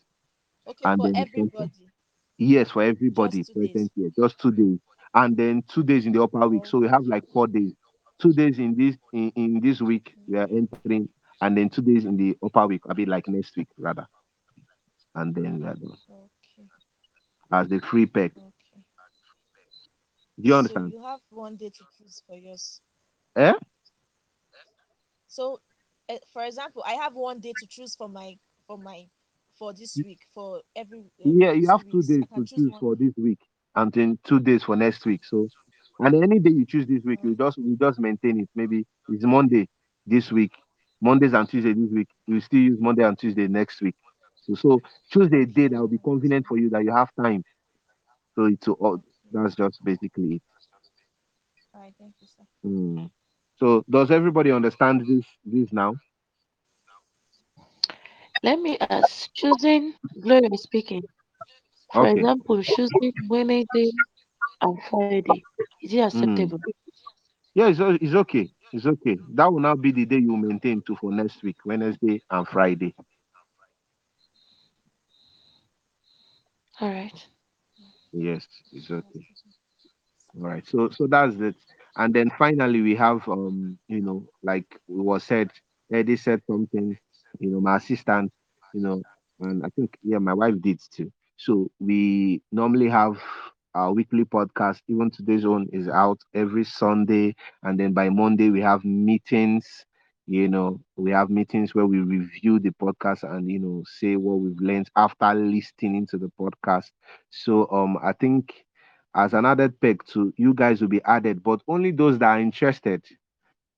[0.66, 1.90] Okay, and for everybody.
[2.38, 3.90] Yes, for everybody Just two days.
[3.94, 4.78] here, just two days,
[5.14, 6.66] and then two days in the upper week.
[6.66, 7.72] So we have like four days.
[8.20, 11.08] Two days in this in, in this week we are entering,
[11.40, 12.82] and then two days in the upper week.
[12.88, 14.06] A bit like next week rather.
[15.14, 15.98] and then we are done.
[16.10, 16.68] Okay.
[17.50, 18.32] As the free peg.
[18.36, 18.82] Okay.
[20.40, 20.92] Do you So understand?
[20.92, 22.80] you have one day to choose for yours.
[23.36, 23.54] Eh?
[25.26, 25.60] So,
[26.08, 29.08] uh, for example, I have one day to choose for my for my
[29.58, 32.04] for this week for every um, Yeah, you have two weeks.
[32.04, 33.38] days to choose choose for this week,
[33.78, 35.24] and then two days for next week.
[35.24, 35.48] So,
[36.00, 38.48] and any day you choose this week, you just you just maintain it.
[38.54, 39.68] Maybe it's Monday
[40.06, 40.52] this week,
[41.00, 42.08] Mondays and Tuesday this week.
[42.26, 43.94] You still use Monday and Tuesday next week.
[44.34, 44.80] So, so
[45.12, 47.44] choose a day that will be convenient for you that you have time.
[48.34, 49.02] So it's all
[49.32, 50.42] that's just basically it.
[51.74, 51.94] All right.
[51.98, 52.44] Thank you, sir.
[52.64, 53.10] Mm.
[53.58, 55.94] So does everybody understand this this now?
[58.42, 61.02] Let me ask, choosing Gloria speaking.
[61.90, 62.24] For Okay.
[62.24, 63.92] example, choosing Wednesday
[64.60, 65.38] and Friday.
[65.82, 66.46] Is it Mm.
[66.46, 66.58] acceptable?
[67.54, 68.50] Yeah, it's, o- it's okay.
[68.72, 69.18] It's okay.
[69.34, 72.94] That will now be the day you maintain to for next week, Wednesday and Friday.
[76.80, 77.26] All right.
[78.12, 79.26] Yes, it's okay.
[80.36, 80.66] All right.
[80.66, 81.56] So so that's it.
[81.96, 85.50] And then finally we have um, you know, like it was said,
[85.92, 86.96] Eddie said something,
[87.40, 88.32] you know, my assistant,
[88.72, 89.02] you know,
[89.40, 91.10] and I think yeah, my wife did too.
[91.38, 93.16] So we normally have
[93.74, 94.80] our weekly podcast.
[94.88, 99.86] Even today's one is out every Sunday, and then by Monday we have meetings.
[100.26, 104.40] You know, we have meetings where we review the podcast and you know say what
[104.40, 106.90] we've learned after listening to the podcast.
[107.30, 108.66] So um, I think
[109.14, 112.40] as an added peg to you guys will be added, but only those that are
[112.40, 113.04] interested,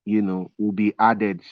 [0.04, 1.42] you know, will be added.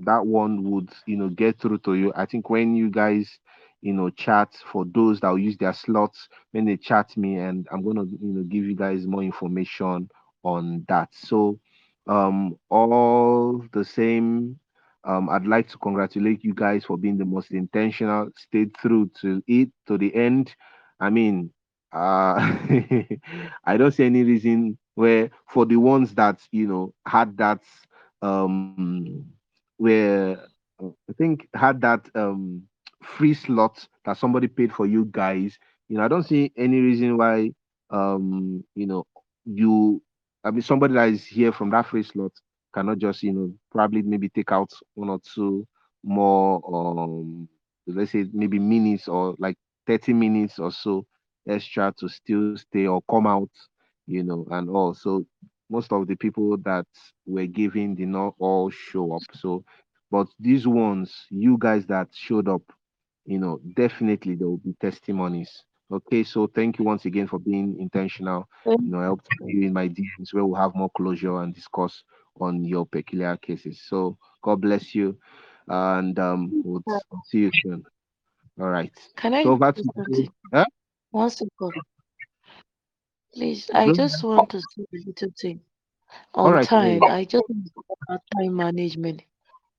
[0.00, 2.12] That one would, you know, get through to you.
[2.16, 3.38] I think when you guys,
[3.82, 7.66] you know, chat for those that will use their slots, when they chat me, and
[7.72, 10.08] I'm gonna, you know, give you guys more information
[10.44, 11.10] on that.
[11.14, 11.60] So,
[12.08, 14.58] um, all the same,
[15.04, 19.42] um, I'd like to congratulate you guys for being the most intentional, stayed through to
[19.46, 20.54] it to the end.
[21.00, 21.52] I mean,
[21.92, 22.36] uh,
[23.64, 27.60] I don't see any reason where for the ones that you know had that
[28.22, 29.26] um
[29.76, 30.38] where
[30.80, 32.68] I think had that um
[33.02, 35.58] free slot that somebody paid for you guys.
[35.88, 37.50] You know, I don't see any reason why
[37.90, 39.04] um you know
[39.44, 40.02] you
[40.44, 42.32] I mean somebody that is here from that free slot
[42.74, 45.66] cannot just you know probably maybe take out one or two
[46.02, 47.48] more um
[47.86, 49.56] let's say maybe minutes or like
[49.86, 51.04] 30 minutes or so
[51.48, 53.50] extra to still stay or come out
[54.06, 55.24] you know and all so
[55.70, 56.86] most of the people that
[57.26, 59.64] were giving did not all show up so
[60.10, 62.62] but these ones you guys that showed up
[63.24, 65.64] you know definitely there will be testimonies.
[65.92, 68.48] Okay so thank you once again for being intentional
[68.82, 71.54] you know I hope helped you in my DMs where we'll have more closure and
[71.54, 72.02] discuss
[72.40, 73.82] on your peculiar cases.
[73.88, 75.16] So god bless you
[75.68, 76.84] and um we'll
[77.24, 77.84] see you soon.
[78.60, 78.92] All right.
[79.16, 80.64] Can I so over say to huh?
[81.10, 81.74] One second.
[83.34, 85.60] Please, I Go just want to say a little thing.
[86.42, 89.22] all On right time, uh, I just want to talk about time management.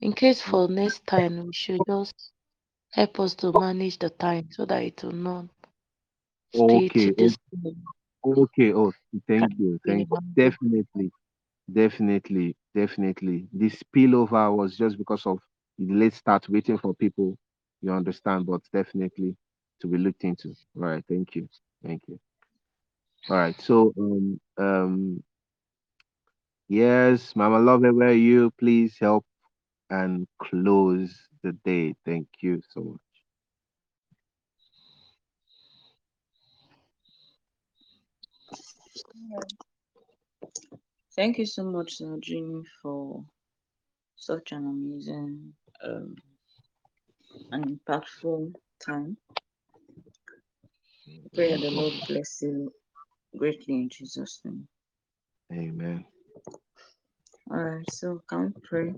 [0.01, 2.32] In case for next time, we should just
[2.93, 5.45] help us to manage the time so that it will not
[6.53, 7.37] stay okay to this.
[8.25, 8.73] Okay.
[8.73, 8.93] Oh,
[9.27, 9.79] thank you.
[9.87, 10.21] Thank you.
[10.35, 11.11] Definitely.
[11.71, 12.55] Definitely.
[12.75, 13.47] Definitely.
[13.53, 15.39] The spillover was just because of
[15.79, 17.37] the late start waiting for people.
[17.81, 19.35] You understand, but definitely
[19.81, 20.49] to be looked into.
[20.77, 21.03] All right.
[21.09, 21.49] Thank you.
[21.85, 22.19] Thank you.
[23.29, 23.59] All right.
[23.61, 25.23] So, um, um,
[26.69, 28.51] yes, Mama Love, where are you?
[28.59, 29.25] Please help
[29.89, 31.95] and close the day.
[32.05, 32.99] Thank you so much.
[41.15, 42.17] Thank you so much, uh,
[42.81, 43.23] for
[44.15, 45.53] such an amazing
[45.83, 46.15] um,
[47.51, 48.53] and impactful
[48.83, 49.17] time.
[51.35, 52.73] Pray that the Lord bless you
[53.37, 54.67] greatly in Jesus' name.
[55.51, 56.05] Amen.
[57.51, 58.93] All right, so can we pray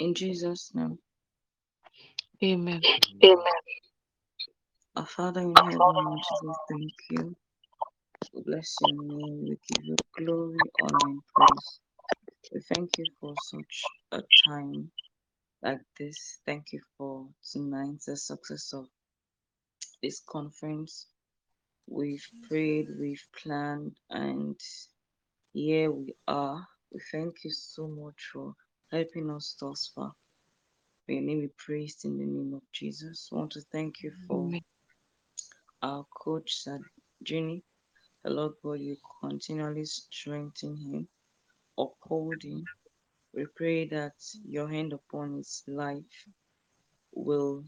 [0.00, 0.98] in Jesus' name?
[2.44, 2.86] Amen.
[3.24, 3.44] Amen.
[4.96, 7.36] Our Father in heaven, Jesus, thank you.
[8.34, 9.46] We bless your name.
[9.48, 11.80] We give you glory, honor, and praise.
[12.52, 14.90] We thank you for such a time
[15.62, 16.40] like this.
[16.46, 18.86] Thank you for tonight, the success of
[20.02, 21.08] this conference.
[21.88, 24.60] We've prayed, we've planned, and
[25.54, 26.66] here we are.
[26.92, 28.54] We thank you so much for
[28.92, 30.12] helping us thus far.
[31.08, 33.28] May your name be praised in the name of Jesus.
[33.32, 34.50] We want to thank you for
[35.82, 36.80] our coach, Sir
[37.22, 37.62] Jenny.
[38.24, 41.08] The Lord God, you continually strengthen him,
[41.78, 42.64] uphold him.
[43.34, 44.14] We pray that
[44.46, 46.04] your hand upon his life
[47.14, 47.64] will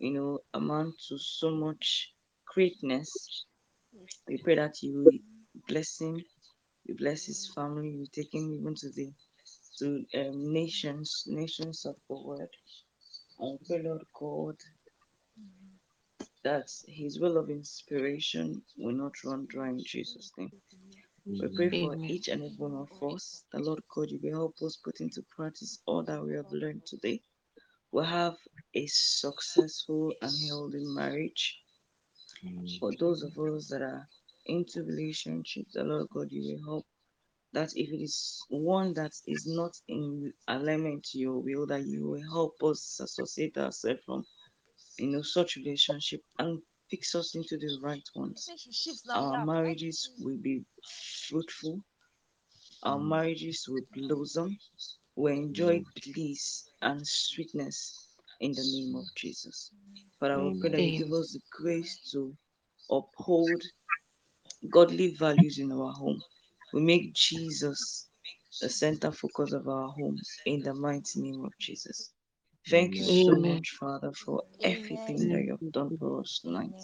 [0.00, 2.12] you know, amount to so much
[2.54, 3.46] greatness.
[4.28, 5.20] We pray that you
[5.68, 6.22] bless him,
[6.86, 9.12] you bless his family, you take him even to the
[9.78, 12.48] to um, nations, nations of the world.
[13.40, 14.56] I pray, Lord God,
[16.44, 20.52] that his will of inspiration will not run dry in Jesus' name.
[21.40, 23.44] We pray for each and every one of us.
[23.52, 26.86] The Lord God, you will help us put into practice all that we have learned
[26.86, 27.20] today.
[27.92, 28.36] We'll have
[28.74, 31.58] a successful and healthy marriage.
[32.80, 34.08] For those of us that are
[34.46, 36.86] into relationships, the Lord God, you will help
[37.54, 42.06] that if it is one that is not in alignment to your will, that you
[42.06, 44.24] will help us associate ourselves from
[44.98, 46.60] you know such relationship and
[46.90, 48.44] fix us into the right ones.
[48.44, 49.32] say she shifts now.
[49.32, 50.62] Our marriages will be
[51.28, 51.80] fruitful,
[52.82, 53.08] our mm.
[53.08, 54.56] marriages will blossom,
[55.16, 56.14] we enjoy mm.
[56.14, 58.08] bliss and sweetness
[58.40, 59.70] in the name of Jesus.
[60.20, 62.36] But I will pray that you give us the grace to
[62.90, 63.62] uphold
[64.70, 66.20] godly values in our home.
[66.74, 68.08] We make Jesus
[68.60, 72.10] the center focus of our home in the mighty name of Jesus.
[72.68, 76.74] Thank you so much, Father, for everything that you have done for us tonight.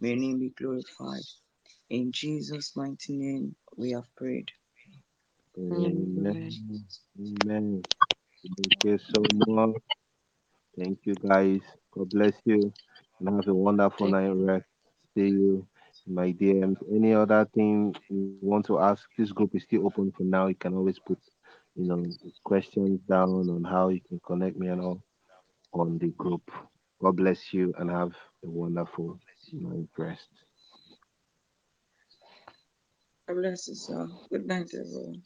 [0.00, 1.22] May your name be glorified.
[1.90, 4.50] In Jesus' mighty name, we have prayed.
[5.56, 6.58] Amen.
[7.20, 7.82] Amen.
[8.42, 9.76] Thank you so much.
[10.76, 11.60] Thank you, guys.
[11.92, 12.72] God bless you.
[13.20, 14.64] And have a wonderful Thank night rest.
[15.14, 16.78] See you in my DMs.
[16.94, 20.48] Any other thing you want to ask, this group is still open for now.
[20.48, 21.18] You can always put,
[21.76, 22.04] you know,
[22.44, 25.02] questions down on how you can connect me and all
[25.74, 26.50] on the group.
[27.02, 28.12] God bless you and have
[28.44, 29.20] a wonderful
[29.52, 30.28] night rest.
[33.28, 34.08] God bless you, sir.
[34.30, 35.22] Good night, everyone.